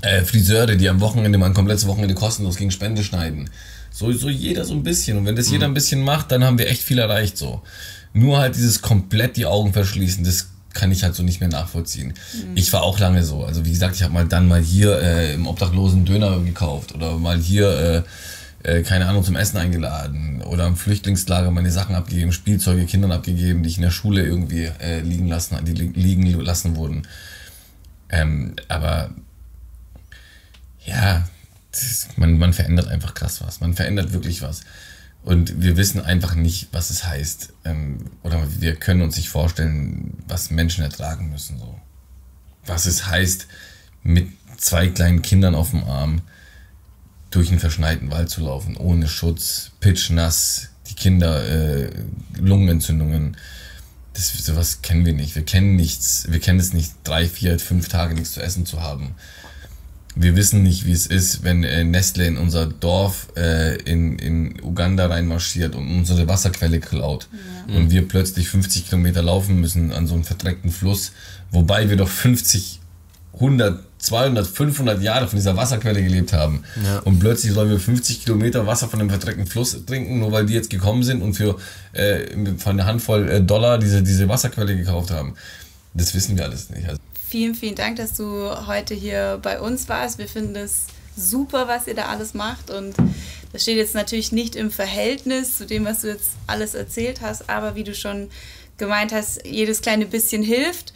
Äh, 0.00 0.22
Friseure, 0.22 0.74
die 0.76 0.88
am 0.88 1.00
Wochenende 1.00 1.38
mal 1.38 1.46
ein 1.46 1.54
komplettes 1.54 1.86
Wochenende 1.86 2.14
kostenlos 2.14 2.56
gegen 2.56 2.70
Spende 2.70 3.04
schneiden. 3.04 3.50
So, 3.90 4.10
so 4.12 4.28
jeder 4.28 4.64
so 4.64 4.72
ein 4.72 4.82
bisschen. 4.82 5.18
Und 5.18 5.26
wenn 5.26 5.36
das 5.36 5.48
mhm. 5.48 5.52
jeder 5.52 5.66
ein 5.66 5.74
bisschen 5.74 6.02
macht, 6.02 6.32
dann 6.32 6.42
haben 6.42 6.58
wir 6.58 6.68
echt 6.68 6.82
viel 6.82 6.98
erreicht 6.98 7.36
so. 7.36 7.62
Nur 8.14 8.38
halt 8.38 8.56
dieses 8.56 8.82
komplett 8.82 9.36
die 9.36 9.46
Augen 9.46 9.72
verschließen, 9.72 10.24
das 10.24 10.48
kann 10.72 10.90
ich 10.90 11.04
halt 11.04 11.14
so 11.14 11.22
nicht 11.22 11.40
mehr 11.40 11.48
nachvollziehen. 11.48 12.14
Mhm. 12.32 12.56
Ich 12.56 12.72
war 12.72 12.82
auch 12.82 12.98
lange 12.98 13.24
so. 13.24 13.44
Also 13.44 13.64
wie 13.64 13.70
gesagt, 13.70 13.94
ich 13.94 14.02
habe 14.02 14.14
mal 14.14 14.26
dann 14.26 14.48
mal 14.48 14.62
hier 14.62 14.98
äh, 15.00 15.34
im 15.34 15.46
Obdachlosen 15.46 16.04
Döner 16.04 16.40
gekauft 16.40 16.94
oder 16.94 17.18
mal 17.18 17.38
hier, 17.38 18.04
äh, 18.64 18.78
äh, 18.78 18.82
keine 18.82 19.06
Ahnung, 19.06 19.24
zum 19.24 19.36
Essen 19.36 19.58
eingeladen 19.58 20.42
oder 20.42 20.66
im 20.66 20.76
Flüchtlingslager 20.76 21.50
meine 21.50 21.70
Sachen 21.70 21.94
abgegeben, 21.94 22.32
Spielzeuge 22.32 22.86
Kindern 22.86 23.12
abgegeben, 23.12 23.62
die 23.62 23.68
ich 23.68 23.76
in 23.76 23.82
der 23.82 23.90
Schule 23.90 24.24
irgendwie 24.24 24.70
äh, 24.80 25.00
liegen 25.00 25.28
lassen, 25.28 25.58
die 25.64 25.72
li 25.72 25.92
liegen 25.94 26.24
lassen 26.40 26.76
wurden. 26.76 27.02
Ähm, 28.08 28.54
aber 28.68 29.10
ja, 30.84 31.24
das, 31.72 32.08
man, 32.16 32.38
man 32.38 32.52
verändert 32.52 32.88
einfach 32.88 33.14
krass 33.14 33.40
was. 33.40 33.60
Man 33.60 33.74
verändert 33.74 34.12
wirklich 34.12 34.42
was. 34.42 34.62
Und 35.24 35.62
wir 35.62 35.76
wissen 35.76 36.00
einfach 36.00 36.34
nicht, 36.34 36.68
was 36.72 36.90
es 36.90 37.04
heißt. 37.06 37.52
Ähm, 37.64 38.10
oder 38.22 38.46
wir 38.60 38.74
können 38.76 39.02
uns 39.02 39.16
nicht 39.16 39.28
vorstellen, 39.28 40.18
was 40.26 40.50
Menschen 40.50 40.84
ertragen 40.84 41.30
müssen. 41.30 41.58
So. 41.58 41.80
Was 42.66 42.86
es 42.86 43.06
heißt, 43.06 43.46
mit 44.02 44.28
zwei 44.58 44.88
kleinen 44.88 45.22
Kindern 45.22 45.54
auf 45.54 45.70
dem 45.70 45.84
Arm 45.84 46.22
durch 47.30 47.48
einen 47.48 47.60
verschneiten 47.60 48.10
Wald 48.10 48.28
zu 48.28 48.42
laufen, 48.42 48.76
ohne 48.76 49.08
Schutz, 49.08 49.70
pitchnass, 49.80 50.68
die 50.88 50.94
Kinder, 50.94 51.48
äh, 51.48 51.90
Lungenentzündungen. 52.36 53.36
Das, 54.12 54.30
sowas 54.32 54.82
kennen 54.82 55.06
wir 55.06 55.14
nicht. 55.14 55.34
Wir 55.36 55.44
kennen 55.44 55.76
nichts. 55.76 56.26
Wir 56.28 56.40
kennen 56.40 56.60
es 56.60 56.74
nicht, 56.74 56.92
drei, 57.04 57.26
vier, 57.26 57.58
fünf 57.58 57.88
Tage 57.88 58.14
nichts 58.14 58.32
zu 58.32 58.42
essen 58.42 58.66
zu 58.66 58.82
haben 58.82 59.14
wir 60.14 60.36
wissen 60.36 60.62
nicht, 60.62 60.86
wie 60.86 60.92
es 60.92 61.06
ist, 61.06 61.42
wenn 61.42 61.64
äh, 61.64 61.84
Nestle 61.84 62.26
in 62.26 62.36
unser 62.36 62.66
Dorf 62.66 63.28
äh, 63.36 63.76
in, 63.82 64.18
in 64.18 64.62
Uganda 64.62 65.06
reinmarschiert 65.06 65.74
und 65.74 65.88
unsere 65.88 66.28
Wasserquelle 66.28 66.80
klaut. 66.80 67.28
Ja. 67.68 67.76
Und 67.76 67.90
wir 67.90 68.06
plötzlich 68.06 68.48
50 68.48 68.88
Kilometer 68.88 69.22
laufen 69.22 69.60
müssen 69.60 69.92
an 69.92 70.06
so 70.06 70.14
einem 70.14 70.24
verdreckten 70.24 70.70
Fluss, 70.70 71.12
wobei 71.50 71.88
wir 71.88 71.96
doch 71.96 72.08
50, 72.08 72.80
100, 73.34 73.80
200, 73.98 74.46
500 74.46 75.02
Jahre 75.02 75.28
von 75.28 75.38
dieser 75.38 75.56
Wasserquelle 75.56 76.02
gelebt 76.02 76.32
haben. 76.32 76.64
Ja. 76.84 76.98
Und 77.00 77.18
plötzlich 77.18 77.52
sollen 77.52 77.70
wir 77.70 77.80
50 77.80 78.24
Kilometer 78.24 78.66
Wasser 78.66 78.88
von 78.88 79.00
einem 79.00 79.10
verdreckten 79.10 79.46
Fluss 79.46 79.84
trinken, 79.86 80.18
nur 80.18 80.32
weil 80.32 80.44
die 80.44 80.52
jetzt 80.52 80.68
gekommen 80.68 81.04
sind 81.04 81.22
und 81.22 81.34
für 81.34 81.56
äh, 81.92 82.26
von 82.58 82.72
einer 82.72 82.86
Handvoll 82.86 83.28
äh, 83.28 83.40
Dollar 83.40 83.78
diese, 83.78 84.02
diese 84.02 84.28
Wasserquelle 84.28 84.76
gekauft 84.76 85.10
haben. 85.10 85.34
Das 85.94 86.14
wissen 86.14 86.36
wir 86.36 86.44
alles 86.44 86.68
nicht. 86.70 86.86
Also 86.88 87.00
Vielen, 87.32 87.54
vielen 87.54 87.76
Dank, 87.76 87.96
dass 87.96 88.12
du 88.12 88.50
heute 88.66 88.92
hier 88.94 89.40
bei 89.40 89.58
uns 89.58 89.88
warst. 89.88 90.18
Wir 90.18 90.28
finden 90.28 90.54
es 90.54 90.84
super, 91.16 91.66
was 91.66 91.86
ihr 91.86 91.94
da 91.94 92.10
alles 92.10 92.34
macht. 92.34 92.70
Und 92.70 92.94
das 93.54 93.62
steht 93.62 93.78
jetzt 93.78 93.94
natürlich 93.94 94.32
nicht 94.32 94.54
im 94.54 94.70
Verhältnis 94.70 95.56
zu 95.56 95.64
dem, 95.64 95.86
was 95.86 96.02
du 96.02 96.08
jetzt 96.08 96.32
alles 96.46 96.74
erzählt 96.74 97.22
hast. 97.22 97.48
Aber 97.48 97.74
wie 97.74 97.84
du 97.84 97.94
schon 97.94 98.28
gemeint 98.76 99.12
hast, 99.14 99.46
jedes 99.46 99.80
kleine 99.80 100.04
bisschen 100.04 100.42
hilft. 100.42 100.92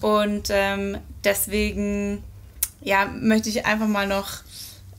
Und 0.00 0.48
ähm, 0.50 0.98
deswegen 1.22 2.24
ja, 2.80 3.04
möchte 3.04 3.48
ich 3.48 3.64
einfach 3.64 3.86
mal 3.86 4.08
noch 4.08 4.38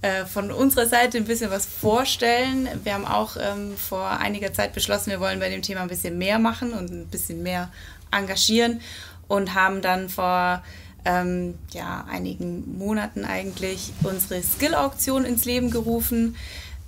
äh, 0.02 0.26
von 0.26 0.50
unserer 0.50 0.88
Seite 0.88 1.18
ein 1.18 1.26
bisschen 1.26 1.52
was 1.52 1.66
vorstellen. 1.66 2.70
Wir 2.86 2.94
haben 2.94 3.06
auch 3.06 3.36
ähm, 3.38 3.76
vor 3.76 4.12
einiger 4.12 4.54
Zeit 4.54 4.74
beschlossen, 4.74 5.10
wir 5.10 5.20
wollen 5.20 5.42
bei 5.42 5.50
dem 5.50 5.62
Thema 5.62 5.82
ein 5.82 5.90
bisschen 5.90 6.18
mehr 6.18 6.40
machen 6.40 6.72
und 6.72 6.90
ein 6.90 7.08
bisschen 7.08 7.44
mehr 7.44 7.70
engagieren 8.12 8.80
und 9.30 9.54
haben 9.54 9.82
dann 9.82 10.10
vor 10.10 10.62
ähm, 11.06 11.56
ja, 11.72 12.06
einigen 12.12 12.78
Monaten 12.78 13.24
eigentlich 13.24 13.94
unsere 14.04 14.44
Skill-Auktion 14.44 15.24
ins 15.24 15.46
Leben 15.46 15.72
gerufen. 15.72 16.36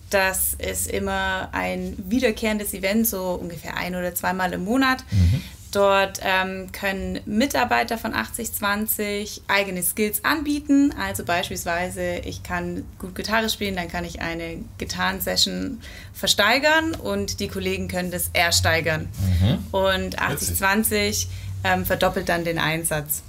Das 0.10 0.56
ist 0.56 0.92
immer 0.92 1.48
ein 1.54 1.96
wiederkehrendes 1.98 2.74
Event, 2.74 3.08
so 3.08 3.39
ungefähr 3.42 3.78
ein 3.78 3.96
oder 3.96 4.14
zweimal 4.14 4.52
im 4.52 4.66
Monat. 4.66 5.06
Mhm. 5.10 5.42
Dort 5.72 6.20
ähm, 6.22 6.70
können 6.74 7.22
Mitarbeiter 7.26 7.98
von 7.98 8.14
8020 8.14 9.44
eigene 9.48 9.82
Skills 9.82 10.26
anbieten. 10.26 10.94
Also 11.00 11.24
beispielsweise, 11.24 12.16
ich 12.26 12.44
kann 12.44 12.84
gut 13.00 13.16
Gitarre 13.16 13.50
spielen, 13.50 13.78
dann 13.78 13.88
kann 13.88 14.04
ich 14.04 14.22
eine 14.22 14.58
Gitarrensession 14.78 15.80
versteigern 16.14 16.94
und 16.94 17.39
die 17.39 17.48
Kollegen 17.48 17.88
können 17.88 18.12
das 18.12 18.32
ersteigern. 18.34 19.08
Mhm. 19.39 19.60
Und 19.72 20.20
8020 20.20 21.30
ähm, 21.64 21.86
verdoppelt 21.86 22.30
dann 22.30 22.43
den 22.43 22.59
Einsatz. 22.59 23.24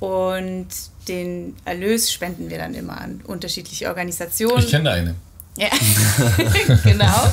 Und 0.00 0.68
den 1.08 1.56
Erlös 1.64 2.12
spenden 2.12 2.50
wir 2.50 2.58
dann 2.58 2.74
immer 2.74 3.00
an 3.00 3.20
unterschiedliche 3.24 3.88
Organisationen. 3.88 4.64
Ich 4.64 4.70
kenne 4.70 4.90
eine. 4.90 5.14
Ja, 5.56 5.68
genau. 6.82 7.32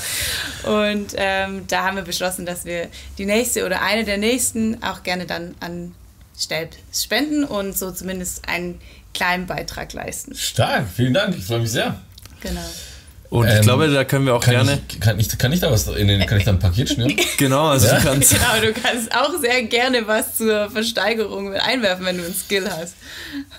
Und 0.64 1.14
ähm, 1.16 1.66
da 1.68 1.86
haben 1.86 1.96
wir 1.96 2.04
beschlossen, 2.04 2.46
dass 2.46 2.66
wir 2.66 2.90
die 3.18 3.26
nächste 3.26 3.66
oder 3.66 3.82
eine 3.82 4.04
der 4.04 4.18
nächsten 4.18 4.84
auch 4.84 5.04
gerne 5.04 5.26
dann 5.26 5.56
an 5.62 5.96
Stelp 6.38 6.72
spenden 6.94 7.46
und 7.46 7.78
so 7.78 7.92
zumindest 7.92 8.48
einen 8.48 8.80
kleinen 9.14 9.48
Beitrag 9.48 9.94
leisten. 9.94 10.36
Stark, 10.36 10.88
vielen 10.94 11.14
Dank, 11.14 11.36
ich 11.38 11.46
freue 11.46 11.60
mich 11.60 11.72
sehr. 11.72 12.00
Genau. 12.42 12.66
Und 13.30 13.48
ich 13.48 13.54
ähm, 13.54 13.62
glaube, 13.62 13.90
da 13.90 14.04
können 14.06 14.26
wir 14.26 14.36
auch 14.36 14.42
kann 14.42 14.56
gerne. 14.56 14.80
Ich, 14.90 15.00
kann, 15.00 15.20
ich, 15.20 15.38
kann 15.38 15.52
ich 15.52 15.60
da 15.60 15.72
was 15.72 15.88
in 15.88 16.08
den, 16.08 16.26
kann 16.26 16.40
ich 16.40 16.46
da 16.46 16.52
ein 16.52 16.60
Paket 16.60 16.90
schnüren? 16.90 17.16
genau, 17.38 17.68
also 17.68 17.88
ja? 17.88 17.98
du 17.98 18.04
kannst. 18.04 18.32
Genau, 18.32 18.62
du 18.62 18.74
kannst 18.74 19.16
auch 19.16 19.40
sehr 19.40 19.64
gerne 19.64 20.08
was 20.08 20.38
zur 20.38 20.70
Versteigerung 20.72 21.52
mit 21.52 21.62
einwerfen, 21.62 22.06
wenn 22.06 22.18
du 22.18 22.26
einen 22.26 22.34
Skill 22.34 22.68
hast. 22.70 22.96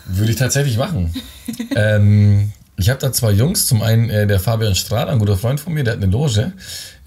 Würde 0.06 0.32
ich 0.32 0.38
tatsächlich 0.38 0.76
machen. 0.76 1.14
ähm, 1.76 2.52
ich 2.76 2.88
habe 2.88 2.98
da 2.98 3.12
zwei 3.12 3.30
Jungs. 3.30 3.66
Zum 3.66 3.82
einen 3.82 4.10
äh, 4.10 4.26
der 4.26 4.40
Fabian 4.40 4.74
Strahl, 4.74 5.08
ein 5.08 5.20
guter 5.20 5.36
Freund 5.36 5.60
von 5.60 5.72
mir, 5.72 5.84
der 5.84 5.94
hat 5.94 6.02
eine 6.02 6.10
Loge. 6.10 6.52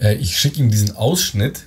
Äh, 0.00 0.14
ich 0.14 0.38
schicke 0.38 0.58
ihm 0.58 0.70
diesen 0.70 0.96
Ausschnitt 0.96 1.64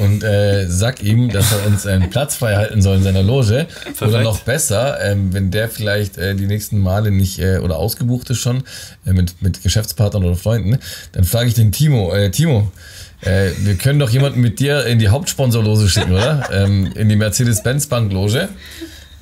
und 0.00 0.24
äh, 0.24 0.66
sag 0.66 1.02
ihm, 1.02 1.28
dass 1.30 1.52
er 1.52 1.66
uns 1.66 1.86
einen 1.86 2.08
Platz 2.08 2.36
frei 2.36 2.56
halten 2.56 2.80
soll 2.80 2.96
in 2.96 3.02
seiner 3.02 3.22
Loge. 3.22 3.66
Perfekt. 3.84 4.02
Oder 4.02 4.22
noch 4.22 4.40
besser, 4.40 4.98
ähm, 5.02 5.32
wenn 5.34 5.50
der 5.50 5.68
vielleicht 5.68 6.16
äh, 6.16 6.34
die 6.34 6.46
nächsten 6.46 6.78
Male 6.78 7.10
nicht 7.10 7.38
äh, 7.38 7.58
oder 7.58 7.76
ausgebucht 7.76 8.30
ist 8.30 8.38
schon 8.38 8.62
äh, 9.06 9.12
mit, 9.12 9.42
mit 9.42 9.62
Geschäftspartnern 9.62 10.24
oder 10.24 10.36
Freunden, 10.36 10.78
dann 11.12 11.24
frage 11.24 11.48
ich 11.48 11.54
den 11.54 11.70
Timo, 11.70 12.14
äh, 12.14 12.30
Timo, 12.30 12.72
äh, 13.20 13.50
wir 13.58 13.74
können 13.74 13.98
doch 13.98 14.08
jemanden 14.08 14.40
mit 14.40 14.58
dir 14.58 14.86
in 14.86 14.98
die 14.98 15.10
Hauptsponsorlose 15.10 15.90
schicken, 15.90 16.12
oder? 16.12 16.48
ähm, 16.52 16.90
in 16.94 17.10
die 17.10 17.16
Mercedes-Benz-Bank-Loge. 17.16 18.48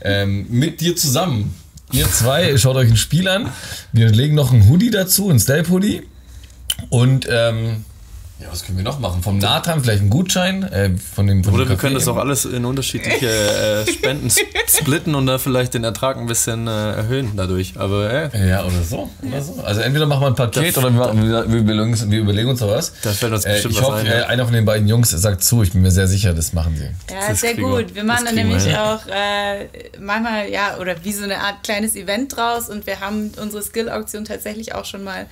Ähm, 0.02 0.46
mit 0.48 0.80
dir 0.80 0.94
zusammen. 0.94 1.56
Ihr 1.90 2.08
zwei, 2.08 2.56
schaut 2.56 2.76
euch 2.76 2.88
ein 2.88 2.96
Spiel 2.96 3.26
an. 3.26 3.50
Wir 3.92 4.10
legen 4.10 4.36
noch 4.36 4.52
ein 4.52 4.68
Hoodie 4.68 4.90
dazu, 4.90 5.28
ein 5.28 5.40
Stealth-Hoodie. 5.40 6.02
Und 6.88 7.26
ähm, 7.28 7.84
ja, 8.40 8.46
was 8.52 8.64
können 8.64 8.78
wir 8.78 8.84
noch 8.84 9.00
machen? 9.00 9.20
Vom 9.22 9.38
Nathan 9.38 9.82
vielleicht 9.82 10.00
einen 10.00 10.10
Gutschein 10.10 10.62
äh, 10.62 10.90
von 10.96 11.26
dem 11.26 11.42
von 11.42 11.54
Oder 11.54 11.64
dem 11.64 11.70
wir 11.70 11.76
können 11.76 11.94
das 11.94 12.04
eben. 12.06 12.12
auch 12.16 12.20
alles 12.20 12.44
in 12.44 12.64
unterschiedliche 12.64 13.26
äh, 13.28 13.90
Spenden 13.92 14.30
splitten 14.68 15.16
und 15.16 15.26
da 15.26 15.38
vielleicht 15.38 15.74
den 15.74 15.82
Ertrag 15.82 16.16
ein 16.18 16.26
bisschen 16.26 16.68
äh, 16.68 16.92
erhöhen 16.92 17.32
dadurch. 17.36 17.72
Aber 17.76 18.32
äh, 18.32 18.48
Ja, 18.48 18.64
oder 18.64 18.82
so, 18.82 19.10
oder 19.26 19.42
so. 19.42 19.60
Also 19.64 19.80
entweder 19.80 20.06
machen 20.06 20.20
wir 20.22 20.26
ein 20.28 20.34
Paket 20.36 20.76
Da- 20.76 20.80
oder 20.82 20.90
wir, 20.92 20.98
machen, 21.00 21.22
wir, 21.28 21.50
wir, 21.50 21.58
überlegen 21.58 21.90
uns, 21.90 22.08
wir 22.08 22.20
überlegen 22.20 22.48
uns 22.50 22.60
noch 22.60 22.68
was. 22.68 22.92
Da 23.02 23.10
fällt 23.10 23.32
uns 23.32 23.44
äh, 23.44 23.54
bestimmt 23.54 23.74
ich 23.74 23.80
was 23.80 23.86
hoffe, 23.88 23.98
ein, 23.98 24.06
ja. 24.06 24.12
äh, 24.20 24.24
einer 24.26 24.44
von 24.44 24.54
den 24.54 24.64
beiden 24.64 24.86
Jungs 24.86 25.10
sagt 25.10 25.42
zu. 25.42 25.64
Ich 25.64 25.72
bin 25.72 25.82
mir 25.82 25.90
sehr 25.90 26.06
sicher, 26.06 26.32
das 26.32 26.52
machen 26.52 26.76
sie. 26.76 26.84
Ja, 27.12 27.28
Das 27.30 27.40
sehr 27.40 27.54
gut. 27.54 27.94
Wir 27.96 28.04
machen 28.04 28.24
Das 28.26 28.34
dann 28.34 28.34
nämlich 28.36 28.62
hin. 28.64 28.76
auch 28.76 29.00
äh, 29.08 29.66
manchmal, 29.98 30.48
ja, 30.48 30.76
oder 30.78 30.94
wie 31.02 31.12
so 31.12 31.24
eine 31.24 31.38
Art 31.40 31.64
kleines 31.64 31.96
Event 31.96 32.36
draus 32.36 32.68
und 32.68 32.86
wir 32.86 33.00
haben 33.00 33.32
unsere 33.42 33.62
Skill-Auktion 33.64 34.24
tatsächlich 34.24 34.74
auch 34.76 34.84
schon 34.84 35.02
mal 35.02 35.26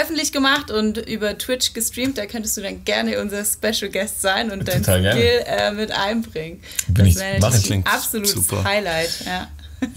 öffentlich 0.00 0.32
gemacht 0.32 0.70
und 0.70 0.96
über 0.98 1.36
Twitch 1.36 1.72
gestreamt. 1.72 2.18
Da 2.18 2.26
könntest 2.26 2.56
du 2.56 2.60
dann 2.62 2.84
gerne 2.84 3.20
unser 3.20 3.44
Special 3.44 3.90
Guest 3.90 4.20
sein 4.22 4.50
und 4.50 4.66
dein 4.68 4.82
Total. 4.82 5.12
Skill 5.12 5.44
äh, 5.46 5.70
mit 5.72 5.90
einbringen. 5.90 6.60
Bin 6.88 7.06
ich- 7.06 7.14
das 7.14 7.22
wäre 7.22 7.38
natürlich 7.40 7.64
ein 7.64 7.68
Klingt 7.84 7.86
absolutes 7.94 8.32
super. 8.32 8.64
Highlight. 8.64 9.10
Ja. 9.26 9.48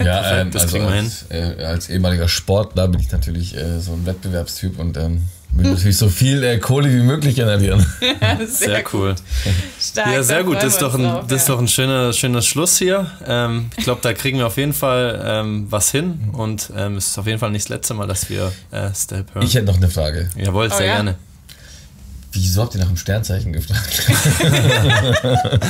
Ja, 0.04 0.40
ähm, 0.40 0.50
das 0.52 0.62
also 0.62 0.76
kriegen 0.76 0.88
wir 0.88 0.94
als, 0.94 1.24
äh, 1.30 1.64
als 1.64 1.88
ehemaliger 1.90 2.28
Sportler 2.28 2.86
bin 2.88 3.00
ich 3.00 3.10
natürlich 3.10 3.56
äh, 3.56 3.80
so 3.80 3.92
ein 3.94 4.06
Wettbewerbstyp 4.06 4.78
und 4.78 4.96
ähm, 4.96 5.22
will 5.52 5.70
natürlich 5.70 5.96
so 5.96 6.08
viel 6.08 6.42
äh, 6.42 6.58
Kohle 6.58 6.92
wie 6.92 7.02
möglich 7.02 7.34
generieren. 7.36 7.84
sehr, 8.00 8.46
sehr 8.46 8.84
cool. 8.92 9.14
Stark, 9.80 10.12
Ja, 10.12 10.22
sehr 10.22 10.44
gut. 10.44 10.56
Das 10.56 10.64
ist 10.74 10.82
doch 10.82 10.94
ein, 10.94 11.02
drauf, 11.02 11.24
das 11.28 11.42
ist 11.42 11.48
ja. 11.48 11.54
doch 11.54 11.60
ein 11.60 11.68
schöner, 11.68 12.12
schöner 12.12 12.42
Schluss 12.42 12.78
hier. 12.78 13.10
Ähm, 13.26 13.70
ich 13.76 13.84
glaube, 13.84 14.00
da 14.02 14.12
kriegen 14.14 14.38
wir 14.38 14.46
auf 14.46 14.56
jeden 14.56 14.72
Fall 14.72 15.22
ähm, 15.24 15.66
was 15.70 15.90
hin 15.90 16.30
und 16.32 16.70
ähm, 16.76 16.96
es 16.96 17.08
ist 17.08 17.18
auf 17.18 17.26
jeden 17.26 17.38
Fall 17.38 17.50
nicht 17.50 17.64
das 17.66 17.70
letzte 17.70 17.94
Mal, 17.94 18.06
dass 18.06 18.30
wir 18.30 18.52
äh, 18.70 18.88
Step 18.94 19.34
hören. 19.34 19.46
Ich 19.46 19.54
hätte 19.54 19.66
noch 19.66 19.76
eine 19.76 19.88
Frage. 19.88 20.30
Jawohl, 20.36 20.68
sehr 20.70 20.78
Oh 20.78 20.82
ja? 20.82 20.94
gerne. 20.94 21.14
Wieso 22.34 22.62
habt 22.62 22.74
ihr 22.74 22.80
nach 22.80 22.88
dem 22.88 22.96
Sternzeichen 22.96 23.52
gefragt? 23.52 24.06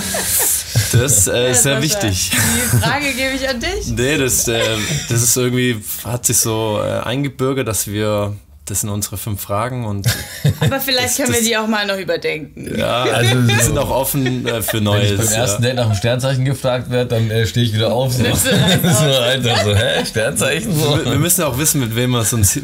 Das 0.93 1.26
äh, 1.26 1.51
ist 1.53 1.62
sehr 1.62 1.83
wichtig. 1.83 2.30
Die 2.30 2.76
Frage 2.78 3.07
gebe 3.12 3.35
ich 3.35 3.49
an 3.49 3.61
dich. 3.61 3.87
Nee, 3.89 4.18
das, 4.18 4.47
äh, 4.49 4.61
das 5.09 5.22
ist 5.22 5.37
irgendwie, 5.37 5.83
hat 6.05 6.26
sich 6.26 6.37
so 6.39 6.80
äh, 6.83 7.01
eingebürgert, 7.01 7.66
dass 7.68 7.87
wir, 7.87 8.37
das 8.72 8.80
sind 8.80 8.90
unsere 8.90 9.16
fünf 9.18 9.40
Fragen 9.40 9.84
und 9.84 10.06
Aber 10.60 10.80
vielleicht 10.80 11.10
Das- 11.10 11.16
können 11.16 11.28
wir 11.28 11.38
das- 11.40 11.46
die 11.46 11.56
auch 11.56 11.66
mal 11.66 11.86
noch 11.86 11.98
überdenken. 11.98 12.78
ja, 12.78 13.02
Also 13.04 13.30
wir 13.48 13.58
sind 13.62 13.76
auch 13.78 13.90
offen 13.90 14.46
äh, 14.46 14.62
für 14.62 14.72
Wenn 14.74 14.78
ich 14.78 14.82
Neues. 14.84 15.16
beim 15.26 15.28
ersten 15.40 15.62
ja. 15.62 15.68
Date 15.68 15.76
nach 15.76 15.86
dem 15.86 15.94
Sternzeichen 15.94 16.44
gefragt 16.44 16.90
werde, 16.90 17.10
dann 17.10 17.30
äh, 17.30 17.46
stehe 17.46 17.66
ich 17.66 17.74
wieder 17.74 17.92
auf. 17.92 18.12
So, 18.14 18.22
Nimmst 18.22 18.46
du 18.46 18.50
aus. 18.88 18.96
Alter, 19.18 19.56
so, 19.64 19.74
hä? 19.76 20.04
Sternzeichen? 20.06 20.74
So. 20.74 20.96
Wir 20.96 21.04
wir 21.12 21.18
müssen 21.18 21.42
auch 21.44 21.58
wissen, 21.58 21.80
mit 21.80 21.94
wem 21.94 22.10
wir 22.12 22.20
es 22.20 22.32
uns 22.32 22.58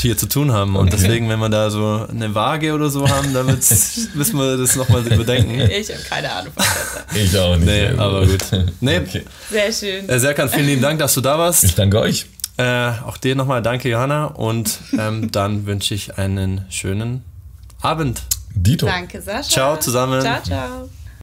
hier 0.00 0.16
zu 0.16 0.26
tun 0.28 0.52
haben. 0.52 0.76
Und 0.76 0.92
deswegen, 0.92 1.28
wenn 1.28 1.38
wir 1.38 1.48
da 1.48 1.70
so 1.70 2.06
eine 2.10 2.34
Waage 2.34 2.72
oder 2.74 2.90
so 2.90 3.08
haben, 3.08 3.32
dann 3.32 3.46
müssen 3.46 4.38
wir 4.38 4.56
das 4.58 4.76
nochmal 4.76 5.06
überdenken. 5.06 5.58
Ich 5.60 5.88
habe 5.90 6.00
keine 6.08 6.30
Ahnung 6.32 6.52
von. 6.54 6.64
Ich 7.16 7.38
auch 7.38 7.56
nicht. 7.56 7.66
Nee, 7.66 7.88
aber 7.96 8.26
gut. 8.26 8.40
Nee, 8.80 8.98
Okay. 8.98 9.22
Sehr 9.50 9.72
schön. 9.72 10.08
äh, 10.08 10.18
Serkan, 10.18 10.48
vielen 10.48 10.66
lieben 10.66 10.82
Dank, 10.82 10.98
dass 10.98 11.14
du 11.14 11.20
da 11.20 11.38
warst. 11.38 11.64
Ich 11.64 11.74
danke 11.74 11.98
euch. 12.00 12.26
Äh, 12.56 12.90
auch 13.04 13.16
dir 13.16 13.34
nochmal 13.34 13.62
danke, 13.62 13.88
Johanna. 13.88 14.26
Und 14.26 14.78
ähm, 14.98 15.30
dann 15.32 15.66
wünsche 15.66 15.94
ich 15.94 16.18
einen 16.18 16.64
schönen 16.70 17.24
Abend. 17.80 18.22
Dito. 18.54 18.86
Danke, 18.86 19.20
Sascha. 19.20 19.50
Ciao 19.50 19.76
zusammen. 19.76 20.20
Ciao, 20.20 20.42
ciao. 20.42 20.88